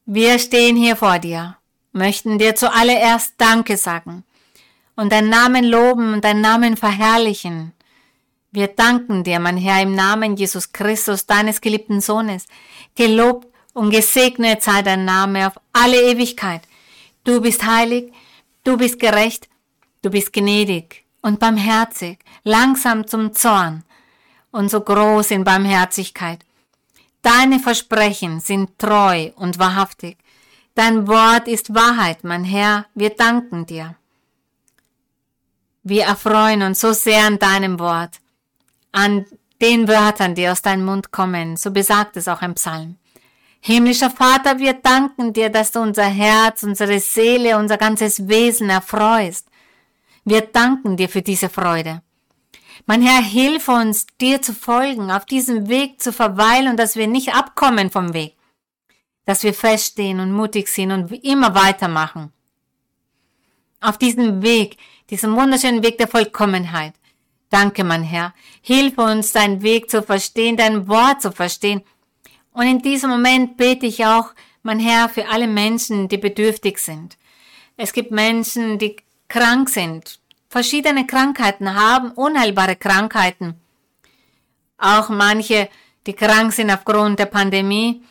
wir 0.05 0.37
stehen 0.37 0.75
hier 0.75 0.97
vor 0.97 1.17
dir 1.17 1.55
möchten 1.93 2.37
dir 2.37 2.55
zuallererst 2.55 3.35
Danke 3.37 3.77
sagen 3.77 4.23
und 4.95 5.11
deinen 5.11 5.29
Namen 5.29 5.63
loben 5.65 6.13
und 6.13 6.23
deinen 6.23 6.41
Namen 6.41 6.77
verherrlichen. 6.77 7.73
Wir 8.51 8.67
danken 8.67 9.23
dir, 9.23 9.39
mein 9.39 9.57
Herr, 9.57 9.81
im 9.81 9.95
Namen 9.95 10.35
Jesus 10.35 10.73
Christus, 10.73 11.25
deines 11.25 11.61
geliebten 11.61 12.01
Sohnes. 12.01 12.47
Gelobt 12.95 13.47
und 13.73 13.91
gesegnet 13.91 14.61
sei 14.61 14.81
dein 14.81 15.05
Name 15.05 15.47
auf 15.47 15.53
alle 15.71 16.01
Ewigkeit. 16.01 16.61
Du 17.23 17.39
bist 17.39 17.65
heilig, 17.65 18.11
du 18.65 18.75
bist 18.77 18.99
gerecht, 18.99 19.47
du 20.01 20.09
bist 20.09 20.33
gnädig 20.33 21.00
und 21.21 21.39
barmherzig, 21.39 22.19
langsam 22.43 23.07
zum 23.07 23.33
Zorn 23.33 23.83
und 24.51 24.69
so 24.69 24.81
groß 24.81 25.31
in 25.31 25.43
Barmherzigkeit. 25.43 26.45
Deine 27.21 27.59
Versprechen 27.59 28.39
sind 28.39 28.77
treu 28.79 29.31
und 29.35 29.59
wahrhaftig. 29.59 30.17
Dein 30.73 31.07
Wort 31.07 31.47
ist 31.47 31.73
Wahrheit, 31.73 32.23
mein 32.23 32.43
Herr, 32.43 32.85
wir 32.95 33.11
danken 33.11 33.65
dir. 33.65 33.95
Wir 35.83 36.05
erfreuen 36.05 36.61
uns 36.61 36.79
so 36.79 36.93
sehr 36.93 37.25
an 37.25 37.39
deinem 37.39 37.79
Wort, 37.79 38.19
an 38.91 39.25
den 39.61 39.87
Wörtern, 39.87 40.35
die 40.35 40.47
aus 40.47 40.61
deinem 40.61 40.85
Mund 40.85 41.11
kommen, 41.11 41.57
so 41.57 41.71
besagt 41.71 42.17
es 42.17 42.27
auch 42.27 42.41
im 42.41 42.55
Psalm. 42.55 42.97
Himmlischer 43.61 44.09
Vater, 44.09 44.57
wir 44.57 44.73
danken 44.73 45.33
dir, 45.33 45.49
dass 45.49 45.71
du 45.71 45.81
unser 45.81 46.05
Herz, 46.05 46.63
unsere 46.63 46.99
Seele, 46.99 47.57
unser 47.57 47.77
ganzes 47.77 48.27
Wesen 48.27 48.71
erfreust. 48.71 49.47
Wir 50.23 50.41
danken 50.41 50.97
dir 50.97 51.09
für 51.09 51.21
diese 51.21 51.49
Freude. 51.49 52.01
Mein 52.85 53.01
Herr, 53.01 53.21
hilf 53.21 53.67
uns, 53.67 54.07
dir 54.19 54.41
zu 54.41 54.53
folgen, 54.53 55.11
auf 55.11 55.25
diesem 55.25 55.67
Weg 55.69 56.01
zu 56.01 56.11
verweilen 56.11 56.77
dass 56.77 56.95
wir 56.95 57.07
nicht 57.07 57.33
abkommen 57.35 57.89
vom 57.89 58.13
Weg 58.13 58.35
dass 59.25 59.43
wir 59.43 59.53
feststehen 59.53 60.19
und 60.19 60.31
mutig 60.31 60.67
sind 60.67 60.91
und 60.91 61.11
immer 61.23 61.55
weitermachen. 61.55 62.31
Auf 63.79 63.97
diesem 63.97 64.41
Weg, 64.41 64.77
diesem 65.09 65.35
wunderschönen 65.35 65.83
Weg 65.83 65.97
der 65.97 66.07
Vollkommenheit. 66.07 66.93
Danke, 67.49 67.83
mein 67.83 68.03
Herr. 68.03 68.33
Hilf 68.61 68.97
uns, 68.97 69.33
deinen 69.33 69.61
Weg 69.61 69.89
zu 69.89 70.03
verstehen, 70.03 70.57
dein 70.57 70.87
Wort 70.87 71.21
zu 71.21 71.31
verstehen. 71.31 71.81
Und 72.53 72.67
in 72.67 72.81
diesem 72.81 73.09
Moment 73.09 73.57
bete 73.57 73.85
ich 73.85 74.05
auch, 74.05 74.33
mein 74.63 74.79
Herr, 74.79 75.09
für 75.09 75.27
alle 75.29 75.47
Menschen, 75.47 76.07
die 76.07 76.17
bedürftig 76.17 76.77
sind. 76.77 77.17
Es 77.77 77.93
gibt 77.93 78.11
Menschen, 78.11 78.77
die 78.77 78.97
krank 79.31 79.69
sind, 79.69 80.19
verschiedene 80.49 81.07
Krankheiten 81.07 81.73
haben, 81.73 82.11
unheilbare 82.11 82.75
Krankheiten. 82.75 83.55
Auch 84.77 85.07
manche, 85.07 85.69
die 86.05 86.11
krank 86.13 86.51
sind 86.51 86.69
aufgrund 86.69 87.17
der 87.17 87.27
Pandemie 87.27 88.03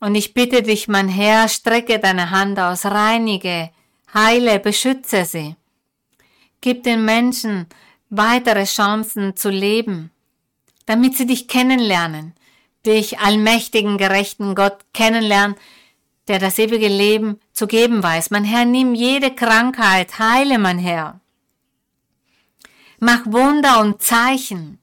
und 0.00 0.14
ich 0.14 0.32
bitte 0.32 0.62
dich, 0.62 0.88
mein 0.88 1.08
Herr, 1.08 1.48
strecke 1.50 1.98
deine 1.98 2.30
Hand 2.30 2.58
aus, 2.58 2.86
reinige, 2.86 3.68
heile, 4.14 4.58
beschütze 4.58 5.26
sie. 5.26 5.54
Gib 6.62 6.82
den 6.82 7.04
Menschen 7.04 7.66
weitere 8.08 8.64
Chancen 8.64 9.36
zu 9.36 9.50
leben, 9.50 10.10
damit 10.86 11.14
sie 11.14 11.26
dich 11.26 11.46
kennenlernen, 11.46 12.32
dich 12.86 13.18
allmächtigen, 13.18 13.98
gerechten 13.98 14.54
Gott 14.54 14.78
kennenlernen, 14.94 15.56
der 16.26 16.38
das 16.38 16.58
ewige 16.58 16.88
Leben 16.88 17.38
zu 17.58 17.66
geben 17.66 18.02
weiß. 18.02 18.30
Mein 18.30 18.44
Herr, 18.44 18.64
nimm 18.64 18.94
jede 18.94 19.34
Krankheit, 19.34 20.18
heile, 20.18 20.58
mein 20.58 20.78
Herr. 20.78 21.20
Mach 23.00 23.26
Wunder 23.26 23.80
und 23.80 24.00
Zeichen. 24.00 24.78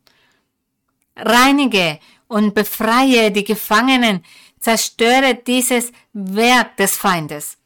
Reinige 1.15 1.99
und 2.27 2.53
befreie 2.53 3.31
die 3.31 3.43
Gefangenen, 3.43 4.23
Zerstöre 4.59 5.35
dieses 5.35 5.91
Werk 6.13 6.77
des 6.77 6.97
Feindes. 6.97 7.57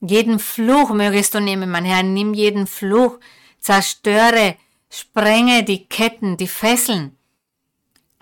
Jeden 0.00 0.38
Fluch 0.38 0.90
mögest 0.90 1.34
du 1.34 1.40
nehmen, 1.40 1.70
mein 1.70 1.84
Herr, 1.84 2.02
nimm 2.02 2.34
jeden 2.34 2.66
Fluch, 2.66 3.18
zerstöre, 3.58 4.56
sprenge 4.90 5.64
die 5.64 5.86
Ketten, 5.86 6.36
die 6.36 6.48
Fesseln. 6.48 7.16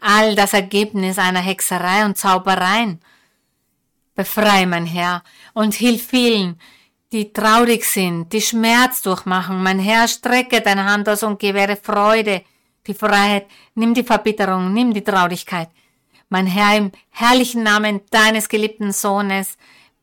all 0.03 0.35
das 0.35 0.53
Ergebnis 0.53 1.19
einer 1.19 1.41
Hexerei 1.41 2.05
und 2.05 2.19
Zaubereien. 2.19 3.01
Befrei, 4.14 4.66
mein 4.66 4.86
Herr, 4.86 5.22
und 5.55 5.74
hilf 5.74 6.06
vielen, 6.09 6.60
die 7.12 7.32
traurig 7.32 7.84
sind, 7.84 8.32
die 8.32 8.40
Schmerz 8.40 9.02
durchmachen. 9.02 9.62
Mein 9.62 9.78
Herr, 9.78 10.09
strecke 10.09 10.60
deine 10.60 10.84
Hand 10.84 11.09
aus 11.09 11.22
und 11.22 11.39
gewähre 11.39 11.76
Freude, 11.76 12.43
die 12.86 12.94
Freiheit, 12.94 13.47
nimm 13.74 13.94
die 13.94 14.02
Verbitterung, 14.02 14.72
nimm 14.72 14.93
die 14.93 15.05
Traurigkeit. 15.05 15.68
Mein 16.28 16.47
Herr, 16.47 16.76
im 16.76 16.93
herrlichen 17.10 17.62
Namen 17.62 18.01
deines 18.10 18.48
geliebten 18.48 18.93
Sohnes 18.93 19.56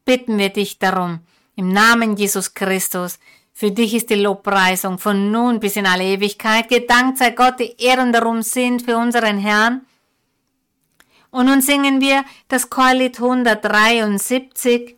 bitten 0.06 0.38
wir 0.38 0.50
dich 0.50 0.80
darum, 0.80 1.20
im 1.56 1.70
Namen 1.70 2.16
Jesus 2.16 2.54
Christus, 2.54 3.20
für 3.60 3.72
dich 3.72 3.94
ist 3.94 4.10
die 4.10 4.16
Lobpreisung 4.16 4.98
von 4.98 5.32
nun 5.32 5.60
bis 5.60 5.76
in 5.76 5.86
alle 5.86 6.06
Ewigkeit. 6.06 6.70
Gedankt 6.70 7.18
sei 7.18 7.32
Gott, 7.32 7.60
die 7.60 7.76
Ehren 7.78 8.14
darum 8.14 8.42
sind 8.42 8.84
für 8.84 8.96
unseren 8.96 9.38
Herrn. 9.38 9.82
Und 11.32 11.46
nun 11.46 11.62
singen 11.62 12.02
wir 12.02 12.26
das 12.48 12.70
Chorlied 12.70 13.18
173. 13.20 14.98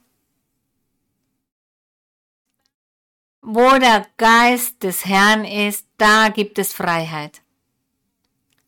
Wo 3.41 3.69
der 3.79 4.05
Geist 4.17 4.83
des 4.83 5.05
Herrn 5.05 5.45
ist, 5.45 5.85
da 5.97 6.29
gibt 6.29 6.59
es 6.59 6.73
Freiheit. 6.73 7.41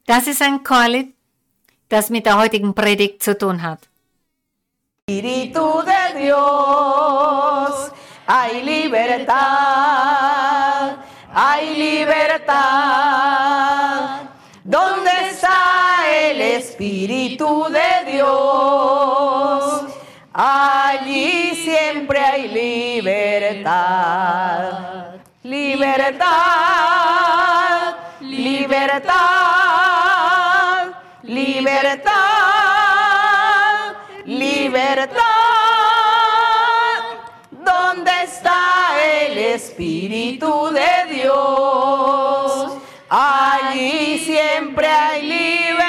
Das 0.05 0.27
ist 0.27 0.41
ein 0.41 0.63
Chorlied, 0.63 1.13
das 1.89 2.09
mit 2.09 2.25
der 2.25 2.37
heutigen 2.37 2.73
Predigt 2.73 3.23
zu 3.23 3.37
tun 3.37 3.61
hat. 3.61 3.87
Espíritu 5.05 5.83
de 5.83 6.23
Dios, 6.23 7.91
hay 8.25 8.63
libertad, 8.63 9.37
hay 11.33 11.75
libertad. 11.75 13.33
¿Dónde 14.63 15.11
está 15.11 15.19
el 15.19 15.22
Espíritu 16.73 17.69
de 17.69 18.11
Dios? 18.11 19.85
Allí 20.33 21.53
siempre 21.53 22.19
hay 22.19 22.47
libertad. 22.47 23.91
Libertad, 25.43 26.23
libertad, 28.21 29.13
libertad, 31.21 32.13
libertad. 34.25 35.21
¿Dónde 37.51 38.11
está 38.23 38.95
el 39.27 39.37
Espíritu 39.37 40.71
de 40.71 41.05
Dios? 41.13 42.79
Allí 43.09 44.17
siempre 44.25 44.87
hay 44.87 45.21
libertad. 45.21 45.82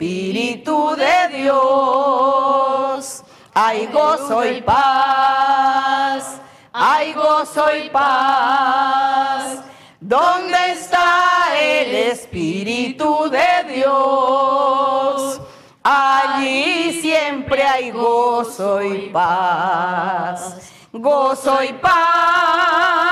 Espíritu 0.00 0.96
de 0.96 1.28
Dios? 1.42 3.22
Hay 3.52 3.86
gozo 3.88 4.46
y 4.46 4.62
paz, 4.62 6.40
hay 6.72 7.12
gozo 7.12 7.66
y 7.76 7.90
paz. 7.90 9.58
¿Dónde 10.00 10.56
está 10.72 11.48
el 11.60 11.94
Espíritu 12.12 13.28
de 13.28 13.74
Dios? 13.74 15.38
Allí 15.82 16.98
siempre 17.02 17.62
hay 17.62 17.90
gozo 17.90 18.82
y 18.82 19.10
paz. 19.10 20.70
Gozo 20.94 21.62
y 21.62 21.74
paz, 21.74 23.06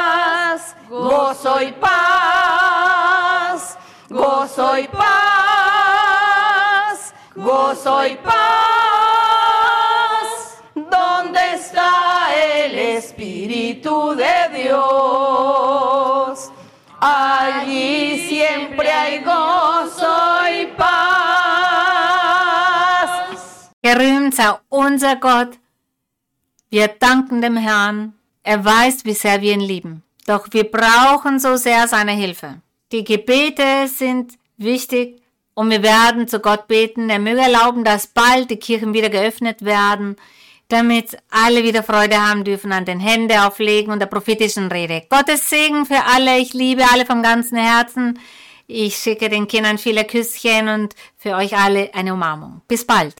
gozo 0.88 1.62
y 1.62 1.72
paz, 1.72 1.98
gozo 4.08 4.78
y 4.78 4.88
paz, 4.88 5.37
gozo 7.48 8.06
y 8.06 8.14
paz. 8.16 8.34
¿Dónde 10.74 11.40
está 11.54 11.90
el 12.34 12.78
Espíritu 12.78 14.14
de 14.14 14.36
Dios? 14.62 16.52
Allí 17.00 18.28
siempre 18.28 18.92
hay 18.92 19.22
gozo 19.22 20.16
y 20.60 20.66
paz. 20.76 20.88
Gerühmt 23.82 24.34
sei 24.34 24.52
unser 24.68 25.16
Gott. 25.16 25.58
Wir 26.70 26.88
danken 26.88 27.40
dem 27.40 27.56
Herrn. 27.56 28.12
Er 28.42 28.62
weiß, 28.64 29.04
wie 29.06 29.14
sehr 29.14 29.40
wir 29.40 29.54
ihn 29.54 29.60
lieben. 29.60 30.02
Doch 30.26 30.48
wir 30.50 30.70
brauchen 30.70 31.38
so 31.38 31.56
sehr 31.56 31.88
seine 31.88 32.12
Hilfe. 32.12 32.60
Die 32.92 33.04
Gebete 33.04 33.88
sind 33.88 34.38
wichtig 34.58 35.22
und 35.58 35.70
wir 35.70 35.82
werden 35.82 36.28
zu 36.28 36.38
Gott 36.38 36.68
beten. 36.68 37.10
Er 37.10 37.18
möge 37.18 37.40
erlauben, 37.40 37.82
dass 37.82 38.06
bald 38.06 38.48
die 38.48 38.58
Kirchen 38.58 38.94
wieder 38.94 39.10
geöffnet 39.10 39.64
werden, 39.64 40.14
damit 40.68 41.18
alle 41.30 41.64
wieder 41.64 41.82
Freude 41.82 42.16
haben 42.16 42.44
dürfen 42.44 42.70
an 42.70 42.84
den 42.84 43.00
Hände 43.00 43.44
auflegen 43.44 43.92
und 43.92 43.98
der 43.98 44.06
prophetischen 44.06 44.70
Rede. 44.70 45.02
Gottes 45.10 45.50
Segen 45.50 45.84
für 45.84 46.04
alle. 46.14 46.38
Ich 46.38 46.54
liebe 46.54 46.84
alle 46.92 47.04
vom 47.04 47.24
ganzen 47.24 47.58
Herzen. 47.58 48.20
Ich 48.68 48.98
schicke 48.98 49.28
den 49.28 49.48
Kindern 49.48 49.78
viele 49.78 50.04
Küsschen 50.04 50.68
und 50.68 50.94
für 51.16 51.34
euch 51.34 51.58
alle 51.58 51.92
eine 51.92 52.14
Umarmung. 52.14 52.60
Bis 52.68 52.86
bald. 52.86 53.16